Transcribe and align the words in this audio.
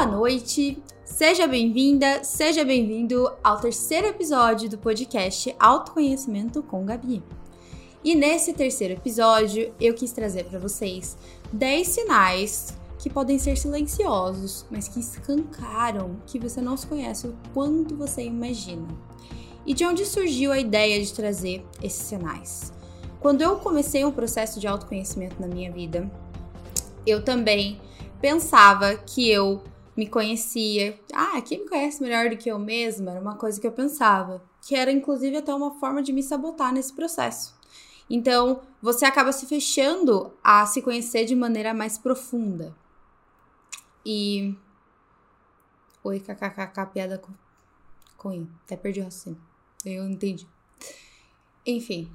Boa 0.00 0.12
noite, 0.12 0.82
seja 1.04 1.46
bem-vinda, 1.46 2.24
seja 2.24 2.64
bem-vindo 2.64 3.30
ao 3.44 3.60
terceiro 3.60 4.06
episódio 4.06 4.66
do 4.66 4.78
podcast 4.78 5.54
Autoconhecimento 5.60 6.62
com 6.62 6.86
Gabi. 6.86 7.22
E 8.02 8.14
nesse 8.14 8.54
terceiro 8.54 8.94
episódio, 8.94 9.74
eu 9.78 9.92
quis 9.92 10.10
trazer 10.10 10.44
para 10.44 10.58
vocês 10.58 11.18
10 11.52 11.86
sinais 11.86 12.78
que 12.98 13.10
podem 13.10 13.38
ser 13.38 13.58
silenciosos, 13.58 14.64
mas 14.70 14.88
que 14.88 15.00
escancaram 15.00 16.16
que 16.26 16.38
você 16.38 16.62
não 16.62 16.78
se 16.78 16.86
conhece 16.86 17.26
o 17.26 17.36
quanto 17.52 17.94
você 17.94 18.22
imagina. 18.22 18.88
E 19.66 19.74
de 19.74 19.84
onde 19.84 20.06
surgiu 20.06 20.50
a 20.50 20.58
ideia 20.58 20.98
de 21.04 21.12
trazer 21.12 21.62
esses 21.82 22.06
sinais? 22.06 22.72
Quando 23.20 23.42
eu 23.42 23.56
comecei 23.56 24.02
um 24.02 24.10
processo 24.10 24.58
de 24.60 24.66
autoconhecimento 24.66 25.36
na 25.38 25.46
minha 25.46 25.70
vida, 25.70 26.10
eu 27.06 27.22
também 27.22 27.78
pensava 28.18 28.94
que 28.94 29.28
eu 29.30 29.62
me 30.00 30.06
conhecia. 30.06 30.98
Ah, 31.12 31.42
quem 31.42 31.60
me 31.60 31.68
conhece 31.68 32.02
melhor 32.02 32.30
do 32.30 32.36
que 32.38 32.50
eu 32.50 32.58
mesma? 32.58 33.10
Era 33.10 33.20
uma 33.20 33.36
coisa 33.36 33.60
que 33.60 33.66
eu 33.66 33.72
pensava. 33.72 34.42
Que 34.62 34.74
era, 34.74 34.90
inclusive, 34.90 35.36
até 35.36 35.52
uma 35.52 35.78
forma 35.78 36.02
de 36.02 36.10
me 36.10 36.22
sabotar 36.22 36.72
nesse 36.72 36.90
processo. 36.90 37.54
Então, 38.08 38.62
você 38.80 39.04
acaba 39.04 39.30
se 39.30 39.44
fechando 39.44 40.32
a 40.42 40.64
se 40.64 40.80
conhecer 40.80 41.26
de 41.26 41.36
maneira 41.36 41.74
mais 41.74 41.98
profunda. 41.98 42.74
E. 44.02 44.56
Oi, 46.02 46.18
kkkk, 46.18 46.86
piada 46.94 47.18
com. 47.18 47.34
com 48.16 48.48
Até 48.64 48.78
perdi 48.78 49.00
o 49.00 49.04
raciocínio. 49.04 49.38
Eu 49.84 50.08
entendi. 50.08 50.48
Enfim. 51.66 52.10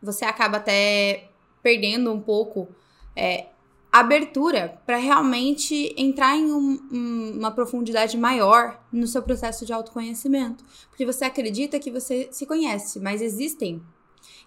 Você 0.00 0.24
acaba 0.24 0.56
até 0.56 1.28
perdendo 1.62 2.10
um 2.10 2.22
pouco 2.22 2.68
é, 3.14 3.48
abertura 3.90 4.80
para 4.84 4.98
realmente 4.98 5.94
entrar 5.96 6.36
em 6.36 6.52
um, 6.52 6.88
um, 6.92 7.38
uma 7.38 7.50
profundidade 7.50 8.16
maior 8.16 8.80
no 8.92 9.06
seu 9.06 9.22
processo 9.22 9.64
de 9.64 9.72
autoconhecimento. 9.72 10.64
Porque 10.90 11.06
você 11.06 11.24
acredita 11.24 11.78
que 11.78 11.90
você 11.90 12.28
se 12.30 12.46
conhece, 12.46 13.00
mas 13.00 13.22
existem. 13.22 13.82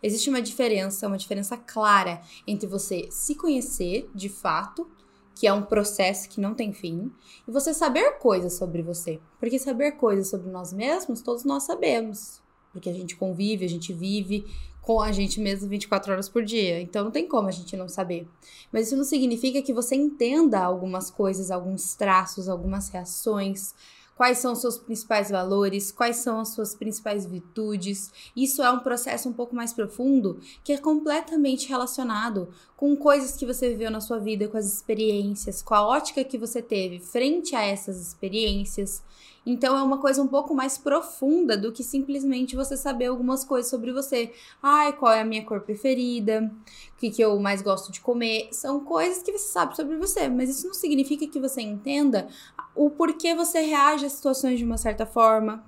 Existe 0.02 0.30
uma 0.30 0.42
diferença, 0.42 1.08
uma 1.08 1.18
diferença 1.18 1.58
clara 1.58 2.22
entre 2.46 2.68
você 2.68 3.08
se 3.12 3.36
conhecer 3.36 4.10
de 4.14 4.30
fato, 4.30 4.90
que 5.36 5.48
é 5.48 5.54
um 5.54 5.64
processo 5.64 6.30
que 6.30 6.42
não 6.42 6.54
tem 6.54 6.72
fim, 6.72 7.12
e 7.48 7.52
você 7.52 7.74
saber 7.74 8.20
coisas 8.20 8.54
sobre 8.54 8.82
você. 8.82 9.20
Porque 9.40 9.58
saber 9.58 9.94
coisas 9.94 10.28
sobre 10.28 10.52
nós 10.52 10.72
mesmos, 10.72 11.22
todos 11.22 11.44
nós 11.44 11.64
sabemos. 11.64 12.42
Porque 12.72 12.90
a 12.90 12.94
gente 12.94 13.16
convive, 13.16 13.66
a 13.66 13.70
gente 13.70 13.92
vive, 13.92 14.46
com 14.92 15.02
a 15.02 15.12
gente 15.14 15.40
mesmo 15.40 15.70
24 15.70 16.12
horas 16.12 16.28
por 16.28 16.44
dia. 16.44 16.82
Então 16.82 17.06
não 17.06 17.12
tem 17.12 17.26
como 17.26 17.48
a 17.48 17.52
gente 17.52 17.78
não 17.78 17.88
saber. 17.88 18.28
Mas 18.74 18.88
isso 18.88 18.98
não 18.98 19.06
significa 19.06 19.62
que 19.62 19.74
você 19.74 19.96
entenda 19.96 20.60
algumas 20.60 21.10
coisas, 21.10 21.50
alguns 21.50 21.96
traços, 21.96 22.50
algumas 22.50 22.90
reações, 22.90 23.74
quais 24.18 24.40
são 24.40 24.52
os 24.52 24.60
seus 24.60 24.78
principais 24.78 25.30
valores, 25.30 25.94
quais 25.94 26.18
são 26.18 26.42
as 26.42 26.50
suas 26.50 26.76
principais 26.76 27.26
virtudes. 27.26 28.12
Isso 28.36 28.62
é 28.62 28.70
um 28.70 28.80
processo 28.80 29.30
um 29.30 29.34
pouco 29.34 29.56
mais 29.56 29.72
profundo 29.72 30.42
que 30.62 30.74
é 30.74 30.78
completamente 30.78 31.70
relacionado 31.70 32.50
com 32.76 32.94
coisas 32.98 33.38
que 33.38 33.46
você 33.46 33.70
viveu 33.70 33.90
na 33.90 34.02
sua 34.02 34.20
vida, 34.20 34.50
com 34.50 34.58
as 34.58 34.66
experiências, 34.66 35.62
com 35.62 35.74
a 35.74 35.88
ótica 35.88 36.22
que 36.26 36.38
você 36.38 36.62
teve 36.62 37.00
frente 37.00 37.56
a 37.56 37.64
essas 37.64 38.02
experiências. 38.02 39.02
Então 39.46 39.76
é 39.76 39.82
uma 39.82 39.98
coisa 39.98 40.22
um 40.22 40.28
pouco 40.28 40.54
mais 40.54 40.78
profunda 40.78 41.58
do 41.58 41.72
que 41.72 41.84
simplesmente 41.84 42.56
você 42.56 42.78
saber 42.78 43.08
algumas 43.08 43.44
coisas 43.44 43.72
sobre 43.72 43.92
você. 43.92 44.32
Ai, 44.62 44.94
qual 44.94 45.12
é 45.12 45.22
a 45.22 45.26
minha 45.26 45.44
cor 45.44 45.62
preferida? 45.62 46.52
O 46.94 47.00
que, 47.00 47.10
que 47.10 47.24
eu 47.24 47.40
mais 47.40 47.62
gosto 47.62 47.92
de 47.92 48.00
comer? 48.02 48.50
São 48.52 48.82
coisas 48.82 49.24
que 49.24 49.32
você 49.32 49.52
sabe 49.52 49.76
sobre 49.76 49.98
você, 49.98 50.30
mas 50.30 50.50
isso 50.50 50.68
não 50.68 50.76
significa 50.76 51.28
que 51.28 51.40
você 51.40 51.62
entenda 51.62 52.28
o 52.76 52.92
porquê 52.92 53.34
você 53.34 53.62
reage 53.62 54.06
a 54.06 54.10
situações 54.10 54.60
de 54.60 54.66
uma 54.66 54.78
certa 54.78 55.06
forma. 55.08 55.66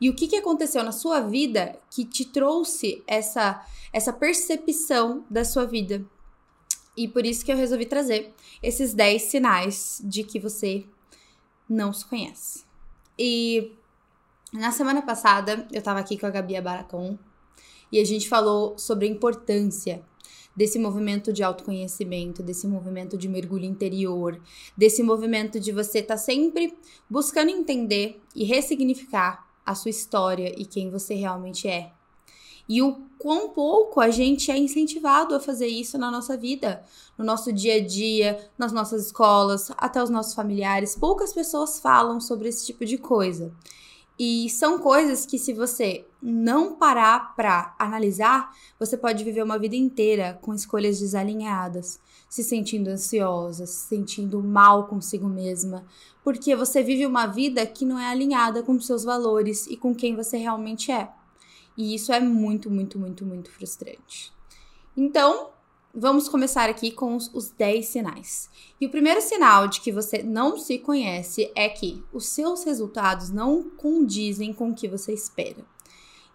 E 0.00 0.08
o 0.08 0.14
que, 0.14 0.26
que 0.26 0.36
aconteceu 0.36 0.82
na 0.82 0.92
sua 0.92 1.20
vida 1.20 1.78
que 1.90 2.06
te 2.06 2.24
trouxe 2.24 3.02
essa, 3.06 3.62
essa 3.92 4.14
percepção 4.14 5.26
da 5.28 5.44
sua 5.44 5.66
vida. 5.66 6.02
E 6.96 7.06
por 7.06 7.26
isso 7.26 7.44
que 7.44 7.52
eu 7.52 7.56
resolvi 7.56 7.84
trazer 7.84 8.34
esses 8.62 8.94
10 8.94 9.22
sinais 9.22 10.00
de 10.02 10.24
que 10.24 10.40
você 10.40 10.86
não 11.68 11.92
se 11.92 12.04
conhece. 12.06 12.69
E 13.18 13.72
na 14.52 14.72
semana 14.72 15.02
passada 15.02 15.66
eu 15.72 15.82
tava 15.82 16.00
aqui 16.00 16.18
com 16.18 16.26
a 16.26 16.30
Gabi 16.30 16.60
Baracon 16.60 17.18
e 17.92 18.00
a 18.00 18.04
gente 18.04 18.28
falou 18.28 18.78
sobre 18.78 19.06
a 19.06 19.10
importância 19.10 20.02
desse 20.54 20.78
movimento 20.78 21.32
de 21.32 21.42
autoconhecimento, 21.42 22.42
desse 22.42 22.66
movimento 22.66 23.16
de 23.16 23.28
mergulho 23.28 23.64
interior, 23.64 24.40
desse 24.76 25.02
movimento 25.02 25.60
de 25.60 25.72
você 25.72 26.00
estar 26.00 26.14
tá 26.14 26.18
sempre 26.18 26.76
buscando 27.08 27.50
entender 27.50 28.20
e 28.34 28.44
ressignificar 28.44 29.48
a 29.64 29.74
sua 29.74 29.90
história 29.90 30.52
e 30.58 30.64
quem 30.64 30.90
você 30.90 31.14
realmente 31.14 31.68
é. 31.68 31.92
E 32.70 32.80
o 32.80 33.02
quão 33.18 33.48
pouco 33.48 34.00
a 34.00 34.10
gente 34.10 34.48
é 34.48 34.56
incentivado 34.56 35.34
a 35.34 35.40
fazer 35.40 35.66
isso 35.66 35.98
na 35.98 36.08
nossa 36.08 36.36
vida, 36.36 36.84
no 37.18 37.24
nosso 37.24 37.52
dia 37.52 37.74
a 37.74 37.84
dia, 37.84 38.48
nas 38.56 38.70
nossas 38.70 39.06
escolas, 39.06 39.72
até 39.76 40.00
os 40.00 40.08
nossos 40.08 40.34
familiares. 40.34 40.94
Poucas 40.94 41.32
pessoas 41.32 41.80
falam 41.80 42.20
sobre 42.20 42.48
esse 42.48 42.64
tipo 42.64 42.84
de 42.84 42.96
coisa. 42.96 43.52
E 44.16 44.48
são 44.50 44.78
coisas 44.78 45.26
que, 45.26 45.36
se 45.36 45.52
você 45.52 46.06
não 46.22 46.76
parar 46.76 47.34
para 47.34 47.74
analisar, 47.76 48.54
você 48.78 48.96
pode 48.96 49.24
viver 49.24 49.42
uma 49.42 49.58
vida 49.58 49.74
inteira 49.74 50.38
com 50.40 50.54
escolhas 50.54 51.00
desalinhadas, 51.00 51.98
se 52.28 52.44
sentindo 52.44 52.88
ansiosa, 52.88 53.66
se 53.66 53.88
sentindo 53.88 54.40
mal 54.40 54.86
consigo 54.86 55.26
mesma, 55.26 55.84
porque 56.22 56.54
você 56.54 56.84
vive 56.84 57.04
uma 57.04 57.26
vida 57.26 57.66
que 57.66 57.84
não 57.84 57.98
é 57.98 58.06
alinhada 58.06 58.62
com 58.62 58.78
seus 58.78 59.02
valores 59.02 59.66
e 59.66 59.76
com 59.76 59.92
quem 59.92 60.14
você 60.14 60.36
realmente 60.36 60.92
é. 60.92 61.10
E 61.80 61.94
isso 61.94 62.12
é 62.12 62.20
muito, 62.20 62.70
muito, 62.70 62.98
muito, 62.98 63.24
muito 63.24 63.50
frustrante. 63.50 64.30
Então, 64.94 65.48
vamos 65.94 66.28
começar 66.28 66.68
aqui 66.68 66.90
com 66.90 67.16
os, 67.16 67.32
os 67.32 67.48
10 67.52 67.86
sinais. 67.86 68.50
E 68.78 68.84
o 68.84 68.90
primeiro 68.90 69.22
sinal 69.22 69.66
de 69.66 69.80
que 69.80 69.90
você 69.90 70.22
não 70.22 70.58
se 70.58 70.78
conhece 70.78 71.50
é 71.54 71.70
que 71.70 72.04
os 72.12 72.26
seus 72.26 72.64
resultados 72.64 73.30
não 73.30 73.62
condizem 73.62 74.52
com 74.52 74.68
o 74.68 74.74
que 74.74 74.86
você 74.86 75.14
espera. 75.14 75.64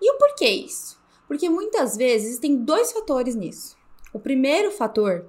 E 0.02 0.12
o 0.14 0.18
porquê 0.18 0.50
isso? 0.50 1.00
Porque 1.28 1.48
muitas 1.48 1.96
vezes 1.96 2.40
tem 2.40 2.56
dois 2.58 2.92
fatores 2.92 3.36
nisso. 3.36 3.78
O 4.12 4.20
primeiro 4.20 4.72
fator 4.72 5.28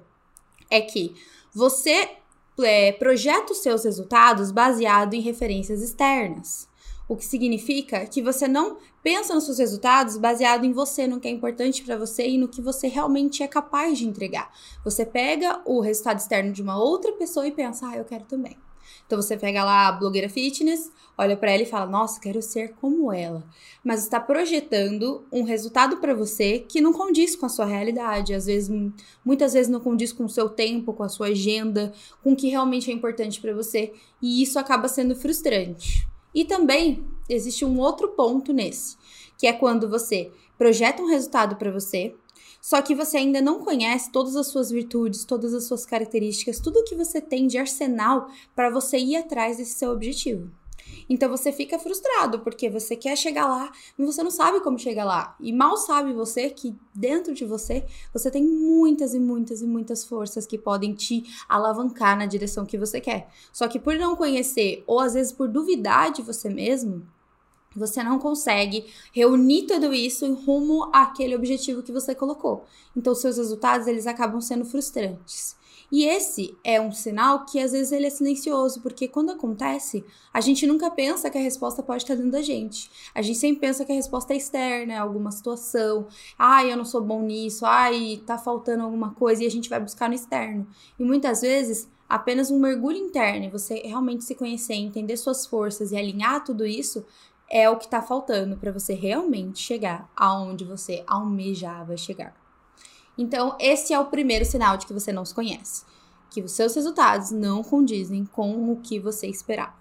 é 0.67 0.81
que 0.81 1.13
você 1.53 2.09
é, 2.63 2.91
projeta 2.91 3.53
os 3.53 3.59
seus 3.59 3.83
resultados 3.83 4.51
baseado 4.51 5.13
em 5.13 5.21
referências 5.21 5.79
externas. 5.83 6.67
O 7.07 7.15
que 7.15 7.23
significa 7.23 8.05
que 8.07 8.19
você 8.19 8.47
não 8.47 8.79
pensa 9.07 9.33
nos 9.33 9.45
seus 9.45 9.57
resultados 9.57 10.17
baseado 10.17 10.65
em 10.65 10.73
você, 10.73 11.07
no 11.07 11.17
que 11.17 11.29
é 11.29 11.31
importante 11.31 11.81
para 11.81 11.95
você 11.95 12.27
e 12.27 12.37
no 12.37 12.49
que 12.49 12.61
você 12.61 12.89
realmente 12.89 13.41
é 13.41 13.47
capaz 13.47 13.97
de 13.97 14.05
entregar. 14.05 14.51
Você 14.83 15.05
pega 15.05 15.61
o 15.63 15.79
resultado 15.79 16.17
externo 16.17 16.51
de 16.51 16.61
uma 16.61 16.77
outra 16.77 17.13
pessoa 17.13 17.47
e 17.47 17.51
pensa, 17.51 17.87
ah, 17.87 17.95
eu 17.95 18.03
quero 18.03 18.25
também. 18.25 18.57
Então 19.05 19.21
você 19.21 19.37
pega 19.37 19.63
lá 19.63 19.87
a 19.87 19.91
blogueira 19.93 20.27
fitness, 20.27 20.91
olha 21.17 21.37
para 21.37 21.51
ela 21.51 21.63
e 21.63 21.65
fala: 21.65 21.85
"Nossa, 21.85 22.19
quero 22.19 22.41
ser 22.41 22.73
como 22.81 23.09
ela". 23.13 23.45
Mas 23.81 24.03
está 24.03 24.19
projetando 24.19 25.25
um 25.31 25.43
resultado 25.43 25.97
para 25.97 26.13
você 26.13 26.59
que 26.59 26.81
não 26.81 26.91
condiz 26.91 27.33
com 27.33 27.45
a 27.45 27.49
sua 27.49 27.65
realidade, 27.65 28.33
às 28.33 28.45
vezes 28.45 28.69
muitas 29.23 29.53
vezes 29.53 29.71
não 29.71 29.79
condiz 29.79 30.11
com 30.11 30.25
o 30.25 30.29
seu 30.29 30.49
tempo, 30.49 30.93
com 30.93 31.03
a 31.03 31.09
sua 31.09 31.27
agenda, 31.27 31.93
com 32.21 32.33
o 32.33 32.35
que 32.35 32.49
realmente 32.49 32.91
é 32.91 32.93
importante 32.93 33.39
para 33.39 33.53
você, 33.53 33.93
e 34.21 34.43
isso 34.43 34.59
acaba 34.59 34.89
sendo 34.89 35.15
frustrante. 35.15 36.05
E 36.33 36.45
também 36.45 37.05
existe 37.29 37.65
um 37.65 37.79
outro 37.79 38.09
ponto 38.09 38.53
nesse, 38.53 38.97
que 39.37 39.47
é 39.47 39.53
quando 39.53 39.89
você 39.89 40.31
projeta 40.57 41.01
um 41.01 41.07
resultado 41.07 41.55
para 41.55 41.71
você, 41.71 42.15
só 42.61 42.81
que 42.81 42.95
você 42.95 43.17
ainda 43.17 43.41
não 43.41 43.63
conhece 43.63 44.11
todas 44.11 44.35
as 44.35 44.47
suas 44.47 44.69
virtudes, 44.69 45.23
todas 45.23 45.53
as 45.53 45.65
suas 45.65 45.85
características, 45.85 46.59
tudo 46.59 46.79
o 46.79 46.83
que 46.83 46.95
você 46.95 47.21
tem 47.21 47.47
de 47.47 47.57
arsenal 47.57 48.29
para 48.55 48.69
você 48.69 48.97
ir 48.97 49.15
atrás 49.15 49.57
desse 49.57 49.79
seu 49.79 49.91
objetivo. 49.91 50.51
Então 51.09 51.29
você 51.29 51.51
fica 51.51 51.79
frustrado 51.79 52.39
porque 52.39 52.69
você 52.69 52.95
quer 52.95 53.15
chegar 53.15 53.47
lá, 53.47 53.71
mas 53.97 54.15
você 54.15 54.23
não 54.23 54.31
sabe 54.31 54.59
como 54.61 54.77
chegar 54.77 55.05
lá. 55.05 55.35
E 55.39 55.53
mal 55.53 55.77
sabe 55.77 56.13
você 56.13 56.49
que 56.49 56.75
dentro 56.93 57.33
de 57.33 57.45
você 57.45 57.85
você 58.13 58.29
tem 58.29 58.43
muitas 58.43 59.13
e 59.13 59.19
muitas 59.19 59.61
e 59.61 59.67
muitas 59.67 60.03
forças 60.03 60.45
que 60.45 60.57
podem 60.57 60.93
te 60.93 61.23
alavancar 61.47 62.17
na 62.17 62.25
direção 62.25 62.65
que 62.65 62.77
você 62.77 62.99
quer. 63.01 63.29
Só 63.51 63.67
que 63.67 63.79
por 63.79 63.95
não 63.95 64.15
conhecer 64.15 64.83
ou 64.87 64.99
às 64.99 65.13
vezes 65.13 65.31
por 65.31 65.47
duvidar 65.47 66.11
de 66.11 66.21
você 66.21 66.49
mesmo, 66.49 67.05
você 67.75 68.01
não 68.01 68.17
consegue 68.17 68.85
reunir 69.11 69.67
tudo 69.67 69.93
isso 69.93 70.25
em 70.25 70.33
rumo 70.33 70.89
àquele 70.93 71.35
objetivo 71.35 71.83
que 71.83 71.91
você 71.91 72.15
colocou. 72.15 72.65
Então 72.95 73.13
seus 73.13 73.37
resultados 73.37 73.87
eles 73.87 74.07
acabam 74.07 74.41
sendo 74.41 74.65
frustrantes. 74.65 75.56
E 75.91 76.03
esse 76.03 76.57
é 76.63 76.81
um 76.81 76.91
sinal 76.91 77.45
que 77.45 77.59
às 77.59 77.71
vezes 77.71 77.91
ele 77.91 78.07
é 78.07 78.09
silencioso, 78.09 78.81
porque 78.81 79.07
quando 79.07 79.31
acontece, 79.31 80.03
a 80.33 80.41
gente 80.41 80.67
nunca 80.67 80.91
pensa 80.91 81.29
que 81.29 81.37
a 81.37 81.41
resposta 81.41 81.81
pode 81.81 82.03
estar 82.03 82.15
dentro 82.15 82.31
da 82.31 82.41
gente. 82.41 82.91
A 83.15 83.21
gente 83.21 83.39
sempre 83.39 83.61
pensa 83.61 83.85
que 83.85 83.91
a 83.91 83.95
resposta 83.95 84.33
é 84.33 84.37
externa, 84.37 84.93
é 84.93 84.97
alguma 84.97 85.31
situação. 85.31 86.07
Ai, 86.37 86.71
eu 86.71 86.77
não 86.77 86.85
sou 86.85 87.01
bom 87.01 87.21
nisso. 87.21 87.65
Ai, 87.65 88.21
tá 88.25 88.37
faltando 88.37 88.83
alguma 88.83 89.13
coisa 89.13 89.43
e 89.43 89.47
a 89.47 89.51
gente 89.51 89.69
vai 89.69 89.79
buscar 89.79 90.09
no 90.09 90.15
externo. 90.15 90.67
E 90.99 91.03
muitas 91.03 91.41
vezes 91.41 91.89
apenas 92.09 92.51
um 92.51 92.59
mergulho 92.59 92.97
interno 92.97 93.45
e 93.45 93.49
você 93.49 93.75
realmente 93.75 94.23
se 94.23 94.35
conhecer, 94.35 94.75
entender 94.75 95.15
suas 95.17 95.45
forças 95.45 95.91
e 95.91 95.97
alinhar 95.97 96.43
tudo 96.43 96.65
isso, 96.65 97.05
é 97.49 97.69
o 97.69 97.77
que 97.77 97.85
está 97.85 98.01
faltando 98.01 98.57
para 98.57 98.71
você 98.71 98.93
realmente 98.93 99.59
chegar 99.59 100.09
aonde 100.15 100.65
você 100.65 101.03
almejava 101.07 101.95
chegar. 101.95 102.46
Então, 103.17 103.55
esse 103.59 103.93
é 103.93 103.99
o 103.99 104.05
primeiro 104.05 104.45
sinal 104.45 104.77
de 104.77 104.85
que 104.85 104.93
você 104.93 105.11
não 105.11 105.25
se 105.25 105.33
conhece, 105.33 105.83
que 106.29 106.41
os 106.41 106.51
seus 106.51 106.75
resultados 106.75 107.31
não 107.31 107.63
condizem 107.63 108.25
com 108.25 108.71
o 108.71 108.77
que 108.81 108.99
você 108.99 109.27
esperava. 109.27 109.75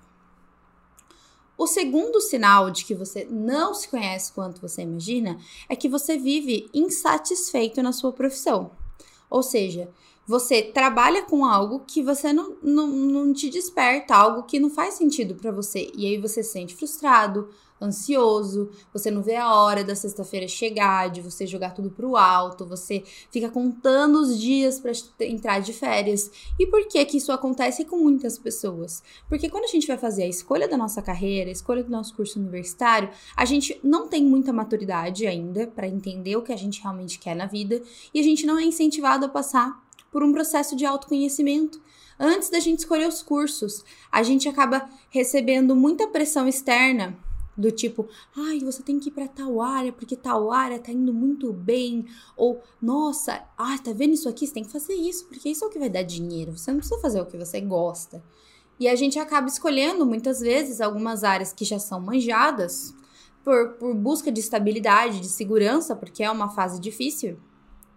O 1.59 1.67
segundo 1.67 2.21
sinal 2.21 2.71
de 2.71 2.85
que 2.85 2.94
você 2.94 3.27
não 3.31 3.73
se 3.73 3.88
conhece 3.88 4.33
quanto 4.33 4.61
você 4.61 4.83
imagina 4.83 5.38
é 5.69 5.75
que 5.75 5.88
você 5.88 6.19
vive 6.19 6.69
insatisfeito 6.73 7.83
na 7.83 7.93
sua 7.93 8.12
profissão. 8.12 8.73
Ou 9.31 9.43
seja, 9.43 9.88
você 10.27 10.61
trabalha 10.61 11.23
com 11.23 11.47
algo 11.47 11.85
que 11.87 12.03
você 12.03 12.33
não, 12.33 12.56
não, 12.62 12.88
não 12.88 13.33
te 13.33 13.49
desperta, 13.49 14.15
algo 14.15 14.43
que 14.43 14.61
não 14.61 14.69
faz 14.69 14.94
sentido 14.94 15.35
para 15.35 15.50
você. 15.50 15.91
E 15.94 16.05
aí 16.05 16.19
você 16.19 16.43
se 16.43 16.53
sente 16.53 16.75
frustrado, 16.75 17.49
ansioso, 17.81 18.70
você 18.93 19.11
não 19.11 19.23
vê 19.23 19.37
a 19.37 19.55
hora 19.55 19.84
da 19.84 19.94
sexta-feira 19.94 20.49
chegar, 20.49 21.11
de 21.11 21.20
você 21.20 21.46
jogar 21.46 21.70
tudo 21.70 21.90
pro 21.90 22.17
alto, 22.17 22.64
você 22.64 23.02
fica 23.31 23.50
contando 23.50 24.20
os 24.20 24.38
dias 24.38 24.81
para 24.81 24.93
entrar 25.26 25.61
de 25.61 25.73
férias. 25.73 26.31
E 26.58 26.67
por 26.67 26.87
que 26.88 27.05
que 27.05 27.19
isso 27.19 27.32
acontece 27.32 27.84
com 27.84 27.99
muitas 27.99 28.38
pessoas? 28.38 29.02
Porque 29.28 29.49
quando 29.49 29.64
a 29.64 29.69
gente 29.69 29.87
vai 29.87 29.99
fazer 29.99 30.25
a 30.25 30.28
escolha 30.28 30.69
da 30.69 30.76
nossa 30.76 31.02
carreira, 31.02 31.50
a 31.50 31.52
escolha 31.52 31.84
do 31.84 31.90
nosso 31.90 32.14
curso 32.14 32.38
universitário, 32.38 33.11
a 33.37 33.44
gente 33.44 33.78
não 33.82 34.08
tem 34.08 34.25
muita 34.25 34.52
maturidade 34.52 35.26
ainda 35.26 35.67
para 35.67 35.88
entender 35.88 36.37
o 36.37 36.43
que 36.43 36.52
a 36.52 36.56
gente 36.56 36.81
realmente 36.81 37.19
quer 37.19 37.37
na 37.37 37.46
vida 37.46 37.82
e 38.12 38.20
a 38.20 38.23
gente 38.23 38.46
não 38.46 38.58
é 38.58 38.64
incentivado 38.64 39.26
a 39.26 39.28
passar 39.28 39.84
por 40.11 40.23
um 40.23 40.32
processo 40.32 40.75
de 40.75 40.87
autoconhecimento. 40.87 41.81
Antes 42.19 42.49
da 42.49 42.58
gente 42.58 42.78
escolher 42.78 43.06
os 43.06 43.23
cursos, 43.23 43.84
a 44.11 44.23
gente 44.23 44.49
acaba 44.49 44.88
recebendo 45.11 45.76
muita 45.76 46.08
pressão 46.08 46.49
externa 46.49 47.14
do 47.56 47.70
tipo, 47.70 48.08
ai, 48.37 48.61
você 48.61 48.82
tem 48.82 48.99
que 48.99 49.08
ir 49.08 49.12
para 49.12 49.26
tal 49.26 49.62
área 49.62 49.93
porque 49.93 50.14
tal 50.14 50.53
área 50.53 50.79
tá 50.79 50.93
indo 50.93 51.12
muito 51.12 51.53
bem, 51.53 52.05
ou 52.37 52.62
nossa, 52.81 53.43
ah, 53.56 53.79
tá 53.79 53.93
vendo 53.93 54.12
isso 54.12 54.29
aqui? 54.29 54.47
Você 54.47 54.55
tem 54.55 54.64
que 54.64 54.73
fazer 54.73 54.94
isso, 54.94 55.26
porque 55.26 55.49
isso 55.49 55.64
é 55.64 55.67
o 55.69 55.70
que 55.70 55.79
vai 55.79 55.88
dar 55.88 56.03
dinheiro. 56.03 56.56
Você 56.56 56.70
não 56.70 56.79
precisa 56.79 57.00
fazer 57.00 57.20
o 57.20 57.26
que 57.26 57.38
você 57.38 57.61
gosta. 57.61 58.23
E 58.79 58.87
a 58.88 58.94
gente 58.94 59.19
acaba 59.19 59.49
escolhendo 59.49 60.05
muitas 60.05 60.41
vezes 60.41 60.81
algumas 60.81 61.25
áreas 61.25 61.53
que 61.53 61.64
já 61.64 61.79
são 61.79 61.99
manjadas 61.99 62.94
por, 63.43 63.75
por 63.75 63.94
busca 63.94 64.31
de 64.31 64.41
estabilidade, 64.41 65.20
de 65.20 65.29
segurança, 65.29 65.97
porque 65.97 66.23
é 66.23 66.31
uma 66.31 66.50
fase 66.50 66.79
difícil. 66.81 67.38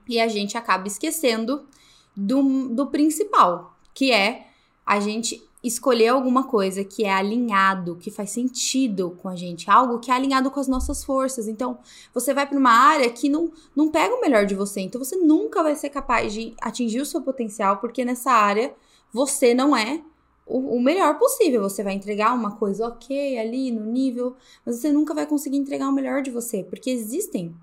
E 0.07 0.19
a 0.19 0.27
gente 0.27 0.57
acaba 0.57 0.87
esquecendo 0.87 1.67
do, 2.15 2.69
do 2.69 2.87
principal, 2.87 3.77
que 3.93 4.11
é 4.11 4.47
a 4.85 4.99
gente 4.99 5.48
escolher 5.63 6.07
alguma 6.09 6.43
coisa 6.43 6.83
que 6.83 7.03
é 7.03 7.11
alinhado, 7.11 7.97
que 7.97 8.09
faz 8.09 8.31
sentido 8.31 9.17
com 9.21 9.27
a 9.27 9.35
gente, 9.35 9.69
algo 9.69 9.99
que 9.99 10.09
é 10.09 10.13
alinhado 10.13 10.49
com 10.49 10.59
as 10.59 10.67
nossas 10.67 11.03
forças. 11.03 11.47
Então, 11.47 11.79
você 12.13 12.33
vai 12.33 12.47
para 12.47 12.57
uma 12.57 12.71
área 12.71 13.09
que 13.09 13.27
não, 13.27 13.51
não 13.75 13.89
pega 13.89 14.15
o 14.15 14.21
melhor 14.21 14.45
de 14.45 14.55
você, 14.55 14.79
então 14.81 15.03
você 15.03 15.17
nunca 15.17 15.61
vai 15.61 15.75
ser 15.75 15.89
capaz 15.89 16.31
de 16.33 16.53
atingir 16.61 17.01
o 17.01 17.05
seu 17.05 17.21
potencial, 17.21 17.77
porque 17.77 18.05
nessa 18.05 18.31
área 18.31 18.73
você 19.11 19.53
não 19.53 19.75
é 19.75 20.01
o, 20.49 20.77
o 20.77 20.81
melhor 20.81 21.17
possível. 21.19 21.61
Você 21.61 21.83
vai 21.83 21.93
entregar 21.93 22.33
uma 22.33 22.55
coisa 22.55 22.87
ok 22.87 23.37
ali 23.37 23.71
no 23.71 23.85
nível, 23.85 24.35
mas 24.65 24.77
você 24.77 24.91
nunca 24.91 25.13
vai 25.13 25.25
conseguir 25.25 25.57
entregar 25.57 25.89
o 25.89 25.93
melhor 25.93 26.21
de 26.21 26.31
você, 26.31 26.63
porque 26.63 26.89
existem 26.89 27.53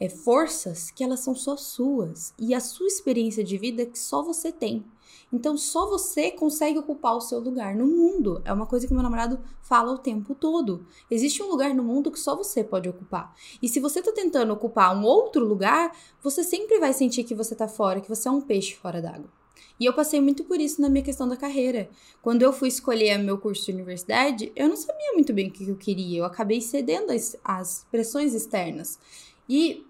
é, 0.00 0.08
forças 0.08 0.90
que 0.90 1.04
elas 1.04 1.20
são 1.20 1.34
só 1.34 1.56
suas 1.56 2.34
e 2.38 2.54
a 2.54 2.60
sua 2.60 2.86
experiência 2.86 3.44
de 3.44 3.58
vida 3.58 3.84
que 3.84 3.98
só 3.98 4.22
você 4.22 4.50
tem. 4.50 4.84
Então 5.32 5.56
só 5.56 5.88
você 5.88 6.30
consegue 6.30 6.78
ocupar 6.78 7.16
o 7.16 7.20
seu 7.20 7.40
lugar 7.40 7.74
no 7.74 7.86
mundo. 7.86 8.42
É 8.44 8.52
uma 8.52 8.66
coisa 8.66 8.86
que 8.86 8.92
meu 8.92 9.02
namorado 9.02 9.40
fala 9.62 9.92
o 9.92 9.98
tempo 9.98 10.34
todo. 10.34 10.86
Existe 11.10 11.42
um 11.42 11.48
lugar 11.48 11.74
no 11.74 11.82
mundo 11.82 12.10
que 12.10 12.20
só 12.20 12.36
você 12.36 12.62
pode 12.62 12.88
ocupar. 12.88 13.34
E 13.62 13.68
se 13.68 13.80
você 13.80 14.02
tá 14.02 14.12
tentando 14.12 14.52
ocupar 14.52 14.96
um 14.96 15.04
outro 15.04 15.44
lugar, 15.44 15.96
você 16.22 16.44
sempre 16.44 16.78
vai 16.78 16.92
sentir 16.92 17.24
que 17.24 17.34
você 17.34 17.54
tá 17.54 17.66
fora, 17.66 18.00
que 18.00 18.08
você 18.08 18.28
é 18.28 18.30
um 18.30 18.40
peixe 18.40 18.74
fora 18.74 19.00
d'água. 19.00 19.30
E 19.80 19.84
eu 19.84 19.92
passei 19.92 20.20
muito 20.20 20.44
por 20.44 20.60
isso 20.60 20.80
na 20.80 20.88
minha 20.88 21.02
questão 21.02 21.28
da 21.28 21.36
carreira. 21.36 21.88
Quando 22.20 22.42
eu 22.42 22.52
fui 22.52 22.68
escolher 22.68 23.18
meu 23.18 23.38
curso 23.38 23.66
de 23.66 23.72
universidade, 23.72 24.52
eu 24.54 24.68
não 24.68 24.76
sabia 24.76 25.12
muito 25.14 25.32
bem 25.32 25.48
o 25.48 25.50
que 25.50 25.68
eu 25.68 25.76
queria. 25.76 26.20
Eu 26.20 26.24
acabei 26.24 26.60
cedendo 26.60 27.12
às, 27.42 27.86
pressões 27.90 28.34
externas. 28.34 28.98
E 29.48 29.84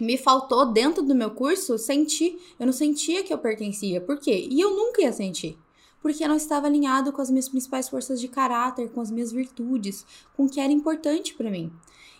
me 0.00 0.16
faltou 0.16 0.66
dentro 0.66 1.02
do 1.02 1.14
meu 1.14 1.30
curso 1.30 1.76
sentir, 1.78 2.38
eu 2.58 2.66
não 2.66 2.72
sentia 2.72 3.22
que 3.24 3.32
eu 3.32 3.38
pertencia. 3.38 4.00
Por 4.00 4.18
quê? 4.18 4.48
E 4.50 4.60
eu 4.60 4.70
nunca 4.70 5.02
ia 5.02 5.12
sentir. 5.12 5.58
Porque 6.00 6.22
eu 6.22 6.28
não 6.28 6.36
estava 6.36 6.66
alinhado 6.66 7.12
com 7.12 7.20
as 7.20 7.28
minhas 7.28 7.48
principais 7.48 7.88
forças 7.88 8.20
de 8.20 8.28
caráter, 8.28 8.90
com 8.90 9.00
as 9.00 9.10
minhas 9.10 9.32
virtudes, 9.32 10.06
com 10.36 10.44
o 10.44 10.48
que 10.48 10.60
era 10.60 10.72
importante 10.72 11.34
para 11.34 11.50
mim. 11.50 11.72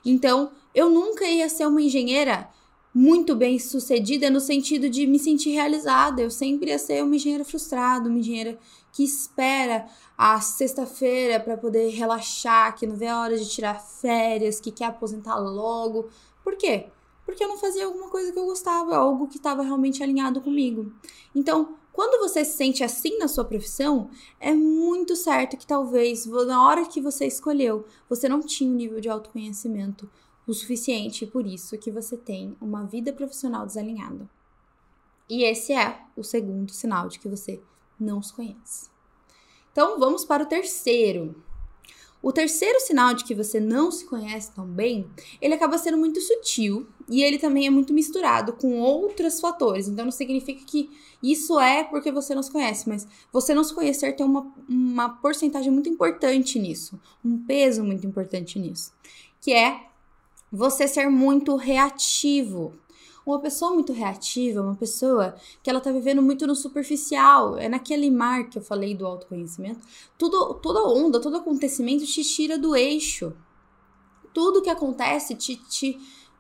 Então, 0.05 0.51
eu 0.75 0.91
nunca 0.91 1.25
ia 1.27 1.49
ser 1.49 1.67
uma 1.67 1.81
engenheira 1.81 2.49
muito 2.95 3.37
bem 3.37 3.59
sucedida 3.59 4.31
no 4.31 4.41
sentido 4.41 4.91
de 4.91 5.07
me 5.07 5.19
sentir 5.19 5.51
realizada. 5.51 6.21
Eu 6.21 6.31
sempre 6.31 6.71
ia 6.71 6.79
ser 6.79 7.05
uma 7.05 7.15
engenheira 7.15 7.45
frustrada, 7.45 8.09
uma 8.09 8.19
engenheira 8.19 8.59
que 8.93 9.05
espera 9.05 9.87
a 10.17 10.41
sexta-feira 10.41 11.39
para 11.39 11.57
poder 11.57 11.91
relaxar, 11.91 12.77
que 12.77 12.87
não 12.87 12.97
vê 12.97 13.07
a 13.07 13.21
hora 13.21 13.39
de 13.39 13.49
tirar 13.49 13.81
férias, 13.81 14.59
que 14.59 14.73
quer 14.73 14.87
aposentar 14.87 15.37
logo. 15.39 16.09
Por 16.43 16.57
quê? 16.57 16.87
Porque 17.29 17.45
eu 17.45 17.49
não 17.49 17.59
fazia 17.59 17.85
alguma 17.85 18.09
coisa 18.09 18.33
que 18.33 18.39
eu 18.39 18.47
gostava, 18.47 18.97
algo 18.97 19.29
que 19.29 19.37
estava 19.37 19.63
realmente 19.63 20.03
alinhado 20.03 20.41
comigo. 20.41 20.91
Então, 21.35 21.77
quando 21.93 22.19
você 22.27 22.43
se 22.43 22.57
sente 22.57 22.83
assim 22.83 23.19
na 23.19 23.29
sua 23.29 23.45
profissão, 23.45 24.09
é 24.41 24.55
muito 24.55 25.15
certo 25.15 25.59
que 25.59 25.67
talvez 25.67 26.25
na 26.25 26.67
hora 26.67 26.87
que 26.87 27.03
você 27.03 27.27
escolheu, 27.27 27.85
você 28.09 28.31
não 28.31 28.41
tinha 28.41 28.71
um 28.71 28.75
nível 28.75 28.99
de 28.99 29.11
autoconhecimento 29.11 30.11
o 30.47 30.55
suficiente, 30.55 31.27
por 31.27 31.47
isso 31.47 31.77
que 31.77 31.91
você 31.91 32.17
tem 32.17 32.57
uma 32.63 32.87
vida 32.87 33.13
profissional 33.13 33.67
desalinhada. 33.67 34.27
E 35.29 35.45
esse 35.45 35.75
é 35.75 36.01
o 36.17 36.25
segundo 36.25 36.73
sinal 36.73 37.09
de 37.09 37.19
que 37.19 37.29
você 37.29 37.61
não 38.01 38.23
se 38.23 38.33
conhece. 38.33 38.89
Então, 39.71 40.01
vamos 40.01 40.25
para 40.25 40.45
o 40.45 40.47
terceiro. 40.47 41.45
O 42.20 42.32
terceiro 42.32 42.81
sinal 42.81 43.15
de 43.15 43.25
que 43.25 43.35
você 43.35 43.61
não 43.61 43.93
se 43.93 44.05
conhece 44.05 44.50
tão 44.53 44.67
bem, 44.67 45.09
ele 45.41 45.55
acaba 45.55 45.79
sendo 45.79 45.97
muito 45.97 46.20
sutil 46.20 46.87
e 47.09 47.23
ele 47.23 47.38
também 47.38 47.67
é 47.67 47.70
muito 47.70 47.93
misturado 47.93 48.53
com 48.55 48.81
outros 48.81 49.41
fatores. 49.41 49.87
Então 49.87 50.05
não 50.05 50.12
significa 50.12 50.65
que 50.65 50.91
isso 51.23 51.61
é 51.61 51.85
porque 51.85 52.11
você 52.11 52.35
não 52.35 52.43
se 52.43 52.50
conhece, 52.50 52.88
mas 52.88 53.06
você 53.32 53.55
não 53.55 53.62
se 53.62 53.73
conhecer 53.73 54.17
tem 54.17 54.26
uma, 54.26 54.52
uma 54.69 55.09
porcentagem 55.09 55.71
muito 55.71 55.88
importante 55.88 56.59
nisso, 56.59 57.00
um 57.25 57.38
peso 57.38 57.85
muito 57.85 58.07
importante 58.07 58.59
nisso, 58.59 58.93
que 59.40 59.52
é 59.52 59.87
você 60.50 60.88
ser 60.88 61.09
muito 61.09 61.54
reativo 61.57 62.73
uma 63.32 63.40
pessoa 63.40 63.73
muito 63.73 63.92
reativa, 63.92 64.62
uma 64.62 64.75
pessoa 64.75 65.35
que 65.62 65.68
ela 65.68 65.80
tá 65.80 65.90
vivendo 65.92 66.23
muito 66.23 66.47
no 66.47 66.54
superficial, 66.54 67.56
é 67.56 67.68
naquele 67.68 68.11
mar 68.11 68.49
que 68.49 68.58
eu 68.58 68.62
falei 68.62 68.94
do 68.94 69.06
autoconhecimento, 69.06 69.87
tudo, 70.16 70.54
toda 70.54 70.82
onda, 70.85 71.20
todo 71.20 71.37
acontecimento 71.37 72.06
te 72.06 72.23
tira 72.23 72.58
do 72.58 72.75
eixo. 72.75 73.32
Tudo 74.32 74.62
que 74.62 74.70
acontece 74.70 75.35
te, 75.35 75.56
te, 75.56 75.99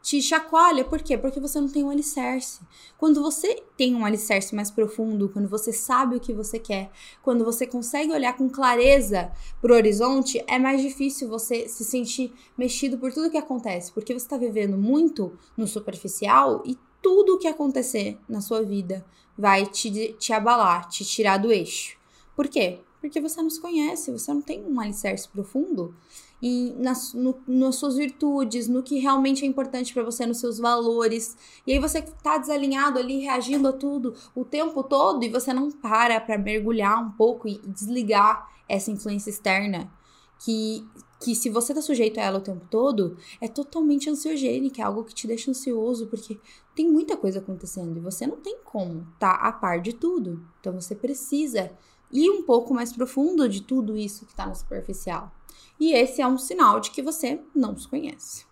te 0.08 0.22
chacoalha. 0.22 0.86
Por 0.86 1.02
quê? 1.02 1.18
Porque 1.18 1.38
você 1.38 1.60
não 1.60 1.68
tem 1.68 1.84
um 1.84 1.90
alicerce. 1.90 2.60
Quando 2.96 3.20
você 3.20 3.62
tem 3.76 3.94
um 3.94 4.06
alicerce 4.06 4.54
mais 4.54 4.70
profundo, 4.70 5.28
quando 5.28 5.46
você 5.46 5.70
sabe 5.70 6.16
o 6.16 6.20
que 6.20 6.32
você 6.32 6.58
quer, 6.58 6.90
quando 7.22 7.44
você 7.44 7.66
consegue 7.66 8.10
olhar 8.10 8.34
com 8.34 8.48
clareza 8.48 9.30
pro 9.60 9.74
horizonte, 9.74 10.42
é 10.46 10.58
mais 10.58 10.80
difícil 10.80 11.28
você 11.28 11.68
se 11.68 11.84
sentir 11.84 12.32
mexido 12.56 12.96
por 12.96 13.12
tudo 13.12 13.30
que 13.30 13.36
acontece, 13.36 13.92
porque 13.92 14.14
você 14.14 14.24
está 14.24 14.38
vivendo 14.38 14.78
muito 14.78 15.38
no 15.54 15.66
superficial 15.66 16.62
e 16.64 16.78
tudo 17.02 17.34
o 17.34 17.38
que 17.38 17.46
acontecer 17.46 18.18
na 18.26 18.40
sua 18.40 18.62
vida 18.62 19.04
vai 19.36 19.66
te, 19.66 20.14
te 20.14 20.32
abalar, 20.32 20.88
te 20.88 21.04
tirar 21.04 21.36
do 21.36 21.52
eixo. 21.52 21.98
Por 22.34 22.48
quê? 22.48 22.80
Porque 22.98 23.20
você 23.20 23.42
não 23.42 23.50
se 23.50 23.60
conhece, 23.60 24.10
você 24.10 24.32
não 24.32 24.40
tem 24.40 24.64
um 24.64 24.80
alicerce 24.80 25.28
profundo 25.28 25.94
e 26.40 26.72
nas, 26.78 27.12
no, 27.14 27.40
nas 27.46 27.76
suas 27.76 27.96
virtudes, 27.96 28.68
no 28.68 28.82
que 28.82 28.98
realmente 28.98 29.44
é 29.44 29.48
importante 29.48 29.92
para 29.92 30.02
você, 30.02 30.24
nos 30.24 30.38
seus 30.38 30.58
valores. 30.58 31.36
E 31.66 31.72
aí 31.72 31.78
você 31.78 32.00
tá 32.00 32.38
desalinhado 32.38 32.98
ali, 32.98 33.20
reagindo 33.20 33.68
a 33.68 33.72
tudo 33.72 34.14
o 34.34 34.44
tempo 34.44 34.82
todo 34.82 35.24
e 35.24 35.28
você 35.28 35.52
não 35.52 35.70
para 35.70 36.20
para 36.20 36.38
mergulhar 36.38 37.02
um 37.02 37.10
pouco 37.10 37.48
e 37.48 37.58
desligar 37.66 38.48
essa 38.68 38.90
influência 38.90 39.30
externa 39.30 39.90
que 40.38 40.86
que 41.20 41.34
se 41.34 41.50
você 41.50 41.74
tá 41.74 41.82
sujeito 41.82 42.18
a 42.18 42.22
ela 42.22 42.38
o 42.38 42.42
tempo 42.42 42.64
todo, 42.70 43.16
é 43.40 43.48
totalmente 43.48 44.08
ansiogênica, 44.08 44.80
é 44.80 44.84
algo 44.84 45.02
que 45.02 45.12
te 45.12 45.26
deixa 45.26 45.50
ansioso, 45.50 46.06
porque 46.06 46.38
tem 46.76 46.88
muita 46.88 47.16
coisa 47.16 47.40
acontecendo 47.40 47.96
e 47.96 48.00
você 48.00 48.24
não 48.24 48.36
tem 48.36 48.58
como 48.64 49.04
tá 49.18 49.32
a 49.32 49.50
par 49.50 49.80
de 49.80 49.92
tudo. 49.92 50.40
Então 50.60 50.72
você 50.72 50.94
precisa 50.94 51.72
ir 52.12 52.30
um 52.30 52.44
pouco 52.44 52.72
mais 52.72 52.92
profundo 52.92 53.48
de 53.48 53.62
tudo 53.62 53.96
isso 53.96 54.26
que 54.26 54.34
tá 54.34 54.46
no 54.46 54.54
superficial. 54.54 55.32
E 55.78 55.92
esse 55.92 56.20
é 56.20 56.26
um 56.26 56.38
sinal 56.38 56.80
de 56.80 56.90
que 56.90 57.02
você 57.02 57.40
não 57.54 57.76
se 57.76 57.86
conhece. 57.86 58.44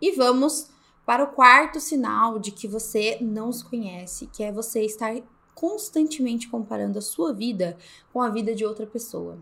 E 0.00 0.12
vamos 0.12 0.70
para 1.04 1.24
o 1.24 1.32
quarto 1.32 1.80
sinal 1.80 2.38
de 2.38 2.50
que 2.50 2.68
você 2.68 3.18
não 3.20 3.50
se 3.50 3.64
conhece, 3.64 4.26
que 4.26 4.42
é 4.42 4.52
você 4.52 4.84
estar 4.84 5.14
constantemente 5.54 6.48
comparando 6.48 6.98
a 6.98 7.02
sua 7.02 7.32
vida 7.32 7.76
com 8.12 8.22
a 8.22 8.28
vida 8.28 8.54
de 8.54 8.64
outra 8.64 8.86
pessoa. 8.86 9.38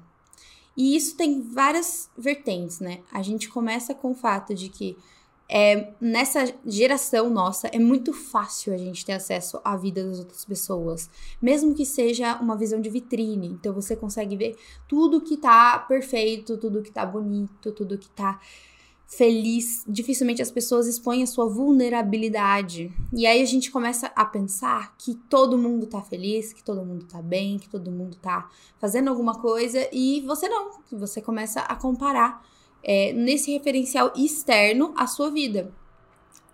E 0.77 0.97
isso 0.97 1.17
tem 1.17 1.43
várias 1.43 2.11
vertentes, 2.17 2.81
né? 2.81 3.03
A 3.13 3.23
gente 3.23 3.49
começa 3.49 3.95
com 3.95 4.13
o 4.13 4.15
fato 4.15 4.55
de 4.55 4.69
que 4.69 4.97
é, 5.49 5.93
nessa 6.01 6.53
geração 6.65 7.31
nossa 7.31 7.69
é 7.69 7.79
muito 7.79 8.13
fácil 8.13 8.75
a 8.75 8.77
gente 8.77 9.05
ter 9.05 9.13
acesso 9.13 9.61
à 9.65 9.77
vida 9.77 10.05
das 10.05 10.19
outras 10.19 10.45
pessoas, 10.45 11.09
mesmo 11.41 11.75
que 11.75 11.87
seja 11.87 12.37
uma 12.37 12.57
visão 12.57 12.81
de 12.81 12.91
vitrine. 12.91 13.49
Então 13.49 13.73
você 13.73 13.95
consegue 13.95 14.37
ver 14.37 14.57
tudo 14.89 15.21
que 15.21 15.37
tá 15.37 15.79
perfeito, 15.79 16.57
tudo 16.57 16.83
que 16.83 16.91
tá 16.91 17.07
bonito, 17.07 17.71
tudo 17.73 17.97
que 17.97 18.09
tá 18.09 18.41
feliz. 19.07 19.85
Dificilmente 19.87 20.43
as 20.43 20.51
pessoas 20.51 20.89
expõem 20.89 21.23
a 21.23 21.27
sua 21.27 21.47
vulnerabilidade. 21.49 22.93
E 23.13 23.25
aí 23.25 23.41
a 23.41 23.47
gente 23.47 23.71
começa 23.71 24.11
a 24.17 24.25
pensar 24.25 24.97
que 24.99 25.15
todo 25.15 25.57
mundo 25.57 25.87
tá 25.87 26.03
feliz, 26.03 26.53
que 26.53 26.63
todo 26.63 26.85
mundo 26.85 27.05
tá 27.05 27.23
bem, 27.23 27.59
que 27.59 27.69
todo 27.69 27.91
mundo 27.91 28.17
tá 28.17 28.51
fazendo 28.81 29.09
alguma 29.09 29.39
coisa 29.39 29.89
e 29.93 30.23
você 30.23 30.49
não. 30.49 30.73
Você 30.91 31.23
começa 31.23 31.61
a 31.61 31.77
comparar 31.77 32.45
é, 32.87 33.13
nesse 33.13 33.51
referencial 33.51 34.13
externo 34.15 34.95
à 34.97 35.09
sua 35.09 35.29
vida. 35.29 35.75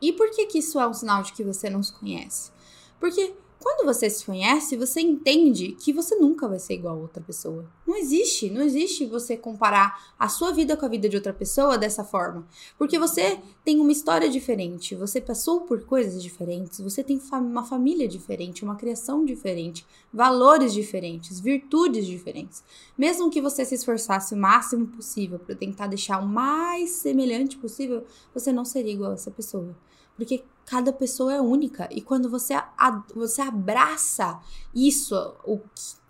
E 0.01 0.13
por 0.15 0.31
que, 0.31 0.47
que 0.47 0.59
isso 0.59 0.81
é 0.81 0.87
um 0.87 0.95
sinal 0.95 1.23
de 1.23 1.35
que 1.35 1.45
você 1.45 1.69
não 1.69 1.83
se 1.83 1.93
conhece? 1.93 2.51
Porque 2.99 3.35
quando 3.63 3.87
você 3.87 4.11
se 4.11 4.25
conhece, 4.25 4.77
você 4.77 5.01
entende 5.01 5.73
que 5.73 5.93
você 5.93 6.17
nunca 6.17 6.49
vai 6.49 6.59
ser 6.59 6.75
igual 6.75 6.97
a 6.97 7.01
outra 7.01 7.23
pessoa. 7.23 7.65
Não 7.87 7.97
existe, 7.97 8.51
não 8.51 8.61
existe 8.61 9.07
você 9.07 9.37
comparar 9.37 10.13
a 10.19 10.29
sua 10.29 10.51
vida 10.53 10.77
com 10.77 10.85
a 10.85 10.89
vida 10.89 11.09
de 11.09 11.17
outra 11.17 11.33
pessoa 11.33 11.79
dessa 11.79 12.03
forma. 12.03 12.47
Porque 12.77 12.99
você 12.99 13.39
tem 13.65 13.79
uma 13.79 13.93
história 13.93 14.29
diferente, 14.29 14.97
você 14.97 15.21
passou 15.21 15.61
por 15.61 15.85
coisas 15.85 16.23
diferentes, 16.23 16.81
você 16.81 17.05
tem 17.05 17.21
uma 17.33 17.65
família 17.65 18.09
diferente, 18.09 18.65
uma 18.65 18.77
criação 18.77 19.25
diferente, 19.25 19.87
valores 20.13 20.73
diferentes, 20.73 21.39
virtudes 21.39 22.07
diferentes. 22.07 22.65
Mesmo 22.99 23.31
que 23.31 23.41
você 23.41 23.65
se 23.65 23.77
esforçasse 23.77 24.35
o 24.35 24.39
máximo 24.39 24.87
possível 24.89 25.39
para 25.39 25.55
tentar 25.55 25.87
deixar 25.87 26.19
o 26.19 26.27
mais 26.27 26.91
semelhante 26.91 27.57
possível, 27.57 28.05
você 28.35 28.53
não 28.53 28.65
seria 28.65 28.93
igual 28.93 29.13
a 29.13 29.15
essa 29.15 29.31
pessoa. 29.31 29.77
Porque 30.17 30.45
cada 30.65 30.93
pessoa 30.93 31.35
é 31.35 31.41
única. 31.41 31.89
E 31.91 32.01
quando 32.01 32.29
você, 32.29 32.55
a, 32.55 33.03
você 33.15 33.43
abraça 33.43 34.41
isso, 34.75 35.15
o, 35.45 35.61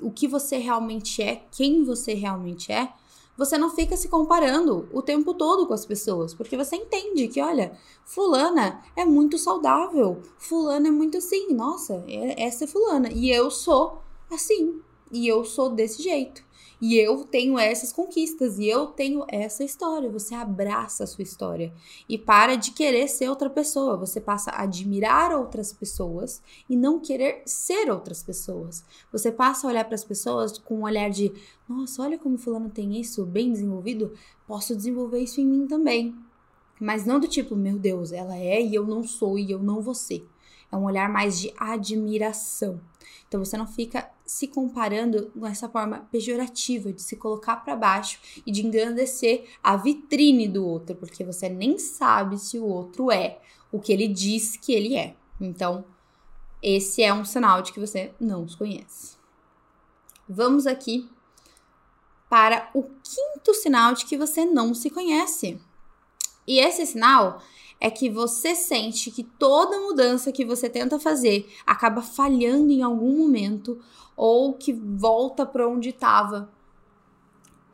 o 0.01 0.11
que 0.11 0.29
você 0.29 0.59
realmente 0.59 1.23
é, 1.23 1.45
quem 1.51 1.85
você 1.85 2.15
realmente 2.15 2.71
é, 2.71 2.93
você 3.37 3.57
não 3.57 3.71
fica 3.71 3.97
se 3.97 4.09
comparando 4.09 4.89
o 4.93 5.01
tempo 5.01 5.33
todo 5.35 5.67
com 5.67 5.73
as 5.73 5.87
pessoas, 5.87 6.35
porque 6.35 6.57
você 6.57 6.77
entende 6.77 7.29
que, 7.29 7.41
olha, 7.41 7.73
fulana 8.05 8.83
é 8.95 9.05
muito 9.05 9.39
saudável, 9.39 10.21
fulana 10.39 10.89
é 10.89 10.91
muito 10.91 11.19
assim, 11.19 11.53
nossa, 11.55 12.05
é, 12.07 12.43
essa 12.43 12.65
é 12.65 12.67
fulana, 12.67 13.11
e 13.11 13.31
eu 13.31 13.51
sou 13.51 14.03
assim, 14.31 14.81
e 15.13 15.29
eu 15.29 15.45
sou 15.45 15.71
desse 15.71 16.03
jeito. 16.03 16.43
E 16.81 16.97
eu 16.97 17.23
tenho 17.23 17.57
essas 17.57 17.93
conquistas 17.93 18.59
e 18.59 18.67
eu 18.67 18.89
tenho 18.89 19.25
essa 19.29 19.63
história. 19.63 20.11
Você 20.11 20.35
abraça 20.35 21.05
a 21.05 21.07
sua 21.07 21.23
história 21.23 21.73
e 22.09 22.19
para 22.19 22.57
de 22.57 22.73
querer 22.73 23.07
ser 23.07 23.29
outra 23.29 23.49
pessoa. 23.49 23.97
Você 23.97 24.21
passa 24.21 24.51
a 24.51 24.65
admirar 24.65 25.33
outras 25.33 25.73
pessoas 25.73 26.43
e 26.69 26.75
não 26.75 26.99
querer 26.99 27.43
ser 27.47 27.89
outras 27.89 28.21
pessoas. 28.21 28.85
Você 29.13 29.31
passa 29.31 29.65
a 29.65 29.71
olhar 29.71 29.85
para 29.85 29.95
as 29.95 30.03
pessoas 30.03 30.59
com 30.59 30.81
um 30.81 30.83
olhar 30.83 31.09
de: 31.09 31.33
nossa, 31.69 32.03
olha 32.03 32.19
como 32.19 32.37
Fulano 32.37 32.69
tem 32.69 33.01
isso 33.01 33.25
bem 33.25 33.53
desenvolvido, 33.53 34.13
posso 34.45 34.75
desenvolver 34.75 35.21
isso 35.21 35.41
em 35.41 35.47
mim 35.47 35.69
também. 35.69 36.13
Mas 36.81 37.07
não 37.07 37.21
do 37.21 37.29
tipo, 37.29 37.55
meu 37.55 37.79
Deus, 37.79 38.11
ela 38.11 38.37
é 38.37 38.61
e 38.61 38.75
eu 38.75 38.85
não 38.85 39.05
sou 39.05 39.39
e 39.39 39.53
eu 39.53 39.63
não 39.63 39.81
vou 39.81 39.95
ser. 39.95 40.29
É 40.73 40.77
um 40.77 40.85
olhar 40.85 41.09
mais 41.09 41.39
de 41.39 41.53
admiração. 41.59 42.81
Então 43.29 43.45
você 43.45 43.57
não 43.57 43.67
fica 43.67 44.11
se 44.25 44.49
comparando 44.49 45.31
nessa 45.35 45.69
forma 45.69 46.09
pejorativa 46.11 46.93
de 46.93 47.03
se 47.03 47.17
colocar 47.17 47.57
para 47.57 47.77
baixo 47.77 48.19
e 48.47 48.51
de 48.51 48.67
engrandecer 48.67 49.49
a 49.63 49.77
vitrine 49.77 50.49
do 50.49 50.67
outro, 50.67 50.97
porque 50.97 51.23
você 51.23 51.49
nem 51.49 51.79
sabe 51.79 52.39
se 52.39 52.59
o 52.59 52.65
outro 52.65 53.11
é 53.11 53.39
o 53.71 53.79
que 53.79 53.93
ele 53.93 54.09
diz 54.09 54.57
que 54.57 54.73
ele 54.73 54.97
é. 54.97 55.15
Então, 55.41 55.85
esse 56.63 57.03
é 57.03 57.13
um 57.13 57.25
sinal 57.25 57.61
de 57.61 57.73
que 57.73 57.81
você 57.81 58.13
não 58.19 58.45
os 58.45 58.55
conhece. 58.55 59.17
Vamos 60.29 60.67
aqui 60.67 61.09
para 62.31 62.71
o 62.73 62.83
quinto 62.83 63.53
sinal 63.53 63.93
de 63.93 64.07
que 64.07 64.17
você 64.17 64.47
não 64.47 64.73
se 64.73 64.89
conhece. 64.89 65.61
E 66.47 66.59
esse 66.59 66.87
sinal 66.87 67.43
é 67.83 67.91
que 67.91 68.09
você 68.09 68.55
sente 68.55 69.11
que 69.11 69.25
toda 69.25 69.81
mudança 69.81 70.31
que 70.31 70.45
você 70.45 70.71
tenta 70.71 71.01
fazer 71.01 71.53
acaba 71.67 72.01
falhando 72.01 72.71
em 72.71 72.81
algum 72.81 73.19
momento 73.19 73.81
ou 74.17 74.55
que 74.55 74.73
volta 74.73 75.45
para 75.45 75.67
onde 75.67 75.89
estava. 75.89 76.49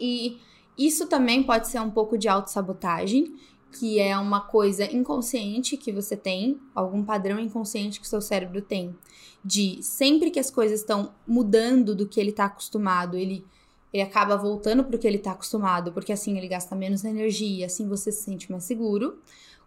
E 0.01 0.39
isso 0.79 1.07
também 1.09 1.43
pode 1.43 1.69
ser 1.69 1.79
um 1.83 1.91
pouco 1.91 2.17
de 2.17 2.27
autossabotagem, 2.27 3.37
que 3.71 4.01
é 4.01 4.17
uma 4.17 4.41
coisa 4.41 4.91
inconsciente 4.91 5.77
que 5.77 5.93
você 5.93 6.17
tem, 6.17 6.59
algum 6.75 7.05
padrão 7.05 7.39
inconsciente 7.39 8.01
que 8.01 8.09
seu 8.09 8.23
cérebro 8.23 8.63
tem, 8.63 8.97
de 9.45 9.83
sempre 9.83 10.31
que 10.31 10.41
as 10.41 10.51
coisas 10.51 10.81
estão 10.81 11.13
mudando 11.27 11.95
do 11.95 12.09
que 12.09 12.19
ele 12.19 12.31
está 12.31 12.47
acostumado, 12.47 13.15
ele 13.15 13.45
ele 13.91 14.03
acaba 14.03 14.37
voltando 14.37 14.85
para 14.85 14.97
o 14.97 14.99
que 14.99 15.07
ele 15.07 15.17
está 15.17 15.33
acostumado, 15.33 15.93
porque 15.93 16.13
assim 16.13 16.37
ele 16.37 16.47
gasta 16.47 16.77
menos 16.77 17.05
energia, 17.05 17.65
assim 17.65 17.89
você 17.89 18.13
se 18.13 18.23
sente 18.23 18.53
mais 18.53 18.65
seguro 18.65 19.19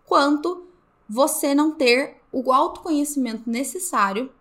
quanto 0.06 0.66
você 1.08 1.54
não 1.54 1.72
ter 1.72 2.18
o 2.32 2.52
autoconhecimento 2.52 3.50
necessário 3.50 4.32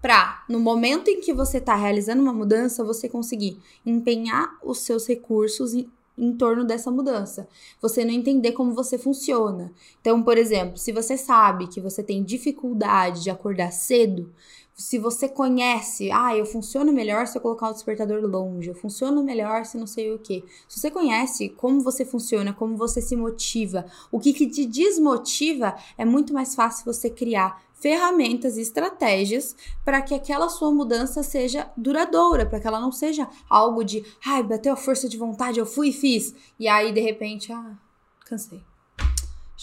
para, 0.00 0.44
no 0.48 0.60
momento 0.60 1.08
em 1.08 1.20
que 1.20 1.32
você 1.32 1.58
está 1.58 1.74
realizando 1.74 2.22
uma 2.22 2.32
mudança, 2.32 2.84
você 2.84 3.08
conseguir 3.08 3.58
empenhar 3.84 4.56
os 4.62 4.78
seus 4.78 5.06
recursos 5.06 5.74
em, 5.74 5.90
em 6.16 6.32
torno 6.36 6.64
dessa 6.64 6.90
mudança. 6.90 7.48
Você 7.80 8.04
não 8.04 8.12
entender 8.12 8.52
como 8.52 8.72
você 8.72 8.98
funciona. 8.98 9.72
Então, 10.00 10.22
por 10.22 10.38
exemplo, 10.38 10.76
se 10.76 10.92
você 10.92 11.16
sabe 11.16 11.66
que 11.66 11.80
você 11.80 12.02
tem 12.02 12.22
dificuldade 12.22 13.22
de 13.22 13.30
acordar 13.30 13.72
cedo, 13.72 14.30
se 14.76 14.98
você 14.98 15.26
conhece, 15.26 16.10
ah, 16.12 16.36
eu 16.36 16.44
funciono 16.44 16.92
melhor 16.92 17.26
se 17.26 17.38
eu 17.38 17.40
colocar 17.40 17.70
o 17.70 17.72
despertador 17.72 18.20
longe, 18.20 18.68
eu 18.68 18.74
funciono 18.74 19.24
melhor 19.24 19.64
se 19.64 19.78
não 19.78 19.86
sei 19.86 20.12
o 20.12 20.18
que. 20.18 20.44
Se 20.68 20.78
você 20.78 20.90
conhece 20.90 21.48
como 21.48 21.80
você 21.80 22.04
funciona, 22.04 22.52
como 22.52 22.76
você 22.76 23.00
se 23.00 23.16
motiva, 23.16 23.86
o 24.12 24.20
que, 24.20 24.34
que 24.34 24.46
te 24.46 24.66
desmotiva, 24.66 25.74
é 25.96 26.04
muito 26.04 26.34
mais 26.34 26.54
fácil 26.54 26.84
você 26.84 27.08
criar 27.08 27.64
ferramentas 27.72 28.58
e 28.58 28.60
estratégias 28.60 29.56
para 29.82 30.02
que 30.02 30.14
aquela 30.14 30.50
sua 30.50 30.70
mudança 30.70 31.22
seja 31.22 31.70
duradoura, 31.74 32.44
para 32.44 32.60
que 32.60 32.66
ela 32.66 32.80
não 32.80 32.92
seja 32.92 33.26
algo 33.48 33.82
de, 33.82 34.04
ai, 34.26 34.42
bateu 34.42 34.74
a 34.74 34.76
força 34.76 35.08
de 35.08 35.16
vontade, 35.16 35.58
eu 35.58 35.64
fui 35.64 35.88
e 35.88 35.92
fiz, 35.92 36.34
e 36.60 36.68
aí 36.68 36.92
de 36.92 37.00
repente, 37.00 37.50
ah, 37.50 37.78
cansei 38.26 38.62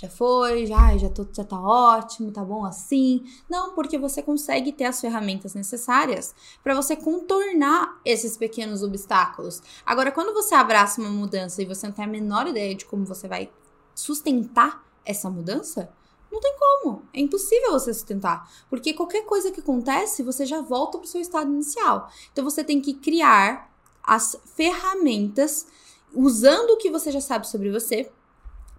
já 0.03 0.09
foi, 0.09 0.65
já, 0.65 0.97
já, 0.97 1.09
tô, 1.09 1.25
já 1.31 1.45
tá 1.45 1.57
ótimo, 1.57 2.29
tá 2.29 2.43
bom 2.43 2.65
assim. 2.65 3.23
Não, 3.49 3.73
porque 3.73 3.97
você 3.97 4.21
consegue 4.21 4.73
ter 4.73 4.83
as 4.83 4.99
ferramentas 4.99 5.53
necessárias 5.53 6.35
para 6.61 6.75
você 6.75 6.93
contornar 6.93 8.01
esses 8.03 8.35
pequenos 8.35 8.83
obstáculos. 8.83 9.61
Agora, 9.85 10.11
quando 10.11 10.33
você 10.33 10.55
abraça 10.55 10.99
uma 10.99 11.09
mudança 11.09 11.61
e 11.61 11.65
você 11.65 11.87
não 11.87 11.93
tem 11.93 12.03
a 12.03 12.07
menor 12.07 12.47
ideia 12.47 12.75
de 12.75 12.83
como 12.83 13.05
você 13.05 13.29
vai 13.29 13.49
sustentar 13.95 14.83
essa 15.05 15.29
mudança, 15.29 15.89
não 16.29 16.41
tem 16.41 16.53
como. 16.59 17.03
É 17.13 17.21
impossível 17.21 17.71
você 17.71 17.93
sustentar. 17.93 18.51
Porque 18.69 18.93
qualquer 18.93 19.23
coisa 19.23 19.51
que 19.51 19.61
acontece, 19.61 20.21
você 20.21 20.45
já 20.45 20.59
volta 20.59 20.97
para 20.97 21.05
o 21.05 21.09
seu 21.09 21.21
estado 21.21 21.49
inicial. 21.49 22.09
Então 22.33 22.43
você 22.43 22.61
tem 22.61 22.81
que 22.81 22.93
criar 22.93 23.71
as 24.03 24.35
ferramentas 24.53 25.65
usando 26.13 26.71
o 26.71 26.77
que 26.77 26.91
você 26.91 27.09
já 27.09 27.21
sabe 27.21 27.47
sobre 27.47 27.71
você 27.71 28.11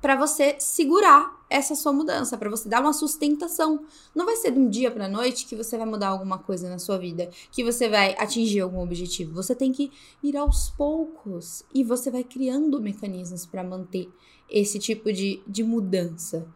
para 0.04 0.16
você 0.16 0.56
segurar 0.58 1.46
essa 1.48 1.74
sua 1.74 1.90
mudança, 1.90 2.36
para 2.36 2.50
você 2.50 2.68
dar 2.68 2.82
uma 2.82 2.92
sustentação. 2.92 3.86
Não 4.14 4.26
vai 4.26 4.36
ser 4.36 4.50
de 4.50 4.58
um 4.58 4.68
dia 4.68 4.90
para 4.90 5.08
noite 5.08 5.46
que 5.46 5.56
você 5.56 5.78
vai 5.78 5.86
mudar 5.86 6.08
alguma 6.08 6.36
coisa 6.36 6.68
na 6.68 6.78
sua 6.78 6.98
vida, 6.98 7.30
que 7.50 7.64
você 7.64 7.88
vai 7.88 8.14
atingir 8.18 8.60
algum 8.60 8.82
objetivo. 8.82 9.32
Você 9.32 9.54
tem 9.54 9.72
que 9.72 9.90
ir 10.22 10.36
aos 10.36 10.68
poucos 10.68 11.64
e 11.72 11.82
você 11.82 12.10
vai 12.10 12.22
criando 12.22 12.82
mecanismos 12.82 13.46
para 13.46 13.64
manter 13.64 14.12
esse 14.46 14.78
tipo 14.78 15.10
de, 15.10 15.42
de 15.46 15.64
mudança. 15.64 16.46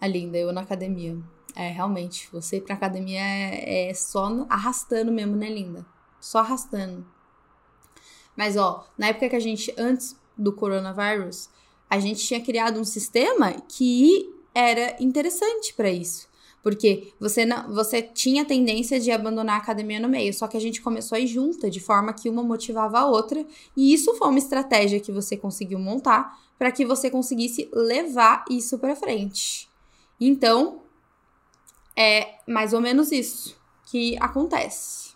A 0.00 0.06
linda, 0.06 0.38
eu 0.38 0.50
na 0.50 0.62
academia. 0.62 1.14
É, 1.54 1.68
realmente, 1.68 2.26
você 2.32 2.56
ir 2.56 2.62
pra 2.62 2.74
academia 2.74 3.20
é, 3.20 3.90
é 3.90 3.92
só 3.92 4.46
arrastando 4.48 5.12
mesmo, 5.12 5.36
né, 5.36 5.50
linda? 5.50 5.84
Só 6.18 6.38
arrastando. 6.38 7.04
Mas, 8.34 8.56
ó, 8.56 8.88
na 8.96 9.08
época 9.08 9.28
que 9.28 9.36
a 9.36 9.40
gente, 9.40 9.74
antes 9.76 10.18
do 10.38 10.54
coronavírus, 10.54 11.50
a 11.88 11.98
gente 11.98 12.26
tinha 12.26 12.40
criado 12.40 12.80
um 12.80 12.84
sistema 12.84 13.52
que 13.68 14.30
era 14.54 14.96
interessante 15.00 15.72
para 15.74 15.90
isso. 15.90 16.28
Porque 16.62 17.12
você, 17.20 17.46
não, 17.46 17.72
você 17.72 18.02
tinha 18.02 18.44
tendência 18.44 18.98
de 18.98 19.10
abandonar 19.10 19.56
a 19.56 19.58
academia 19.58 20.00
no 20.00 20.08
meio, 20.08 20.34
só 20.34 20.48
que 20.48 20.56
a 20.56 20.60
gente 20.60 20.82
começou 20.82 21.16
a 21.16 21.20
ir 21.20 21.26
junta, 21.26 21.70
de 21.70 21.80
forma 21.80 22.12
que 22.12 22.28
uma 22.28 22.42
motivava 22.42 22.98
a 22.98 23.06
outra, 23.06 23.46
e 23.76 23.94
isso 23.94 24.14
foi 24.16 24.28
uma 24.28 24.38
estratégia 24.38 25.00
que 25.00 25.12
você 25.12 25.36
conseguiu 25.36 25.78
montar 25.78 26.38
para 26.58 26.72
que 26.72 26.84
você 26.84 27.08
conseguisse 27.08 27.70
levar 27.72 28.44
isso 28.50 28.78
para 28.78 28.96
frente. 28.96 29.70
Então, 30.20 30.82
é 31.96 32.40
mais 32.46 32.72
ou 32.72 32.80
menos 32.80 33.12
isso 33.12 33.56
que 33.86 34.16
acontece. 34.20 35.12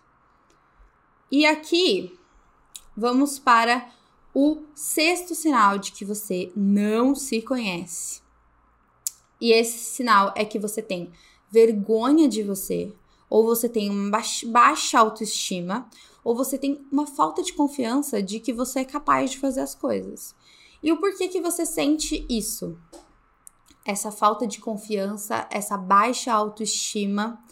E 1.31 1.45
aqui 1.45 2.17
vamos 2.97 3.39
para 3.39 3.91
o 4.35 4.63
sexto 4.75 5.35
sinal 5.35 5.79
de 5.79 5.93
que 5.93 6.05
você 6.05 6.51
não 6.57 7.15
se 7.15 7.43
conhece. 7.43 8.23
E 9.41 9.53
esse 9.53 9.79
sinal 9.79 10.33
é 10.37 10.45
que 10.45 10.59
você 10.59 10.81
tem 10.81 11.11
vergonha 11.51 12.29
de 12.29 12.43
você, 12.43 12.95
ou 13.29 13.45
você 13.45 13.69
tem 13.69 13.91
uma 13.91 14.23
baixa 14.47 14.99
autoestima, 14.99 15.89
ou 16.25 16.35
você 16.35 16.57
tem 16.57 16.87
uma 16.91 17.07
falta 17.07 17.43
de 17.43 17.53
confiança 17.53 18.23
de 18.23 18.41
que 18.41 18.53
você 18.53 18.81
é 18.81 18.85
capaz 18.85 19.33
de 19.33 19.39
fazer 19.39 19.61
as 19.61 19.75
coisas. 19.75 20.35
E 20.83 20.93
o 20.93 20.99
porquê 20.99 21.29
que 21.29 21.41
você 21.41 21.67
sente 21.67 22.25
isso? 22.29 22.79
Essa 23.85 24.11
falta 24.13 24.47
de 24.47 24.61
confiança, 24.61 25.47
essa 25.51 25.77
baixa 25.77 26.33
autoestima, 26.33 27.43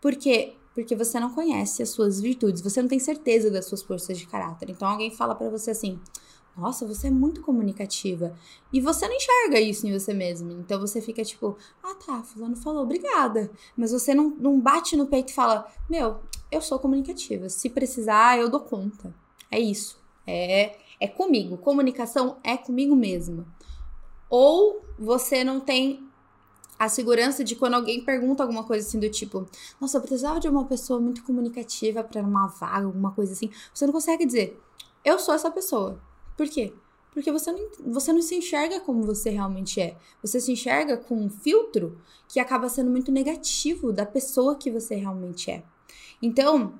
porque 0.00 0.57
porque 0.78 0.94
você 0.94 1.18
não 1.18 1.34
conhece 1.34 1.82
as 1.82 1.88
suas 1.88 2.20
virtudes, 2.20 2.62
você 2.62 2.80
não 2.80 2.88
tem 2.88 3.00
certeza 3.00 3.50
das 3.50 3.64
suas 3.64 3.82
forças 3.82 4.16
de 4.16 4.28
caráter. 4.28 4.70
Então 4.70 4.86
alguém 4.86 5.10
fala 5.10 5.34
para 5.34 5.50
você 5.50 5.72
assim: 5.72 5.98
"Nossa, 6.56 6.86
você 6.86 7.08
é 7.08 7.10
muito 7.10 7.40
comunicativa". 7.40 8.32
E 8.72 8.80
você 8.80 9.08
não 9.08 9.16
enxerga 9.16 9.60
isso 9.60 9.88
em 9.88 9.92
você 9.92 10.14
mesmo. 10.14 10.52
Então 10.52 10.78
você 10.78 11.00
fica 11.00 11.24
tipo: 11.24 11.58
"Ah, 11.82 11.96
tá, 11.96 12.22
fulano 12.22 12.54
falou, 12.54 12.84
obrigada". 12.84 13.50
Mas 13.76 13.90
você 13.90 14.14
não, 14.14 14.30
não 14.38 14.60
bate 14.60 14.96
no 14.96 15.08
peito 15.08 15.30
e 15.30 15.34
fala: 15.34 15.66
"Meu, 15.90 16.20
eu 16.48 16.62
sou 16.62 16.78
comunicativa. 16.78 17.48
Se 17.48 17.68
precisar, 17.68 18.38
eu 18.38 18.48
dou 18.48 18.60
conta". 18.60 19.12
É 19.50 19.58
isso. 19.58 19.98
É 20.24 20.76
é 21.00 21.08
comigo. 21.08 21.58
Comunicação 21.58 22.36
é 22.44 22.56
comigo 22.56 22.94
mesma. 22.94 23.44
Ou 24.30 24.84
você 24.96 25.42
não 25.42 25.58
tem 25.58 26.07
a 26.78 26.88
segurança 26.88 27.42
de 27.42 27.56
quando 27.56 27.74
alguém 27.74 28.04
pergunta 28.04 28.42
alguma 28.42 28.64
coisa 28.64 28.86
assim 28.86 29.00
do 29.00 29.10
tipo, 29.10 29.46
nossa, 29.80 29.98
eu 29.98 30.00
precisava 30.00 30.38
de 30.38 30.48
uma 30.48 30.64
pessoa 30.64 31.00
muito 31.00 31.24
comunicativa 31.24 32.04
para 32.04 32.22
uma 32.22 32.46
vaga, 32.46 32.86
alguma 32.86 33.12
coisa 33.12 33.32
assim. 33.32 33.50
Você 33.74 33.84
não 33.86 33.92
consegue 33.92 34.24
dizer, 34.24 34.60
eu 35.04 35.18
sou 35.18 35.34
essa 35.34 35.50
pessoa. 35.50 36.00
Por 36.36 36.48
quê? 36.48 36.72
Porque 37.12 37.32
você 37.32 37.50
não, 37.50 37.68
você 37.86 38.12
não 38.12 38.22
se 38.22 38.36
enxerga 38.36 38.78
como 38.80 39.02
você 39.02 39.30
realmente 39.30 39.80
é. 39.80 39.96
Você 40.22 40.40
se 40.40 40.52
enxerga 40.52 40.96
com 40.96 41.16
um 41.16 41.28
filtro 41.28 41.98
que 42.28 42.38
acaba 42.38 42.68
sendo 42.68 42.90
muito 42.90 43.10
negativo 43.10 43.92
da 43.92 44.06
pessoa 44.06 44.54
que 44.54 44.70
você 44.70 44.94
realmente 44.94 45.50
é. 45.50 45.64
Então, 46.22 46.74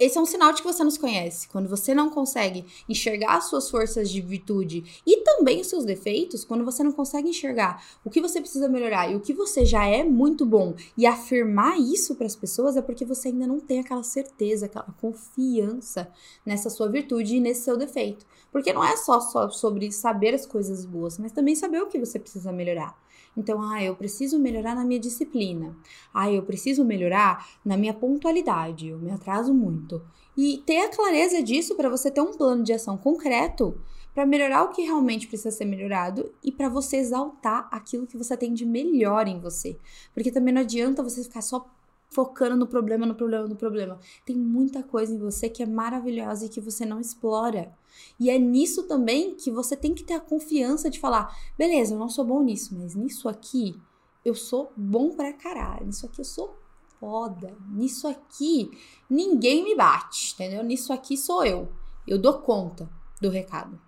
esse 0.00 0.16
é 0.16 0.20
um 0.20 0.24
sinal 0.24 0.50
de 0.54 0.62
que 0.62 0.66
você 0.66 0.82
não 0.82 0.90
se 0.90 0.98
conhece. 0.98 1.46
Quando 1.48 1.68
você 1.68 1.94
não 1.94 2.08
consegue 2.08 2.64
enxergar 2.88 3.36
as 3.36 3.44
suas 3.44 3.68
forças 3.68 4.10
de 4.10 4.22
virtude 4.22 5.02
e 5.06 5.18
também 5.18 5.60
os 5.60 5.66
seus 5.66 5.84
defeitos, 5.84 6.42
quando 6.42 6.64
você 6.64 6.82
não 6.82 6.90
consegue 6.90 7.28
enxergar 7.28 7.84
o 8.02 8.08
que 8.08 8.18
você 8.18 8.40
precisa 8.40 8.66
melhorar 8.66 9.12
e 9.12 9.14
o 9.14 9.20
que 9.20 9.34
você 9.34 9.66
já 9.66 9.84
é 9.84 10.02
muito 10.02 10.46
bom 10.46 10.74
e 10.96 11.06
afirmar 11.06 11.78
isso 11.78 12.14
para 12.14 12.26
as 12.26 12.34
pessoas, 12.34 12.78
é 12.78 12.82
porque 12.82 13.04
você 13.04 13.28
ainda 13.28 13.46
não 13.46 13.60
tem 13.60 13.80
aquela 13.80 14.02
certeza, 14.02 14.64
aquela 14.64 14.86
confiança 14.98 16.10
nessa 16.46 16.70
sua 16.70 16.88
virtude 16.88 17.36
e 17.36 17.40
nesse 17.40 17.64
seu 17.64 17.76
defeito. 17.76 18.24
Porque 18.50 18.72
não 18.72 18.82
é 18.82 18.96
só, 18.96 19.20
só 19.20 19.50
sobre 19.50 19.92
saber 19.92 20.34
as 20.34 20.46
coisas 20.46 20.86
boas, 20.86 21.18
mas 21.18 21.30
também 21.30 21.54
saber 21.54 21.82
o 21.82 21.88
que 21.88 21.98
você 21.98 22.18
precisa 22.18 22.50
melhorar. 22.50 22.98
Então, 23.36 23.62
ah, 23.62 23.82
eu 23.82 23.94
preciso 23.94 24.38
melhorar 24.38 24.74
na 24.74 24.84
minha 24.84 25.00
disciplina. 25.00 25.76
Ah, 26.12 26.30
eu 26.30 26.42
preciso 26.42 26.84
melhorar 26.84 27.48
na 27.64 27.76
minha 27.76 27.94
pontualidade. 27.94 28.88
Eu 28.88 28.98
me 28.98 29.10
atraso 29.10 29.54
muito. 29.54 30.02
E 30.36 30.62
ter 30.66 30.78
a 30.78 30.88
clareza 30.88 31.42
disso 31.42 31.74
para 31.74 31.88
você 31.88 32.10
ter 32.10 32.20
um 32.20 32.32
plano 32.32 32.62
de 32.62 32.72
ação 32.72 32.96
concreto 32.96 33.80
para 34.14 34.26
melhorar 34.26 34.64
o 34.64 34.70
que 34.70 34.82
realmente 34.82 35.28
precisa 35.28 35.50
ser 35.50 35.64
melhorado 35.64 36.32
e 36.42 36.50
para 36.50 36.68
você 36.68 36.96
exaltar 36.96 37.68
aquilo 37.70 38.06
que 38.06 38.16
você 38.16 38.36
tem 38.36 38.52
de 38.52 38.66
melhor 38.66 39.28
em 39.28 39.38
você. 39.38 39.78
Porque 40.12 40.30
também 40.30 40.52
não 40.52 40.62
adianta 40.62 41.02
você 41.02 41.22
ficar 41.22 41.42
só 41.42 41.66
focando 42.10 42.56
no 42.56 42.66
problema, 42.66 43.06
no 43.06 43.14
problema, 43.14 43.46
no 43.46 43.56
problema. 43.56 43.98
Tem 44.26 44.36
muita 44.36 44.82
coisa 44.82 45.14
em 45.14 45.18
você 45.18 45.48
que 45.48 45.62
é 45.62 45.66
maravilhosa 45.66 46.46
e 46.46 46.48
que 46.48 46.60
você 46.60 46.84
não 46.84 47.00
explora. 47.00 47.72
E 48.18 48.30
é 48.30 48.38
nisso 48.38 48.84
também 48.84 49.34
que 49.34 49.50
você 49.50 49.76
tem 49.76 49.94
que 49.94 50.04
ter 50.04 50.14
a 50.14 50.20
confiança 50.20 50.90
de 50.90 50.98
falar: 50.98 51.36
beleza, 51.56 51.94
eu 51.94 51.98
não 51.98 52.08
sou 52.08 52.24
bom 52.24 52.42
nisso, 52.42 52.74
mas 52.78 52.94
nisso 52.94 53.28
aqui 53.28 53.80
eu 54.24 54.34
sou 54.34 54.72
bom 54.76 55.10
pra 55.10 55.32
caralho. 55.32 55.86
Nisso 55.86 56.06
aqui 56.06 56.20
eu 56.20 56.24
sou 56.24 56.56
foda. 56.98 57.56
Nisso 57.70 58.06
aqui 58.06 58.70
ninguém 59.08 59.64
me 59.64 59.74
bate, 59.74 60.34
entendeu? 60.34 60.62
Nisso 60.62 60.92
aqui 60.92 61.16
sou 61.16 61.44
eu. 61.44 61.68
Eu 62.06 62.18
dou 62.18 62.34
conta 62.38 62.90
do 63.20 63.30
recado. 63.30 63.80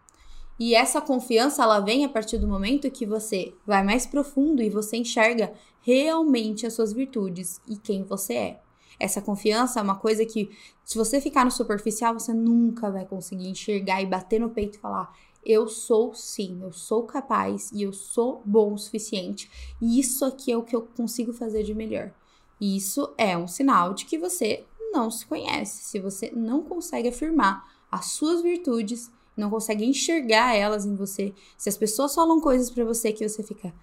E 0.59 0.75
essa 0.75 1.01
confiança 1.01 1.63
ela 1.63 1.81
vem 1.81 2.05
a 2.05 2.09
partir 2.09 2.39
do 2.39 2.47
momento 2.47 2.91
que 2.91 3.07
você 3.07 3.55
vai 3.67 3.83
mais 3.83 4.07
profundo 4.07 4.63
e 4.63 4.71
você 4.71 4.97
enxerga 4.97 5.53
realmente 5.81 6.67
as 6.67 6.75
suas 6.75 6.93
virtudes 6.93 7.61
e 7.67 7.77
quem 7.77 8.05
você 8.05 8.35
é. 8.35 8.61
Essa 9.03 9.21
confiança 9.21 9.81
é 9.81 9.83
uma 9.83 9.97
coisa 9.97 10.25
que, 10.25 10.49
se 10.85 10.97
você 10.97 11.21
ficar 11.21 11.45
no 11.45 11.51
superficial, 11.51 12.15
você 12.15 12.33
nunca 12.33 12.89
vai 12.89 13.05
conseguir 13.05 13.49
enxergar 13.49 14.01
e 14.01 14.07
bater 14.07 14.39
no 14.39 14.51
peito 14.51 14.77
e 14.77 14.81
falar: 14.81 15.13
eu 15.45 15.67
sou 15.67 16.15
sim, 16.15 16.61
eu 16.63 16.73
sou 16.73 17.03
capaz 17.03 17.73
e 17.73 17.83
eu 17.83 17.93
sou 17.93 18.41
bom 18.45 18.75
o 18.75 18.79
suficiente, 18.79 19.51
e 19.81 19.99
isso 19.99 20.25
aqui 20.25 20.53
é 20.53 20.57
o 20.57 20.63
que 20.63 20.77
eu 20.77 20.83
consigo 20.83 21.33
fazer 21.33 21.65
de 21.65 21.75
melhor. 21.75 22.15
Isso 22.61 23.13
é 23.19 23.37
um 23.37 23.49
sinal 23.49 23.93
de 23.93 24.05
que 24.05 24.17
você 24.17 24.65
não 24.93 25.11
se 25.11 25.27
conhece, 25.27 25.83
se 25.83 25.99
você 25.99 26.31
não 26.31 26.63
consegue 26.63 27.09
afirmar 27.09 27.69
as 27.91 28.07
suas 28.13 28.41
virtudes, 28.41 29.11
não 29.37 29.51
consegue 29.51 29.85
enxergar 29.85 30.55
elas 30.55 30.87
em 30.87 30.95
você. 30.95 31.35
Se 31.59 31.69
as 31.69 31.77
pessoas 31.77 32.15
falam 32.15 32.41
coisas 32.41 32.71
para 32.71 32.85
você 32.85 33.13
que 33.13 33.29
você 33.29 33.43
fica, 33.43 33.75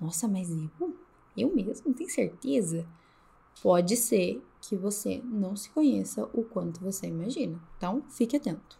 nossa, 0.00 0.28
mas 0.28 0.50
eu 0.50 0.94
eu 1.36 1.52
mesmo? 1.52 1.92
Tem 1.94 2.08
certeza? 2.08 2.86
Pode 3.60 3.96
ser 3.96 4.40
que 4.60 4.76
você 4.76 5.20
não 5.24 5.56
se 5.56 5.70
conheça 5.70 6.28
o 6.32 6.42
quanto 6.42 6.80
você 6.80 7.06
imagina. 7.06 7.60
Então, 7.76 8.02
fique 8.08 8.36
atento. 8.36 8.78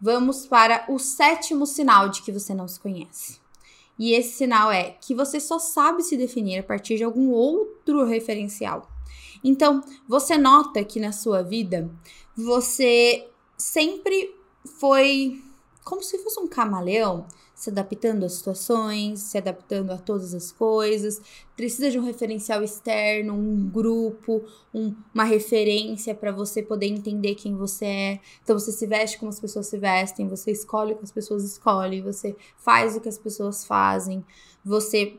Vamos 0.00 0.46
para 0.46 0.84
o 0.88 0.98
sétimo 0.98 1.66
sinal 1.66 2.08
de 2.08 2.22
que 2.22 2.32
você 2.32 2.54
não 2.54 2.68
se 2.68 2.78
conhece. 2.78 3.40
E 3.98 4.12
esse 4.12 4.36
sinal 4.36 4.70
é 4.70 4.90
que 4.90 5.14
você 5.14 5.40
só 5.40 5.58
sabe 5.58 6.02
se 6.02 6.16
definir 6.16 6.58
a 6.58 6.62
partir 6.62 6.96
de 6.96 7.04
algum 7.04 7.30
outro 7.30 8.04
referencial. 8.04 8.90
Então, 9.42 9.82
você 10.06 10.36
nota 10.36 10.84
que 10.84 11.00
na 11.00 11.12
sua 11.12 11.42
vida 11.42 11.90
você 12.36 13.28
sempre 13.56 14.34
foi 14.78 15.42
como 15.82 16.02
se 16.02 16.18
fosse 16.18 16.38
um 16.40 16.46
camaleão 16.48 17.26
se 17.56 17.70
adaptando 17.70 18.24
às 18.24 18.34
situações, 18.34 19.20
se 19.20 19.38
adaptando 19.38 19.90
a 19.90 19.96
todas 19.96 20.34
as 20.34 20.52
coisas. 20.52 21.22
Precisa 21.56 21.90
de 21.90 21.98
um 21.98 22.04
referencial 22.04 22.62
externo, 22.62 23.32
um 23.32 23.66
grupo, 23.66 24.44
um, 24.74 24.94
uma 25.12 25.24
referência 25.24 26.14
para 26.14 26.30
você 26.30 26.62
poder 26.62 26.86
entender 26.86 27.34
quem 27.34 27.56
você 27.56 27.86
é. 27.86 28.20
Então 28.44 28.58
você 28.58 28.70
se 28.70 28.86
veste 28.86 29.18
como 29.18 29.30
as 29.30 29.40
pessoas 29.40 29.68
se 29.68 29.78
vestem, 29.78 30.28
você 30.28 30.52
escolhe 30.52 30.92
o 30.92 30.96
que 30.96 31.04
as 31.04 31.10
pessoas 31.10 31.44
escolhem, 31.44 32.02
você 32.02 32.36
faz 32.58 32.94
o 32.94 33.00
que 33.00 33.08
as 33.08 33.16
pessoas 33.16 33.64
fazem, 33.64 34.22
você 34.62 35.18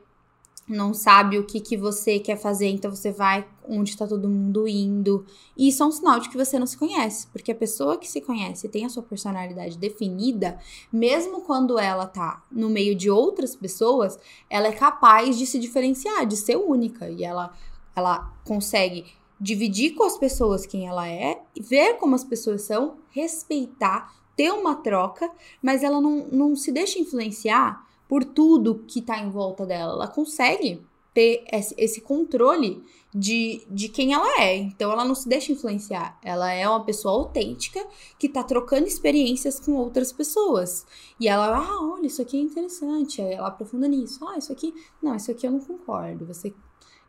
não 0.67 0.93
sabe 0.93 1.39
o 1.39 1.45
que, 1.45 1.62
que 1.62 1.77
você 1.77 2.19
quer 2.19 2.38
fazer, 2.38 2.67
então 2.67 2.93
você 2.93 3.12
vai 3.12 3.47
onde 3.67 3.91
está 3.91 4.06
todo 4.06 4.27
mundo 4.27 4.67
indo. 4.67 5.25
E 5.56 5.69
isso 5.69 5.82
é 5.82 5.86
um 5.86 5.91
sinal 5.91 6.19
de 6.19 6.30
que 6.30 6.38
você 6.38 6.60
não 6.60 6.65
se 6.65 6.77
conhece, 6.77 7.27
porque 7.27 7.51
a 7.51 7.56
pessoa 7.56 7.97
que 7.97 8.08
se 8.08 8.19
conhece 8.19 8.67
tem 8.67 8.86
a 8.86 8.89
sua 8.89 9.03
personalidade 9.03 9.77
definida, 9.77 10.60
mesmo 10.91 11.41
quando 11.41 11.80
ela 11.80 12.06
tá 12.06 12.43
no 12.51 12.69
meio 12.69 12.95
de 12.95 13.10
outras 13.10 13.56
pessoas, 13.56 14.19
ela 14.49 14.67
é 14.67 14.73
capaz 14.73 15.38
de 15.38 15.45
se 15.45 15.58
diferenciar, 15.58 16.25
de 16.25 16.36
ser 16.36 16.58
única, 16.58 17.10
e 17.10 17.23
ela 17.23 17.53
ela 17.95 18.32
consegue 18.45 19.06
dividir 19.41 19.95
com 19.95 20.03
as 20.03 20.17
pessoas 20.17 20.67
quem 20.67 20.88
ela 20.88 21.08
é, 21.08 21.41
ver 21.60 21.95
como 21.95 22.13
as 22.13 22.23
pessoas 22.23 22.62
são, 22.62 22.97
respeitar, 23.10 24.13
ter 24.36 24.51
uma 24.51 24.75
troca, 24.75 25.32
mas 25.62 25.82
ela 25.82 25.99
não, 25.99 26.27
não 26.27 26.56
se 26.56 26.71
deixa 26.71 26.99
influenciar 26.99 27.87
por 28.08 28.24
tudo 28.24 28.84
que 28.88 29.00
está 29.00 29.20
em 29.20 29.30
volta 29.30 29.65
dela. 29.65 29.93
Ela 29.93 30.08
consegue 30.08 30.82
ter 31.13 31.43
esse 31.52 32.00
controle 32.02 32.84
de, 33.13 33.63
de 33.72 33.89
quem 33.89 34.13
ela 34.13 34.39
é. 34.39 34.56
Então 34.56 34.91
ela 34.91 35.04
não 35.04 35.15
se 35.15 35.28
deixa 35.28 35.52
influenciar. 35.52 36.20
Ela 36.24 36.52
é 36.52 36.67
uma 36.70 36.84
pessoa 36.84 37.13
autêntica 37.15 37.84
que 38.20 38.30
tá 38.30 38.43
trocando 38.43 38.88
experiências 38.88 39.60
com 39.60 39.74
outras 39.74 40.12
pessoas. 40.12 40.86
E 41.20 41.28
ela, 41.28 41.58
ah, 41.58 41.93
olha, 41.93 42.06
isso 42.06 42.22
aqui 42.22 42.38
é 42.38 42.41
interessante. 42.41 43.20
Ela 43.20 43.48
aprofunda 43.48 43.88
nisso. 43.88 44.24
Ah, 44.28 44.38
isso 44.38 44.52
aqui. 44.52 44.74
Não, 45.02 45.15
isso 45.15 45.32
aqui 45.32 45.48
eu 45.48 45.52
não 45.52 45.60
concordo. 45.60 46.26
Você 46.28 46.54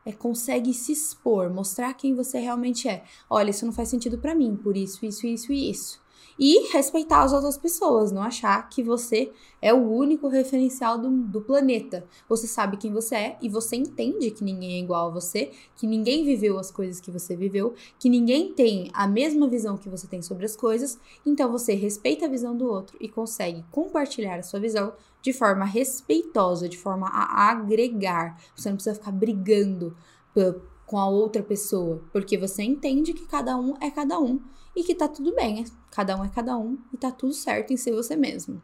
é, 0.07 0.13
consegue 0.13 0.73
se 0.73 0.93
expor, 0.93 1.51
mostrar 1.51 1.93
quem 1.93 2.15
você 2.15 2.39
realmente 2.39 2.89
é. 2.89 3.05
Olha, 3.29 3.51
isso 3.51 3.67
não 3.67 3.73
faz 3.75 3.91
sentido 3.91 4.17
para 4.17 4.35
mim, 4.35 4.57
por 4.57 4.75
isso, 4.75 5.05
isso, 5.05 5.27
isso 5.27 5.53
e 5.53 5.71
isso 5.71 6.01
e 6.39 6.71
respeitar 6.73 7.23
as 7.23 7.33
outras 7.33 7.59
pessoas, 7.59 8.13
não 8.13 8.23
achar 8.23 8.69
que 8.69 8.83
você 8.83 9.33
é 9.61 9.75
o 9.75 9.91
único 9.91 10.29
referencial 10.29 10.97
do, 10.97 11.11
do 11.11 11.41
planeta. 11.41 12.07
Você 12.29 12.47
sabe 12.47 12.77
quem 12.77 12.93
você 12.93 13.15
é 13.17 13.39
e 13.43 13.49
você 13.49 13.75
entende 13.75 14.31
que 14.31 14.45
ninguém 14.45 14.75
é 14.75 14.79
igual 14.79 15.09
a 15.09 15.13
você, 15.13 15.51
que 15.77 15.87
ninguém 15.87 16.25
viveu 16.25 16.59
as 16.59 16.71
coisas 16.71 17.01
que 17.01 17.11
você 17.11 17.35
viveu, 17.35 17.75
que 17.99 18.09
ninguém 18.09 18.53
tem 18.53 18.91
a 18.95 19.09
mesma 19.09 19.49
visão 19.49 19.77
que 19.77 19.89
você 19.89 20.07
tem 20.07 20.23
sobre 20.23 20.45
as 20.45 20.55
coisas, 20.55 20.99
então 21.27 21.51
você 21.51 21.75
respeita 21.75 22.27
a 22.27 22.29
visão 22.29 22.57
do 22.57 22.67
outro 22.67 22.97
e 23.01 23.09
consegue 23.09 23.65
compartilhar 23.73 24.39
a 24.39 24.43
sua 24.43 24.61
visão 24.61 24.93
de 25.21 25.33
forma 25.33 25.65
respeitosa, 25.65 26.69
de 26.69 26.79
forma 26.79 27.09
a 27.09 27.51
agregar. 27.51 28.41
Você 28.55 28.69
não 28.69 28.77
precisa 28.77 28.95
ficar 28.95 29.11
brigando 29.11 29.97
com 30.87 30.99
a 30.99 31.09
outra 31.09 31.43
pessoa, 31.43 32.01
porque 32.13 32.39
você 32.39 32.63
entende 32.63 33.13
que 33.13 33.27
cada 33.27 33.57
um 33.57 33.75
é 33.81 33.91
cada 33.91 34.21
um 34.21 34.41
e 34.75 34.85
que 34.85 34.95
tá 34.95 35.09
tudo 35.09 35.35
bem, 35.35 35.65
cada 35.91 36.17
um 36.17 36.25
é 36.25 36.29
cada 36.29 36.57
um 36.57 36.79
e 36.93 36.97
tá 36.97 37.11
tudo 37.11 37.33
certo 37.33 37.73
em 37.73 37.77
ser 37.77 37.93
você 37.93 38.17
mesmo. 38.17 38.63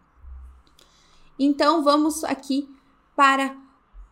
Então 1.39 1.83
vamos 1.83 2.25
aqui 2.25 2.69
para 3.17 3.57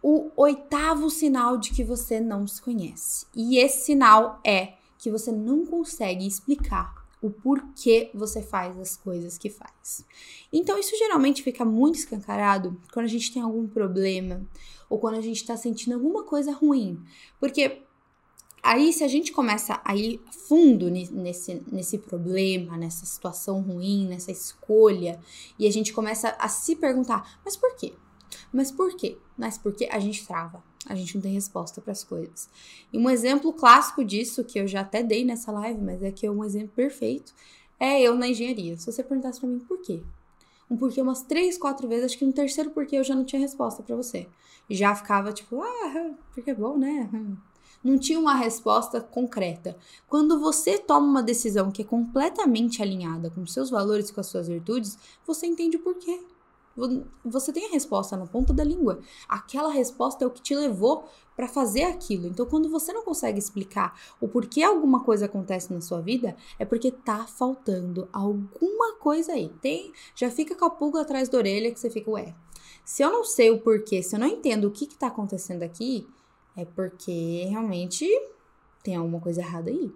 o 0.02 0.30
oitavo 0.36 1.08
sinal 1.08 1.56
de 1.56 1.70
que 1.70 1.84
você 1.84 2.20
não 2.20 2.46
se 2.46 2.60
conhece. 2.60 3.26
E 3.34 3.58
esse 3.58 3.86
sinal 3.86 4.40
é 4.44 4.74
que 4.98 5.10
você 5.10 5.30
não 5.30 5.64
consegue 5.64 6.26
explicar 6.26 7.02
o 7.22 7.30
porquê 7.30 8.10
você 8.12 8.42
faz 8.42 8.76
as 8.78 8.96
coisas 8.96 9.38
que 9.38 9.48
faz. 9.48 10.04
Então, 10.52 10.76
isso 10.76 10.96
geralmente 10.98 11.42
fica 11.42 11.64
muito 11.64 11.94
escancarado 11.94 12.76
quando 12.92 13.06
a 13.06 13.08
gente 13.08 13.32
tem 13.32 13.40
algum 13.40 13.68
problema 13.68 14.44
ou 14.90 14.98
quando 14.98 15.14
a 15.14 15.20
gente 15.20 15.36
está 15.36 15.56
sentindo 15.56 15.94
alguma 15.94 16.24
coisa 16.24 16.52
ruim. 16.52 17.00
Porque 17.38 17.82
aí, 18.62 18.92
se 18.92 19.02
a 19.02 19.08
gente 19.08 19.32
começa 19.32 19.80
a 19.84 19.96
ir 19.96 20.20
fundo 20.48 20.90
nesse, 20.90 21.62
nesse 21.70 21.98
problema, 21.98 22.76
nessa 22.76 23.04
situação 23.04 23.60
ruim, 23.60 24.06
nessa 24.06 24.30
escolha, 24.30 25.18
e 25.58 25.66
a 25.66 25.70
gente 25.72 25.92
começa 25.92 26.36
a 26.38 26.48
se 26.48 26.76
perguntar: 26.76 27.40
mas 27.44 27.56
por 27.56 27.74
quê? 27.74 27.94
Mas 28.52 28.70
por 28.70 28.96
quê? 28.96 29.18
Mas 29.36 29.58
porque 29.58 29.88
a 29.90 29.98
gente 29.98 30.26
trava. 30.26 30.62
A 30.86 30.94
gente 30.94 31.14
não 31.14 31.22
tem 31.22 31.32
resposta 31.32 31.80
para 31.80 31.92
as 31.92 32.02
coisas. 32.02 32.48
E 32.92 32.98
um 32.98 33.08
exemplo 33.08 33.52
clássico 33.52 34.04
disso, 34.04 34.42
que 34.42 34.58
eu 34.58 34.66
já 34.66 34.80
até 34.80 35.02
dei 35.02 35.24
nessa 35.24 35.52
live, 35.52 35.80
mas 35.80 36.02
é 36.02 36.10
que 36.10 36.26
é 36.26 36.30
um 36.30 36.44
exemplo 36.44 36.72
perfeito, 36.74 37.32
é 37.78 38.00
eu 38.00 38.16
na 38.16 38.28
engenharia. 38.28 38.76
Se 38.76 38.86
você 38.86 39.02
perguntasse 39.02 39.38
para 39.38 39.48
mim 39.48 39.60
por 39.60 39.80
quê? 39.80 40.02
Um 40.68 40.76
porquê 40.76 41.00
umas 41.00 41.22
três, 41.22 41.56
quatro 41.56 41.86
vezes, 41.86 42.06
acho 42.06 42.18
que 42.18 42.24
no 42.24 42.32
terceiro 42.32 42.70
porquê 42.70 42.96
eu 42.96 43.04
já 43.04 43.14
não 43.14 43.24
tinha 43.24 43.40
resposta 43.40 43.82
para 43.82 43.94
você. 43.94 44.26
Já 44.68 44.94
ficava 44.94 45.32
tipo, 45.32 45.62
ah, 45.62 46.14
porque 46.34 46.50
é 46.50 46.54
bom, 46.54 46.76
né? 46.76 47.08
Não 47.82 47.98
tinha 47.98 48.18
uma 48.18 48.34
resposta 48.34 49.00
concreta. 49.00 49.76
Quando 50.08 50.38
você 50.38 50.78
toma 50.78 51.06
uma 51.06 51.22
decisão 51.22 51.70
que 51.70 51.82
é 51.82 51.84
completamente 51.84 52.80
alinhada 52.80 53.30
com 53.30 53.46
seus 53.46 53.70
valores, 53.70 54.10
com 54.10 54.20
as 54.20 54.26
suas 54.26 54.48
virtudes, 54.48 54.96
você 55.26 55.46
entende 55.46 55.76
o 55.76 55.80
porquê. 55.80 56.20
Você 57.24 57.52
tem 57.52 57.66
a 57.66 57.72
resposta 57.72 58.16
na 58.16 58.26
ponta 58.26 58.52
da 58.52 58.64
língua. 58.64 59.00
Aquela 59.28 59.70
resposta 59.70 60.24
é 60.24 60.26
o 60.26 60.30
que 60.30 60.40
te 60.40 60.54
levou 60.54 61.04
para 61.36 61.48
fazer 61.48 61.82
aquilo. 61.82 62.26
Então, 62.26 62.46
quando 62.46 62.68
você 62.68 62.92
não 62.92 63.02
consegue 63.02 63.38
explicar 63.38 63.98
o 64.20 64.28
porquê 64.28 64.62
alguma 64.62 65.02
coisa 65.02 65.26
acontece 65.26 65.72
na 65.72 65.80
sua 65.80 66.00
vida, 66.00 66.36
é 66.58 66.64
porque 66.64 66.90
tá 66.90 67.26
faltando 67.26 68.08
alguma 68.12 68.94
coisa 68.96 69.32
aí. 69.32 69.50
Tem, 69.60 69.92
já 70.14 70.30
fica 70.30 70.54
com 70.54 70.64
a 70.64 70.70
pulga 70.70 71.00
atrás 71.02 71.28
da 71.28 71.38
orelha 71.38 71.70
que 71.70 71.80
você 71.80 71.90
fica, 71.90 72.10
ué. 72.10 72.34
Se 72.84 73.02
eu 73.02 73.12
não 73.12 73.24
sei 73.24 73.50
o 73.50 73.60
porquê, 73.60 74.02
se 74.02 74.16
eu 74.16 74.20
não 74.20 74.26
entendo 74.26 74.66
o 74.66 74.70
que 74.70 74.86
que 74.86 74.96
tá 74.96 75.08
acontecendo 75.08 75.62
aqui, 75.62 76.06
é 76.56 76.64
porque 76.64 77.46
realmente 77.48 78.06
tem 78.82 78.96
alguma 78.96 79.20
coisa 79.20 79.40
errada 79.40 79.70
aí. 79.70 79.92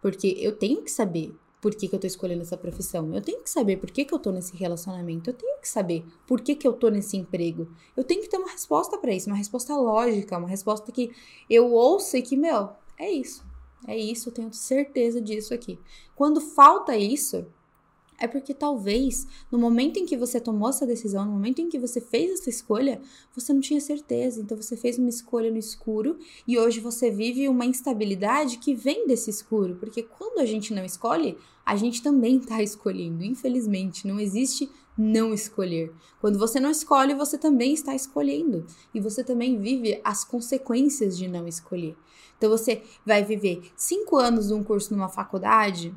Porque 0.00 0.36
eu 0.38 0.56
tenho 0.56 0.82
que 0.82 0.90
saber 0.90 1.34
por 1.60 1.74
que, 1.74 1.86
que 1.86 1.94
eu 1.94 1.98
tô 2.00 2.06
escolhendo 2.08 2.42
essa 2.42 2.56
profissão. 2.56 3.14
Eu 3.14 3.22
tenho 3.22 3.40
que 3.40 3.48
saber 3.48 3.76
por 3.76 3.88
que, 3.88 4.04
que 4.04 4.12
eu 4.12 4.18
tô 4.18 4.32
nesse 4.32 4.56
relacionamento. 4.56 5.30
Eu 5.30 5.34
tenho 5.34 5.60
que 5.60 5.68
saber 5.68 6.04
por 6.26 6.40
que, 6.40 6.56
que 6.56 6.66
eu 6.66 6.72
tô 6.72 6.88
nesse 6.88 7.16
emprego. 7.16 7.68
Eu 7.96 8.02
tenho 8.02 8.20
que 8.20 8.28
ter 8.28 8.36
uma 8.36 8.50
resposta 8.50 8.98
para 8.98 9.14
isso, 9.14 9.30
uma 9.30 9.36
resposta 9.36 9.76
lógica, 9.76 10.36
uma 10.36 10.48
resposta 10.48 10.90
que 10.90 11.12
eu 11.48 11.72
ouça 11.72 12.18
e 12.18 12.22
que, 12.22 12.36
meu, 12.36 12.70
é 12.98 13.08
isso. 13.08 13.44
É 13.86 13.96
isso, 13.96 14.28
eu 14.28 14.32
tenho 14.32 14.52
certeza 14.52 15.20
disso 15.20 15.54
aqui. 15.54 15.78
Quando 16.16 16.40
falta 16.40 16.96
isso, 16.96 17.46
é 18.18 18.28
porque 18.28 18.54
talvez 18.54 19.26
no 19.50 19.58
momento 19.58 19.98
em 19.98 20.06
que 20.06 20.16
você 20.16 20.40
tomou 20.40 20.68
essa 20.68 20.86
decisão, 20.86 21.24
no 21.24 21.32
momento 21.32 21.60
em 21.60 21.68
que 21.68 21.78
você 21.78 22.00
fez 22.00 22.32
essa 22.32 22.50
escolha, 22.50 23.00
você 23.34 23.52
não 23.52 23.60
tinha 23.60 23.80
certeza. 23.80 24.40
Então 24.40 24.56
você 24.56 24.76
fez 24.76 24.98
uma 24.98 25.08
escolha 25.08 25.50
no 25.50 25.58
escuro 25.58 26.18
e 26.46 26.58
hoje 26.58 26.80
você 26.80 27.10
vive 27.10 27.48
uma 27.48 27.64
instabilidade 27.64 28.58
que 28.58 28.74
vem 28.74 29.06
desse 29.06 29.30
escuro. 29.30 29.76
Porque 29.76 30.02
quando 30.02 30.38
a 30.38 30.46
gente 30.46 30.72
não 30.72 30.84
escolhe, 30.84 31.36
a 31.64 31.76
gente 31.76 32.02
também 32.02 32.36
está 32.36 32.62
escolhendo. 32.62 33.24
Infelizmente, 33.24 34.06
não 34.06 34.20
existe 34.20 34.70
não 34.96 35.32
escolher. 35.32 35.92
Quando 36.20 36.38
você 36.38 36.60
não 36.60 36.70
escolhe, 36.70 37.14
você 37.14 37.38
também 37.38 37.72
está 37.72 37.94
escolhendo. 37.94 38.66
E 38.94 39.00
você 39.00 39.24
também 39.24 39.58
vive 39.58 40.00
as 40.04 40.24
consequências 40.24 41.16
de 41.16 41.26
não 41.28 41.48
escolher. 41.48 41.96
Então 42.36 42.50
você 42.50 42.82
vai 43.04 43.24
viver 43.24 43.62
cinco 43.76 44.16
anos 44.16 44.48
de 44.48 44.54
um 44.54 44.62
curso 44.62 44.92
numa 44.92 45.08
faculdade 45.08 45.94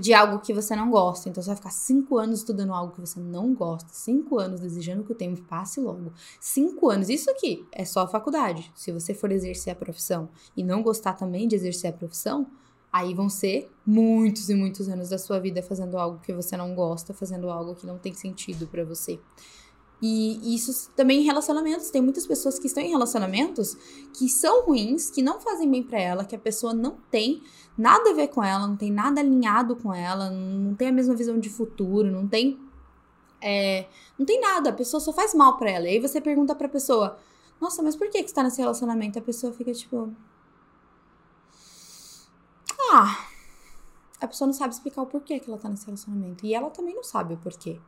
de 0.00 0.12
algo 0.14 0.40
que 0.40 0.52
você 0.52 0.74
não 0.76 0.90
gosta. 0.90 1.28
Então 1.28 1.42
você 1.42 1.48
vai 1.48 1.56
ficar 1.56 1.70
cinco 1.70 2.18
anos 2.18 2.40
estudando 2.40 2.72
algo 2.72 2.92
que 2.92 3.00
você 3.00 3.18
não 3.18 3.54
gosta, 3.54 3.88
cinco 3.92 4.38
anos 4.38 4.60
desejando 4.60 5.04
que 5.04 5.12
o 5.12 5.14
tempo 5.14 5.40
passe 5.42 5.80
logo. 5.80 6.12
Cinco 6.40 6.90
anos, 6.90 7.08
isso 7.08 7.30
aqui 7.30 7.66
é 7.72 7.84
só 7.84 8.00
a 8.00 8.08
faculdade. 8.08 8.70
Se 8.74 8.92
você 8.92 9.14
for 9.14 9.32
exercer 9.32 9.72
a 9.72 9.76
profissão 9.76 10.28
e 10.56 10.62
não 10.62 10.82
gostar 10.82 11.14
também 11.14 11.48
de 11.48 11.56
exercer 11.56 11.90
a 11.90 11.92
profissão, 11.92 12.46
aí 12.92 13.14
vão 13.14 13.28
ser 13.28 13.70
muitos 13.84 14.48
e 14.48 14.54
muitos 14.54 14.88
anos 14.88 15.10
da 15.10 15.18
sua 15.18 15.38
vida 15.38 15.62
fazendo 15.62 15.98
algo 15.98 16.20
que 16.20 16.32
você 16.32 16.56
não 16.56 16.74
gosta, 16.74 17.12
fazendo 17.12 17.50
algo 17.50 17.74
que 17.74 17.86
não 17.86 17.98
tem 17.98 18.14
sentido 18.14 18.66
para 18.66 18.84
você. 18.84 19.20
E 20.00 20.54
isso 20.54 20.90
também 20.94 21.20
em 21.20 21.24
relacionamentos. 21.24 21.90
Tem 21.90 22.02
muitas 22.02 22.26
pessoas 22.26 22.58
que 22.58 22.66
estão 22.66 22.82
em 22.82 22.90
relacionamentos 22.90 23.76
que 24.12 24.28
são 24.28 24.64
ruins, 24.64 25.10
que 25.10 25.22
não 25.22 25.40
fazem 25.40 25.70
bem 25.70 25.82
para 25.82 25.98
ela, 25.98 26.24
que 26.24 26.36
a 26.36 26.38
pessoa 26.38 26.74
não 26.74 26.98
tem 27.10 27.42
nada 27.76 28.10
a 28.10 28.14
ver 28.14 28.28
com 28.28 28.42
ela, 28.42 28.66
não 28.66 28.76
tem 28.76 28.90
nada 28.90 29.20
alinhado 29.20 29.76
com 29.76 29.92
ela, 29.92 30.30
não 30.30 30.74
tem 30.74 30.88
a 30.88 30.92
mesma 30.92 31.14
visão 31.14 31.38
de 31.38 31.48
futuro, 31.48 32.10
não 32.10 32.26
tem. 32.28 32.58
É, 33.40 33.86
não 34.18 34.24
tem 34.26 34.40
nada, 34.40 34.70
a 34.70 34.72
pessoa 34.72 35.00
só 35.00 35.12
faz 35.12 35.34
mal 35.34 35.56
para 35.56 35.70
ela. 35.70 35.86
E 35.86 35.92
aí 35.92 36.00
você 36.00 36.20
pergunta 36.20 36.54
pra 36.54 36.68
pessoa: 36.68 37.18
Nossa, 37.60 37.82
mas 37.82 37.96
por 37.96 38.10
que, 38.10 38.22
que 38.22 38.28
você 38.28 38.34
tá 38.34 38.42
nesse 38.42 38.60
relacionamento? 38.60 39.18
A 39.18 39.22
pessoa 39.22 39.52
fica 39.52 39.72
tipo. 39.72 40.12
Ah. 42.92 43.26
A 44.18 44.26
pessoa 44.26 44.46
não 44.46 44.54
sabe 44.54 44.72
explicar 44.72 45.02
o 45.02 45.06
porquê 45.06 45.38
que 45.38 45.50
ela 45.50 45.58
tá 45.58 45.68
nesse 45.68 45.84
relacionamento. 45.84 46.46
E 46.46 46.54
ela 46.54 46.70
também 46.70 46.94
não 46.94 47.02
sabe 47.02 47.34
o 47.34 47.36
porquê. 47.36 47.78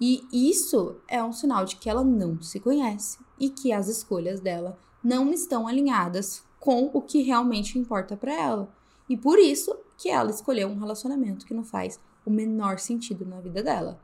E 0.00 0.26
isso 0.32 0.96
é 1.08 1.22
um 1.22 1.32
sinal 1.32 1.64
de 1.64 1.76
que 1.76 1.88
ela 1.88 2.04
não 2.04 2.40
se 2.42 2.60
conhece 2.60 3.18
e 3.38 3.48
que 3.48 3.72
as 3.72 3.88
escolhas 3.88 4.40
dela 4.40 4.78
não 5.02 5.32
estão 5.32 5.66
alinhadas 5.66 6.42
com 6.60 6.90
o 6.92 7.00
que 7.00 7.22
realmente 7.22 7.78
importa 7.78 8.16
para 8.16 8.34
ela. 8.34 8.74
E 9.08 9.16
por 9.16 9.38
isso 9.38 9.76
que 9.96 10.08
ela 10.08 10.30
escolheu 10.30 10.68
um 10.68 10.78
relacionamento 10.78 11.46
que 11.46 11.54
não 11.54 11.64
faz 11.64 11.98
o 12.24 12.30
menor 12.30 12.78
sentido 12.78 13.24
na 13.24 13.40
vida 13.40 13.62
dela. 13.62 14.00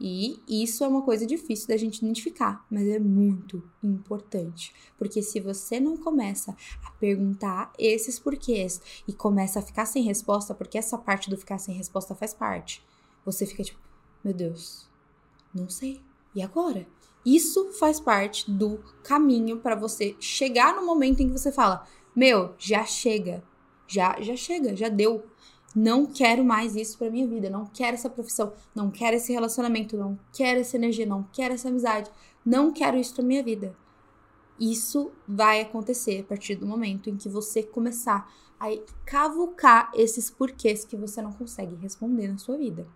E 0.00 0.40
isso 0.48 0.84
é 0.84 0.88
uma 0.88 1.02
coisa 1.02 1.26
difícil 1.26 1.68
da 1.68 1.76
gente 1.76 1.98
identificar, 1.98 2.64
mas 2.70 2.86
é 2.86 2.98
muito 2.98 3.62
importante. 3.82 4.72
Porque 4.96 5.20
se 5.20 5.40
você 5.40 5.80
não 5.80 5.96
começa 5.96 6.56
a 6.84 6.90
perguntar 6.92 7.72
esses 7.78 8.18
porquês 8.18 8.80
e 9.06 9.12
começa 9.12 9.58
a 9.58 9.62
ficar 9.62 9.86
sem 9.86 10.02
resposta, 10.02 10.54
porque 10.54 10.78
essa 10.78 10.96
parte 10.96 11.28
do 11.28 11.36
ficar 11.36 11.58
sem 11.58 11.74
resposta 11.74 12.14
faz 12.14 12.32
parte, 12.32 12.82
você 13.24 13.44
fica 13.44 13.64
tipo, 13.64 13.80
meu 14.24 14.32
Deus, 14.32 14.88
não 15.54 15.68
sei. 15.68 16.00
E 16.34 16.42
agora? 16.42 16.86
Isso 17.24 17.70
faz 17.72 18.00
parte 18.00 18.50
do 18.50 18.78
caminho 19.02 19.58
para 19.58 19.74
você 19.74 20.16
chegar 20.18 20.74
no 20.74 20.86
momento 20.86 21.20
em 21.20 21.26
que 21.26 21.38
você 21.38 21.52
fala: 21.52 21.86
"Meu, 22.14 22.54
já 22.58 22.84
chega. 22.84 23.42
Já 23.86 24.20
já 24.20 24.36
chega, 24.36 24.76
já 24.76 24.88
deu. 24.88 25.24
Não 25.74 26.06
quero 26.06 26.44
mais 26.44 26.74
isso 26.74 26.98
para 26.98 27.10
minha 27.10 27.26
vida, 27.26 27.48
não 27.48 27.64
quero 27.66 27.94
essa 27.94 28.10
profissão, 28.10 28.52
não 28.74 28.90
quero 28.90 29.16
esse 29.16 29.32
relacionamento, 29.32 29.96
não 29.96 30.18
quero 30.32 30.60
essa 30.60 30.76
energia, 30.76 31.06
não 31.06 31.22
quero 31.32 31.54
essa 31.54 31.68
amizade, 31.68 32.10
não 32.44 32.72
quero 32.72 32.96
isso 32.96 33.14
para 33.14 33.24
minha 33.24 33.42
vida." 33.42 33.76
Isso 34.58 35.10
vai 35.26 35.62
acontecer 35.62 36.20
a 36.20 36.24
partir 36.24 36.54
do 36.54 36.66
momento 36.66 37.08
em 37.08 37.16
que 37.16 37.30
você 37.30 37.62
começar 37.62 38.30
a 38.58 38.68
cavucar 39.06 39.90
esses 39.94 40.28
porquês 40.28 40.84
que 40.84 40.96
você 40.96 41.22
não 41.22 41.32
consegue 41.32 41.74
responder 41.76 42.28
na 42.28 42.36
sua 42.36 42.58
vida. 42.58 42.86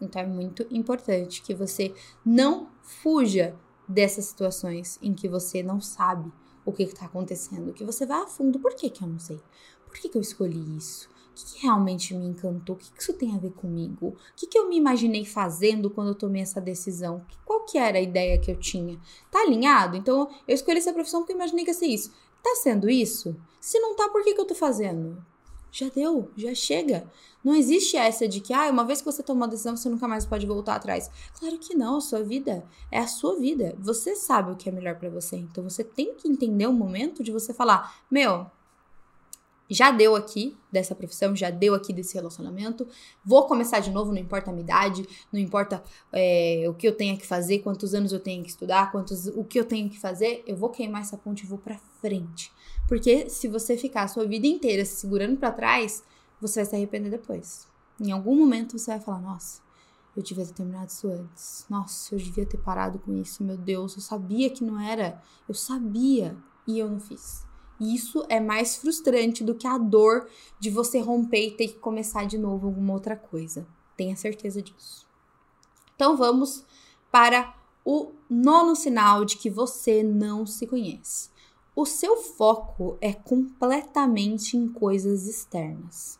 Então 0.00 0.20
é 0.22 0.26
muito 0.26 0.66
importante 0.70 1.42
que 1.42 1.54
você 1.54 1.94
não 2.24 2.68
fuja 2.82 3.54
dessas 3.88 4.26
situações 4.26 4.98
em 5.02 5.14
que 5.14 5.28
você 5.28 5.62
não 5.62 5.80
sabe 5.80 6.30
o 6.64 6.72
que 6.72 6.82
está 6.82 7.06
acontecendo, 7.06 7.72
que 7.72 7.84
você 7.84 8.04
vá 8.04 8.22
a 8.22 8.26
fundo. 8.26 8.58
Por 8.58 8.74
que, 8.74 8.90
que 8.90 9.02
eu 9.02 9.08
não 9.08 9.18
sei? 9.18 9.40
Por 9.86 9.96
que, 9.96 10.08
que 10.08 10.18
eu 10.18 10.22
escolhi 10.22 10.76
isso? 10.76 11.08
O 11.30 11.34
que, 11.34 11.44
que 11.44 11.62
realmente 11.62 12.14
me 12.14 12.26
encantou? 12.26 12.74
O 12.74 12.78
que, 12.78 12.90
que 12.90 13.00
isso 13.00 13.12
tem 13.12 13.34
a 13.34 13.38
ver 13.38 13.52
comigo? 13.52 14.08
O 14.08 14.16
que, 14.34 14.46
que 14.46 14.58
eu 14.58 14.68
me 14.68 14.76
imaginei 14.76 15.24
fazendo 15.24 15.90
quando 15.90 16.08
eu 16.08 16.14
tomei 16.14 16.42
essa 16.42 16.60
decisão? 16.60 17.24
Qual 17.44 17.64
que 17.64 17.78
era 17.78 17.98
a 17.98 18.02
ideia 18.02 18.38
que 18.38 18.50
eu 18.50 18.56
tinha? 18.56 18.98
Tá 19.30 19.40
alinhado? 19.40 19.96
Então, 19.96 20.28
eu 20.48 20.54
escolhi 20.54 20.78
essa 20.78 20.92
profissão 20.92 21.20
porque 21.20 21.32
eu 21.32 21.36
imaginei 21.36 21.64
que 21.64 21.70
ia 21.70 21.74
ser 21.74 21.86
isso. 21.86 22.12
Tá 22.42 22.54
sendo 22.56 22.88
isso? 22.88 23.36
Se 23.60 23.78
não 23.80 23.94
tá, 23.94 24.08
por 24.08 24.24
que, 24.24 24.34
que 24.34 24.40
eu 24.40 24.46
tô 24.46 24.54
fazendo? 24.54 25.22
Já 25.70 25.88
deu, 25.88 26.30
já 26.36 26.54
chega. 26.54 27.10
Não 27.44 27.54
existe 27.54 27.96
essa 27.96 28.26
de 28.26 28.40
que, 28.40 28.52
ah, 28.52 28.70
uma 28.70 28.84
vez 28.84 29.00
que 29.00 29.04
você 29.04 29.22
tomou 29.22 29.42
uma 29.42 29.48
decisão, 29.48 29.76
você 29.76 29.88
nunca 29.88 30.08
mais 30.08 30.26
pode 30.26 30.46
voltar 30.46 30.74
atrás. 30.74 31.10
Claro 31.38 31.58
que 31.58 31.74
não, 31.74 31.98
a 31.98 32.00
sua 32.00 32.22
vida 32.22 32.64
é 32.90 32.98
a 32.98 33.06
sua 33.06 33.36
vida. 33.36 33.76
Você 33.78 34.16
sabe 34.16 34.50
o 34.50 34.56
que 34.56 34.68
é 34.68 34.72
melhor 34.72 34.96
para 34.96 35.08
você. 35.08 35.36
Então 35.36 35.62
você 35.62 35.84
tem 35.84 36.14
que 36.14 36.28
entender 36.28 36.66
o 36.66 36.72
momento 36.72 37.22
de 37.22 37.30
você 37.30 37.54
falar: 37.54 38.00
meu, 38.10 38.46
já 39.68 39.90
deu 39.90 40.14
aqui 40.14 40.56
dessa 40.70 40.94
profissão, 40.94 41.34
já 41.34 41.50
deu 41.50 41.74
aqui 41.74 41.92
desse 41.92 42.14
relacionamento, 42.14 42.86
vou 43.24 43.46
começar 43.46 43.80
de 43.80 43.90
novo, 43.90 44.12
não 44.12 44.18
importa 44.18 44.50
a 44.50 44.52
minha 44.52 44.62
idade, 44.62 45.06
não 45.32 45.40
importa 45.40 45.82
é, 46.12 46.64
o 46.68 46.74
que 46.74 46.86
eu 46.86 46.96
tenha 46.96 47.16
que 47.16 47.26
fazer, 47.26 47.60
quantos 47.60 47.94
anos 47.94 48.12
eu 48.12 48.20
tenho 48.20 48.42
que 48.42 48.50
estudar, 48.50 48.92
quantos, 48.92 49.26
o 49.26 49.44
que 49.44 49.58
eu 49.58 49.64
tenho 49.64 49.88
que 49.88 49.98
fazer, 49.98 50.42
eu 50.46 50.56
vou 50.56 50.68
queimar 50.68 51.02
essa 51.02 51.16
ponte 51.16 51.44
e 51.44 51.46
vou 51.46 51.58
pra 51.58 51.78
frente. 52.00 52.52
Porque 52.88 53.28
se 53.28 53.48
você 53.48 53.76
ficar 53.76 54.02
a 54.02 54.08
sua 54.08 54.26
vida 54.26 54.46
inteira 54.46 54.84
se 54.84 54.96
segurando 54.96 55.36
para 55.36 55.52
trás, 55.52 56.02
você 56.40 56.60
vai 56.60 56.70
se 56.70 56.76
arrepender 56.76 57.10
depois. 57.10 57.66
Em 58.00 58.12
algum 58.12 58.36
momento 58.36 58.78
você 58.78 58.92
vai 58.92 59.00
falar: 59.00 59.20
Nossa, 59.20 59.60
eu 60.16 60.22
devia 60.22 60.44
ter 60.46 60.54
terminado 60.54 60.90
isso 60.90 61.08
antes. 61.08 61.66
Nossa, 61.68 62.14
eu 62.14 62.18
devia 62.18 62.46
ter 62.46 62.58
parado 62.58 62.98
com 62.98 63.12
isso. 63.14 63.42
Meu 63.42 63.56
Deus, 63.56 63.94
eu 63.96 64.00
sabia 64.00 64.50
que 64.50 64.64
não 64.64 64.80
era. 64.80 65.20
Eu 65.48 65.54
sabia 65.54 66.36
e 66.66 66.78
eu 66.78 66.88
não 66.88 67.00
fiz. 67.00 67.44
Isso 67.78 68.24
é 68.28 68.40
mais 68.40 68.76
frustrante 68.76 69.44
do 69.44 69.54
que 69.54 69.66
a 69.66 69.76
dor 69.76 70.28
de 70.58 70.70
você 70.70 70.98
romper 70.98 71.48
e 71.48 71.50
ter 71.50 71.68
que 71.68 71.78
começar 71.78 72.24
de 72.24 72.38
novo 72.38 72.66
alguma 72.66 72.94
outra 72.94 73.16
coisa. 73.16 73.66
Tenha 73.96 74.16
certeza 74.16 74.62
disso. 74.62 75.06
Então 75.94 76.16
vamos 76.16 76.64
para 77.10 77.54
o 77.84 78.12
nono 78.28 78.74
sinal 78.74 79.24
de 79.24 79.36
que 79.36 79.50
você 79.50 80.02
não 80.02 80.46
se 80.46 80.66
conhece. 80.66 81.30
O 81.76 81.84
seu 81.84 82.16
foco 82.16 82.96
é 83.02 83.12
completamente 83.12 84.56
em 84.56 84.66
coisas 84.66 85.26
externas. 85.26 86.18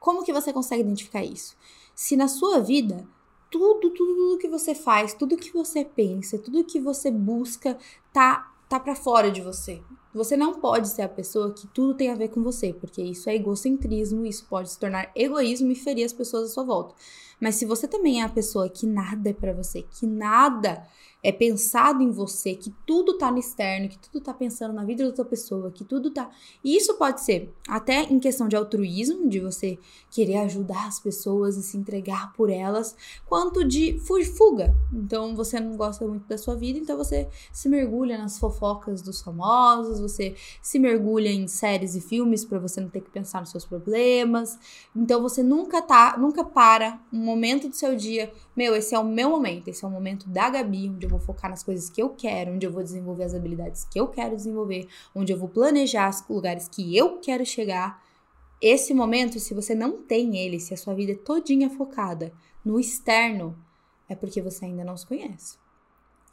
Como 0.00 0.24
que 0.24 0.32
você 0.32 0.50
consegue 0.50 0.80
identificar 0.80 1.22
isso? 1.22 1.54
Se 1.94 2.16
na 2.16 2.26
sua 2.26 2.58
vida 2.58 3.06
tudo, 3.50 3.90
tudo, 3.90 4.16
tudo 4.16 4.38
que 4.38 4.48
você 4.48 4.74
faz, 4.74 5.12
tudo 5.12 5.36
que 5.36 5.52
você 5.52 5.84
pensa, 5.84 6.38
tudo 6.38 6.64
que 6.64 6.80
você 6.80 7.10
busca 7.10 7.78
tá 8.14 8.50
tá 8.66 8.80
para 8.80 8.96
fora 8.96 9.30
de 9.30 9.42
você. 9.42 9.82
Você 10.14 10.36
não 10.36 10.60
pode 10.60 10.88
ser 10.88 11.02
a 11.02 11.08
pessoa 11.08 11.52
que 11.52 11.66
tudo 11.68 11.94
tem 11.94 12.10
a 12.10 12.14
ver 12.14 12.28
com 12.28 12.42
você, 12.42 12.72
porque 12.72 13.02
isso 13.02 13.30
é 13.30 13.34
egocentrismo, 13.34 14.26
isso 14.26 14.44
pode 14.48 14.70
se 14.70 14.78
tornar 14.78 15.10
egoísmo 15.16 15.70
e 15.72 15.74
ferir 15.74 16.04
as 16.04 16.12
pessoas 16.12 16.50
à 16.50 16.52
sua 16.52 16.64
volta. 16.64 16.94
Mas 17.40 17.56
se 17.56 17.64
você 17.64 17.88
também 17.88 18.20
é 18.20 18.24
a 18.24 18.28
pessoa 18.28 18.68
que 18.68 18.86
nada 18.86 19.30
é 19.30 19.32
para 19.32 19.52
você, 19.52 19.82
que 19.82 20.06
nada 20.06 20.86
é 21.22 21.30
pensado 21.30 22.02
em 22.02 22.10
você, 22.10 22.54
que 22.54 22.70
tudo 22.84 23.16
tá 23.16 23.30
no 23.30 23.38
externo, 23.38 23.88
que 23.88 23.98
tudo 23.98 24.20
tá 24.20 24.34
pensando 24.34 24.74
na 24.74 24.84
vida 24.84 25.04
da 25.04 25.08
outra 25.08 25.24
pessoa, 25.24 25.70
que 25.70 25.84
tudo 25.84 26.10
tá. 26.10 26.28
E 26.64 26.76
isso 26.76 26.94
pode 26.94 27.20
ser 27.20 27.54
até 27.68 28.02
em 28.02 28.18
questão 28.18 28.48
de 28.48 28.56
altruísmo, 28.56 29.28
de 29.28 29.38
você 29.38 29.78
querer 30.10 30.38
ajudar 30.38 30.88
as 30.88 30.98
pessoas 30.98 31.56
e 31.56 31.62
se 31.62 31.76
entregar 31.76 32.32
por 32.32 32.50
elas, 32.50 32.96
quanto 33.26 33.64
de 33.64 33.98
fuga. 34.36 34.74
Então 34.92 35.36
você 35.36 35.60
não 35.60 35.76
gosta 35.76 36.06
muito 36.06 36.26
da 36.26 36.36
sua 36.36 36.56
vida, 36.56 36.78
então 36.78 36.96
você 36.96 37.28
se 37.52 37.68
mergulha 37.68 38.18
nas 38.18 38.38
fofocas 38.38 39.00
dos 39.00 39.22
famosos, 39.22 40.00
você 40.02 40.34
se 40.60 40.78
mergulha 40.78 41.28
em 41.28 41.46
séries 41.46 41.94
e 41.94 42.00
filmes 42.00 42.44
para 42.44 42.58
você 42.58 42.80
não 42.80 42.88
ter 42.88 43.00
que 43.00 43.10
pensar 43.10 43.40
nos 43.40 43.50
seus 43.50 43.64
problemas. 43.64 44.58
Então 44.94 45.22
você 45.22 45.42
nunca 45.42 45.80
tá, 45.80 46.16
nunca 46.18 46.44
para 46.44 47.00
um 47.12 47.24
momento 47.24 47.68
do 47.68 47.74
seu 47.74 47.96
dia, 47.96 48.32
meu, 48.54 48.74
esse 48.76 48.94
é 48.94 48.98
o 48.98 49.04
meu 49.04 49.30
momento, 49.30 49.68
esse 49.68 49.84
é 49.84 49.88
o 49.88 49.90
momento 49.90 50.28
da 50.28 50.50
Gabi, 50.50 50.90
onde 50.90 51.06
eu 51.06 51.10
vou 51.10 51.20
focar 51.20 51.50
nas 51.50 51.62
coisas 51.62 51.88
que 51.88 52.02
eu 52.02 52.10
quero, 52.10 52.52
onde 52.52 52.66
eu 52.66 52.72
vou 52.72 52.82
desenvolver 52.82 53.24
as 53.24 53.34
habilidades 53.34 53.84
que 53.84 53.98
eu 53.98 54.08
quero 54.08 54.36
desenvolver, 54.36 54.88
onde 55.14 55.32
eu 55.32 55.38
vou 55.38 55.48
planejar 55.48 56.10
os 56.10 56.22
lugares 56.28 56.68
que 56.68 56.96
eu 56.96 57.18
quero 57.18 57.46
chegar. 57.46 58.02
Esse 58.60 58.92
momento, 58.92 59.40
se 59.40 59.54
você 59.54 59.74
não 59.74 60.02
tem 60.02 60.36
ele, 60.36 60.60
se 60.60 60.74
a 60.74 60.76
sua 60.76 60.94
vida 60.94 61.12
é 61.12 61.16
todinha 61.16 61.70
focada 61.70 62.32
no 62.64 62.78
externo, 62.78 63.56
é 64.08 64.14
porque 64.14 64.40
você 64.40 64.66
ainda 64.66 64.84
não 64.84 64.96
se 64.96 65.06
conhece. 65.06 65.58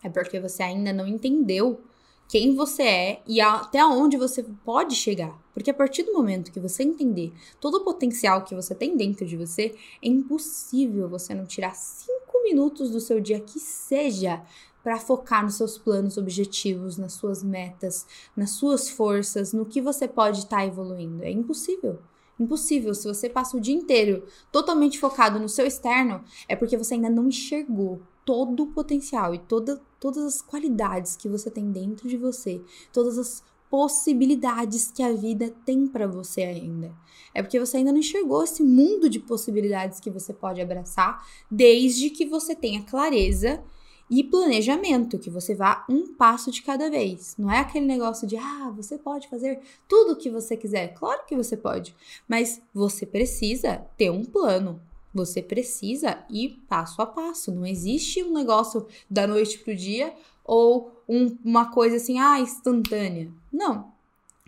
É 0.04 0.10
porque 0.10 0.40
você 0.40 0.64
ainda 0.64 0.94
não 0.94 1.08
entendeu 1.08 1.82
quem 2.30 2.56
você 2.56 2.84
é 2.84 3.24
e 3.26 3.42
até 3.42 3.84
onde 3.84 4.16
você 4.16 4.44
pode 4.64 4.96
chegar. 4.96 5.36
Porque 5.52 5.72
a 5.72 5.74
partir 5.74 6.04
do 6.04 6.14
momento 6.14 6.52
que 6.52 6.60
você 6.60 6.84
entender 6.84 7.34
todo 7.60 7.78
o 7.78 7.84
potencial 7.84 8.44
que 8.44 8.54
você 8.54 8.76
tem 8.76 8.96
dentro 8.96 9.26
de 9.26 9.36
você, 9.36 9.76
é 10.02 10.08
impossível 10.08 11.10
você 11.10 11.34
não 11.34 11.48
tirar 11.48 11.76
cinco 11.76 12.44
minutos 12.44 12.92
do 12.92 13.00
seu 13.00 13.20
dia 13.20 13.40
que 13.40 13.60
seja 13.60 14.44
para 14.84 15.00
focar 15.00 15.44
nos 15.44 15.56
seus 15.56 15.78
planos, 15.78 16.18
objetivos, 16.18 16.98
nas 16.98 17.14
suas 17.14 17.44
metas, 17.44 18.06
nas 18.38 18.52
suas 18.52 18.88
forças, 18.88 19.52
no 19.52 19.66
que 19.66 19.82
você 19.82 20.08
pode 20.08 20.38
estar 20.40 20.58
tá 20.58 20.66
evoluindo. 20.66 21.24
É 21.24 21.32
impossível. 21.32 22.00
Impossível. 22.40 22.94
Se 22.94 23.08
você 23.08 23.28
passa 23.28 23.58
o 23.58 23.60
dia 23.60 23.76
inteiro 23.76 24.24
totalmente 24.52 25.00
focado 25.00 25.40
no 25.40 25.50
seu 25.50 25.66
externo, 25.66 26.24
é 26.48 26.56
porque 26.56 26.78
você 26.78 26.94
ainda 26.94 27.10
não 27.10 27.28
enxergou 27.28 28.00
todo 28.30 28.62
o 28.62 28.68
potencial 28.68 29.34
e 29.34 29.40
toda, 29.40 29.82
todas 30.00 30.24
as 30.24 30.40
qualidades 30.40 31.16
que 31.16 31.28
você 31.28 31.50
tem 31.50 31.72
dentro 31.72 32.08
de 32.08 32.16
você, 32.16 32.62
todas 32.94 33.18
as 33.18 33.44
possibilidades 33.72 34.92
que 34.92 35.02
a 35.02 35.12
vida 35.12 35.52
tem 35.66 35.88
para 35.88 36.06
você 36.06 36.44
ainda. 36.44 36.94
É 37.34 37.42
porque 37.42 37.60
você 37.60 37.78
ainda 37.78 37.92
não 37.92 37.98
enxergou 37.98 38.44
esse 38.44 38.62
mundo 38.62 39.10
de 39.10 39.20
possibilidades 39.20 40.00
que 40.00 40.12
você 40.12 40.32
pode 40.32 40.62
abraçar, 40.62 41.26
desde 41.50 42.12
que 42.12 42.24
você 42.24 42.56
tenha 42.56 42.84
clareza 42.84 43.64
e 44.08 44.24
planejamento, 44.24 45.18
que 45.18 45.32
você 45.32 45.56
vá 45.56 45.84
um 45.90 46.14
passo 46.14 46.52
de 46.52 46.62
cada 46.62 46.88
vez. 46.88 47.36
Não 47.36 47.50
é 47.50 47.58
aquele 47.58 47.88
negócio 47.88 48.28
de, 48.28 48.38
ah, 48.38 48.72
você 48.76 48.96
pode 48.96 49.28
fazer 49.28 49.60
tudo 49.88 50.14
o 50.14 50.16
que 50.16 50.30
você 50.30 50.56
quiser. 50.56 50.94
Claro 50.94 51.26
que 51.26 51.36
você 51.36 51.58
pode, 51.58 51.96
mas 52.28 52.62
você 52.72 53.08
precisa 53.08 53.78
ter 53.98 54.12
um 54.12 54.24
plano. 54.24 54.80
Você 55.14 55.42
precisa 55.42 56.24
ir 56.30 56.62
passo 56.68 57.02
a 57.02 57.06
passo. 57.06 57.52
Não 57.52 57.66
existe 57.66 58.24
um 58.24 58.34
negócio 58.34 58.88
da 59.10 59.26
noite 59.26 59.60
pro 59.60 59.76
dia 59.76 60.14
ou 60.44 60.92
um, 61.08 61.38
uma 61.44 61.72
coisa 61.72 61.98
assim, 61.98 62.20
ah, 62.20 62.40
instantânea. 62.40 63.32
Não. 63.52 63.92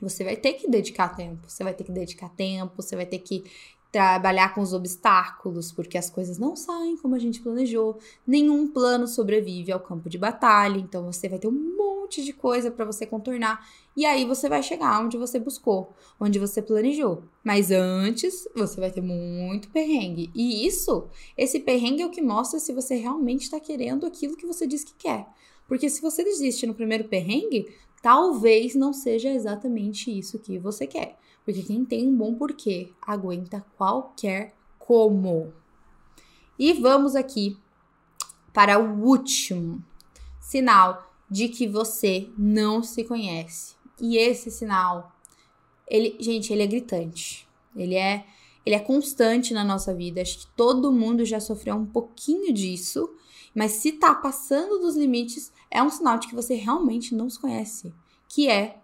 Você 0.02 0.24
vai 0.24 0.36
ter 0.36 0.54
que 0.54 0.70
dedicar 0.70 1.10
tempo. 1.16 1.48
Você 1.48 1.64
vai 1.64 1.74
ter 1.74 1.84
que 1.84 1.92
dedicar 1.92 2.30
tempo, 2.30 2.82
você 2.82 2.96
vai 2.96 3.06
ter 3.06 3.20
que 3.20 3.44
trabalhar 3.92 4.56
com 4.56 4.62
os 4.62 4.74
obstáculos, 4.74 5.72
porque 5.72 5.98
as 5.98 6.10
coisas 6.10 6.38
não 6.38 6.56
saem 6.56 6.96
como 6.98 7.14
a 7.14 7.20
gente 7.20 7.42
planejou. 7.42 8.00
Nenhum 8.26 8.68
plano 8.68 9.08
sobrevive 9.08 9.72
ao 9.72 9.80
campo 9.80 10.10
de 10.10 10.18
batalha, 10.18 10.78
então 10.78 11.12
você 11.12 11.28
vai 11.28 11.38
ter 11.38 11.48
um 11.48 11.76
monte 11.78 12.01
de 12.20 12.34
coisa 12.34 12.72
para 12.72 12.84
você 12.84 13.06
contornar 13.06 13.64
e 13.96 14.06
aí 14.06 14.26
você 14.26 14.50
vai 14.50 14.64
chegar 14.64 15.04
onde 15.04 15.18
você 15.18 15.38
buscou, 15.38 15.94
onde 16.20 16.40
você 16.40 16.62
planejou. 16.62 17.24
Mas 17.44 17.72
antes, 17.72 18.48
você 18.56 18.80
vai 18.80 18.90
ter 18.90 19.02
muito 19.02 19.70
perrengue. 19.70 20.32
E 20.34 20.66
isso, 20.66 21.08
esse 21.38 21.60
perrengue 21.60 22.02
é 22.02 22.06
o 22.06 22.10
que 22.10 22.22
mostra 22.22 22.60
se 22.60 22.74
você 22.74 22.96
realmente 22.96 23.44
está 23.44 23.60
querendo 23.60 24.06
aquilo 24.06 24.38
que 24.38 24.46
você 24.46 24.66
diz 24.66 24.84
que 24.84 24.94
quer. 24.96 25.28
Porque 25.68 25.90
se 25.90 26.02
você 26.02 26.24
desiste 26.24 26.66
no 26.66 26.74
primeiro 26.74 27.06
perrengue, 27.06 27.74
talvez 28.02 28.76
não 28.76 28.94
seja 28.94 29.30
exatamente 29.30 30.18
isso 30.18 30.40
que 30.40 30.58
você 30.58 30.88
quer. 30.88 31.18
Porque 31.44 31.62
quem 31.64 31.84
tem 31.84 32.08
um 32.08 32.16
bom 32.16 32.36
porquê 32.36 32.92
aguenta 33.02 33.66
qualquer 33.78 34.56
como. 34.80 35.54
E 36.58 36.74
vamos 36.74 37.16
aqui 37.16 37.58
para 38.54 38.80
o 38.80 39.04
último 39.04 39.84
sinal 40.40 41.11
de 41.32 41.48
que 41.48 41.66
você 41.66 42.30
não 42.38 42.84
se 42.84 43.06
conhece. 43.06 43.76
E 44.00 44.18
esse 44.18 44.52
sinal, 44.52 45.16
ele, 45.88 46.18
gente, 46.20 46.52
ele 46.52 46.64
é 46.64 46.68
gritante. 46.68 47.48
Ele 47.74 47.96
é, 47.96 48.26
ele 48.66 48.76
é 48.76 48.80
constante 48.80 49.54
na 49.54 49.64
nossa 49.64 49.96
vida. 49.96 50.22
Acho 50.22 50.40
que 50.40 50.48
todo 50.58 50.92
mundo 50.92 51.24
já 51.24 51.40
sofreu 51.40 51.76
um 51.76 51.86
pouquinho 51.86 52.54
disso, 52.54 53.10
mas 53.56 53.72
se 53.72 53.94
tá 53.94 54.14
passando 54.14 54.80
dos 54.80 54.98
limites, 54.98 55.54
é 55.72 55.82
um 55.82 55.90
sinal 55.90 56.20
de 56.20 56.28
que 56.28 56.36
você 56.36 56.56
realmente 56.56 57.16
não 57.16 57.30
se 57.30 57.40
conhece, 57.40 57.94
que 58.28 58.50
é 58.50 58.82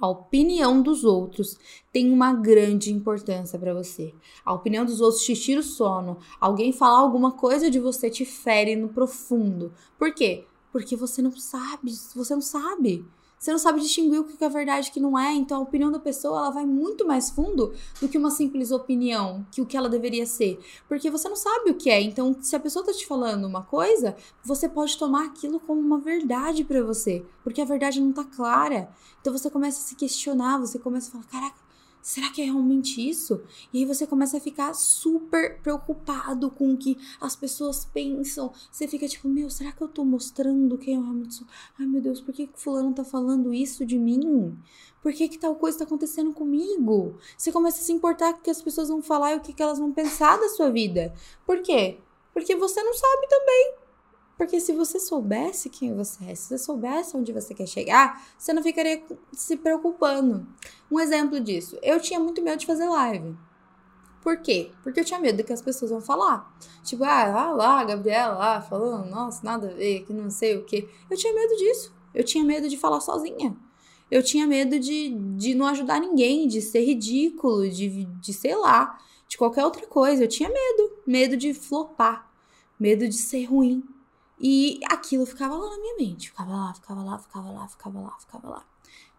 a 0.00 0.06
opinião 0.06 0.80
dos 0.80 1.04
outros 1.04 1.56
tem 1.92 2.12
uma 2.12 2.32
grande 2.32 2.92
importância 2.92 3.58
para 3.58 3.74
você. 3.74 4.14
A 4.44 4.52
opinião 4.52 4.84
dos 4.84 5.00
outros 5.00 5.24
te 5.24 5.34
tira 5.34 5.60
o 5.60 5.62
sono. 5.62 6.18
Alguém 6.40 6.72
falar 6.72 6.98
alguma 6.98 7.32
coisa 7.32 7.68
de 7.68 7.80
você 7.80 8.08
te 8.08 8.24
fere 8.24 8.76
no 8.76 8.88
profundo. 8.88 9.72
Por 9.98 10.14
quê? 10.14 10.46
Porque 10.72 10.96
você 10.96 11.22
não 11.22 11.30
sabe, 11.36 11.92
você 12.14 12.34
não 12.34 12.42
sabe. 12.42 13.06
Você 13.38 13.52
não 13.52 13.58
sabe 13.58 13.80
distinguir 13.80 14.20
o 14.20 14.24
que 14.24 14.44
é 14.44 14.48
verdade 14.48 14.88
e 14.88 14.90
o 14.90 14.92
que 14.92 15.00
não 15.00 15.16
é. 15.16 15.32
Então 15.32 15.58
a 15.58 15.62
opinião 15.62 15.92
da 15.92 16.00
pessoa 16.00 16.38
ela 16.38 16.50
vai 16.50 16.66
muito 16.66 17.06
mais 17.06 17.30
fundo 17.30 17.72
do 18.00 18.08
que 18.08 18.18
uma 18.18 18.30
simples 18.30 18.72
opinião, 18.72 19.46
que 19.52 19.60
o 19.62 19.66
que 19.66 19.76
ela 19.76 19.88
deveria 19.88 20.26
ser. 20.26 20.58
Porque 20.88 21.08
você 21.08 21.28
não 21.28 21.36
sabe 21.36 21.70
o 21.70 21.74
que 21.74 21.88
é. 21.88 22.00
Então, 22.00 22.36
se 22.40 22.56
a 22.56 22.60
pessoa 22.60 22.84
tá 22.84 22.92
te 22.92 23.06
falando 23.06 23.46
uma 23.46 23.62
coisa, 23.62 24.16
você 24.42 24.68
pode 24.68 24.98
tomar 24.98 25.26
aquilo 25.26 25.60
como 25.60 25.80
uma 25.80 25.98
verdade 25.98 26.64
para 26.64 26.82
você. 26.82 27.24
Porque 27.44 27.62
a 27.62 27.64
verdade 27.64 28.00
não 28.00 28.12
tá 28.12 28.24
clara. 28.24 28.90
Então 29.20 29.32
você 29.32 29.48
começa 29.48 29.78
a 29.78 29.82
se 29.82 29.94
questionar, 29.94 30.58
você 30.58 30.78
começa 30.78 31.08
a 31.08 31.12
falar: 31.12 31.24
caraca, 31.24 31.67
será 32.08 32.30
que 32.30 32.40
é 32.40 32.46
realmente 32.46 33.06
isso? 33.06 33.42
E 33.70 33.80
aí 33.80 33.84
você 33.84 34.06
começa 34.06 34.38
a 34.38 34.40
ficar 34.40 34.72
super 34.72 35.60
preocupado 35.60 36.50
com 36.50 36.72
o 36.72 36.76
que 36.76 36.96
as 37.20 37.36
pessoas 37.36 37.84
pensam. 37.84 38.50
Você 38.72 38.88
fica 38.88 39.06
tipo, 39.06 39.28
meu, 39.28 39.50
será 39.50 39.72
que 39.72 39.82
eu 39.82 39.88
tô 39.88 40.06
mostrando 40.06 40.78
quem 40.78 40.94
eu 40.94 41.02
realmente 41.02 41.34
sou? 41.34 41.46
Ai, 41.78 41.84
meu 41.84 42.00
Deus, 42.00 42.18
por 42.22 42.32
que, 42.32 42.46
que 42.46 42.58
fulano 42.58 42.94
tá 42.94 43.04
falando 43.04 43.52
isso 43.52 43.84
de 43.84 43.98
mim? 43.98 44.58
Por 45.02 45.12
que, 45.12 45.28
que 45.28 45.38
tal 45.38 45.54
coisa 45.56 45.80
tá 45.80 45.84
acontecendo 45.84 46.32
comigo? 46.32 47.18
Você 47.36 47.52
começa 47.52 47.82
a 47.82 47.84
se 47.84 47.92
importar 47.92 48.32
com 48.32 48.40
o 48.40 48.42
que 48.42 48.50
as 48.50 48.62
pessoas 48.62 48.88
vão 48.88 49.02
falar 49.02 49.34
e 49.34 49.36
o 49.36 49.40
que, 49.40 49.52
que 49.52 49.62
elas 49.62 49.78
vão 49.78 49.92
pensar 49.92 50.38
da 50.40 50.48
sua 50.48 50.70
vida. 50.70 51.12
Por 51.44 51.60
quê? 51.60 51.98
Porque 52.32 52.56
você 52.56 52.82
não 52.82 52.94
sabe 52.94 53.28
também. 53.28 53.74
Porque 54.38 54.60
se 54.60 54.72
você 54.72 55.00
soubesse 55.00 55.68
quem 55.68 55.96
você 55.96 56.24
é, 56.26 56.34
se 56.36 56.48
você 56.48 56.58
soubesse 56.58 57.16
onde 57.16 57.32
você 57.32 57.52
quer 57.52 57.66
chegar, 57.66 58.24
você 58.38 58.52
não 58.52 58.62
ficaria 58.62 59.02
se 59.32 59.56
preocupando. 59.56 60.46
Um 60.88 61.00
exemplo 61.00 61.40
disso, 61.40 61.76
eu 61.82 62.00
tinha 62.00 62.20
muito 62.20 62.40
medo 62.40 62.60
de 62.60 62.66
fazer 62.66 62.88
live. 62.88 63.36
Por 64.22 64.40
quê? 64.40 64.70
Porque 64.84 65.00
eu 65.00 65.04
tinha 65.04 65.18
medo 65.18 65.38
do 65.38 65.44
que 65.44 65.52
as 65.52 65.60
pessoas 65.60 65.90
vão 65.90 66.00
falar. 66.00 66.56
Tipo, 66.84 67.02
ah, 67.02 67.52
lá, 67.52 67.80
a 67.80 67.84
Gabriela 67.84 68.34
lá 68.34 68.60
falando, 68.60 69.10
nossa, 69.10 69.44
nada 69.44 69.70
a 69.70 69.74
ver, 69.74 70.04
que 70.04 70.12
não 70.12 70.30
sei 70.30 70.56
o 70.56 70.64
quê. 70.64 70.88
Eu 71.10 71.16
tinha 71.16 71.32
medo 71.32 71.56
disso. 71.56 71.92
Eu 72.14 72.22
tinha 72.22 72.44
medo 72.44 72.68
de 72.68 72.76
falar 72.76 73.00
sozinha. 73.00 73.56
Eu 74.10 74.22
tinha 74.22 74.46
medo 74.46 74.78
de, 74.78 75.10
de 75.36 75.54
não 75.54 75.66
ajudar 75.66 76.00
ninguém, 76.00 76.46
de 76.46 76.62
ser 76.62 76.84
ridículo, 76.84 77.68
de, 77.68 78.04
de 78.04 78.32
sei 78.32 78.54
lá, 78.54 78.98
de 79.26 79.36
qualquer 79.36 79.64
outra 79.64 79.86
coisa. 79.86 80.24
Eu 80.24 80.28
tinha 80.28 80.48
medo, 80.48 80.92
medo 81.06 81.36
de 81.36 81.52
flopar, 81.52 82.30
medo 82.78 83.08
de 83.08 83.16
ser 83.16 83.44
ruim. 83.44 83.82
E 84.40 84.80
aquilo 84.88 85.26
ficava 85.26 85.56
lá 85.56 85.70
na 85.70 85.78
minha 85.78 85.96
mente, 85.96 86.30
ficava 86.30 86.50
lá, 86.50 86.74
ficava 86.74 87.02
lá, 87.02 87.18
ficava 87.18 87.50
lá, 87.50 87.68
ficava 87.68 88.00
lá, 88.00 88.16
ficava 88.18 88.48
lá. 88.48 88.66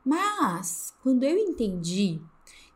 Mas 0.04 0.94
quando 1.02 1.24
eu 1.24 1.38
entendi 1.38 2.22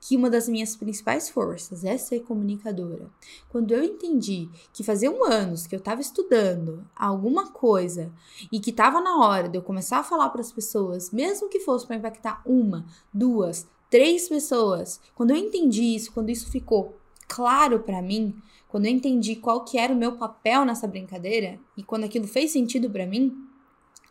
que 0.05 0.17
uma 0.17 0.29
das 0.29 0.49
minhas 0.49 0.75
principais 0.75 1.29
forças 1.29 1.85
é 1.85 1.97
ser 1.97 2.23
comunicadora. 2.23 3.09
Quando 3.47 3.71
eu 3.71 3.81
entendi 3.81 4.49
que 4.73 4.83
fazia 4.83 5.09
um 5.09 5.23
anos 5.23 5.65
que 5.65 5.73
eu 5.73 5.79
estava 5.79 6.01
estudando 6.01 6.85
alguma 6.93 7.51
coisa 7.51 8.11
e 8.51 8.59
que 8.59 8.71
estava 8.71 8.99
na 8.99 9.19
hora 9.19 9.47
de 9.47 9.57
eu 9.57 9.61
começar 9.61 9.99
a 9.99 10.03
falar 10.03 10.29
para 10.29 10.41
as 10.41 10.51
pessoas, 10.51 11.09
mesmo 11.11 11.47
que 11.47 11.61
fosse 11.61 11.87
para 11.87 11.95
impactar 11.95 12.41
uma, 12.45 12.85
duas, 13.13 13.65
três 13.89 14.27
pessoas, 14.27 14.99
quando 15.15 15.31
eu 15.31 15.37
entendi 15.37 15.95
isso, 15.95 16.11
quando 16.11 16.29
isso 16.29 16.51
ficou 16.51 16.97
claro 17.33 17.79
para 17.79 17.99
mim, 17.99 18.35
quando 18.67 18.85
eu 18.85 18.91
entendi 18.91 19.35
qual 19.35 19.65
que 19.65 19.77
era 19.77 19.91
o 19.91 19.97
meu 19.97 20.17
papel 20.17 20.63
nessa 20.65 20.87
brincadeira 20.87 21.59
e 21.75 21.81
quando 21.81 22.03
aquilo 22.03 22.27
fez 22.27 22.51
sentido 22.51 22.89
para 22.91 23.07
mim, 23.07 23.35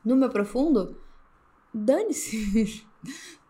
no 0.05 0.17
meu 0.17 0.29
profundo, 0.29 1.01
dane-se. 1.73 2.85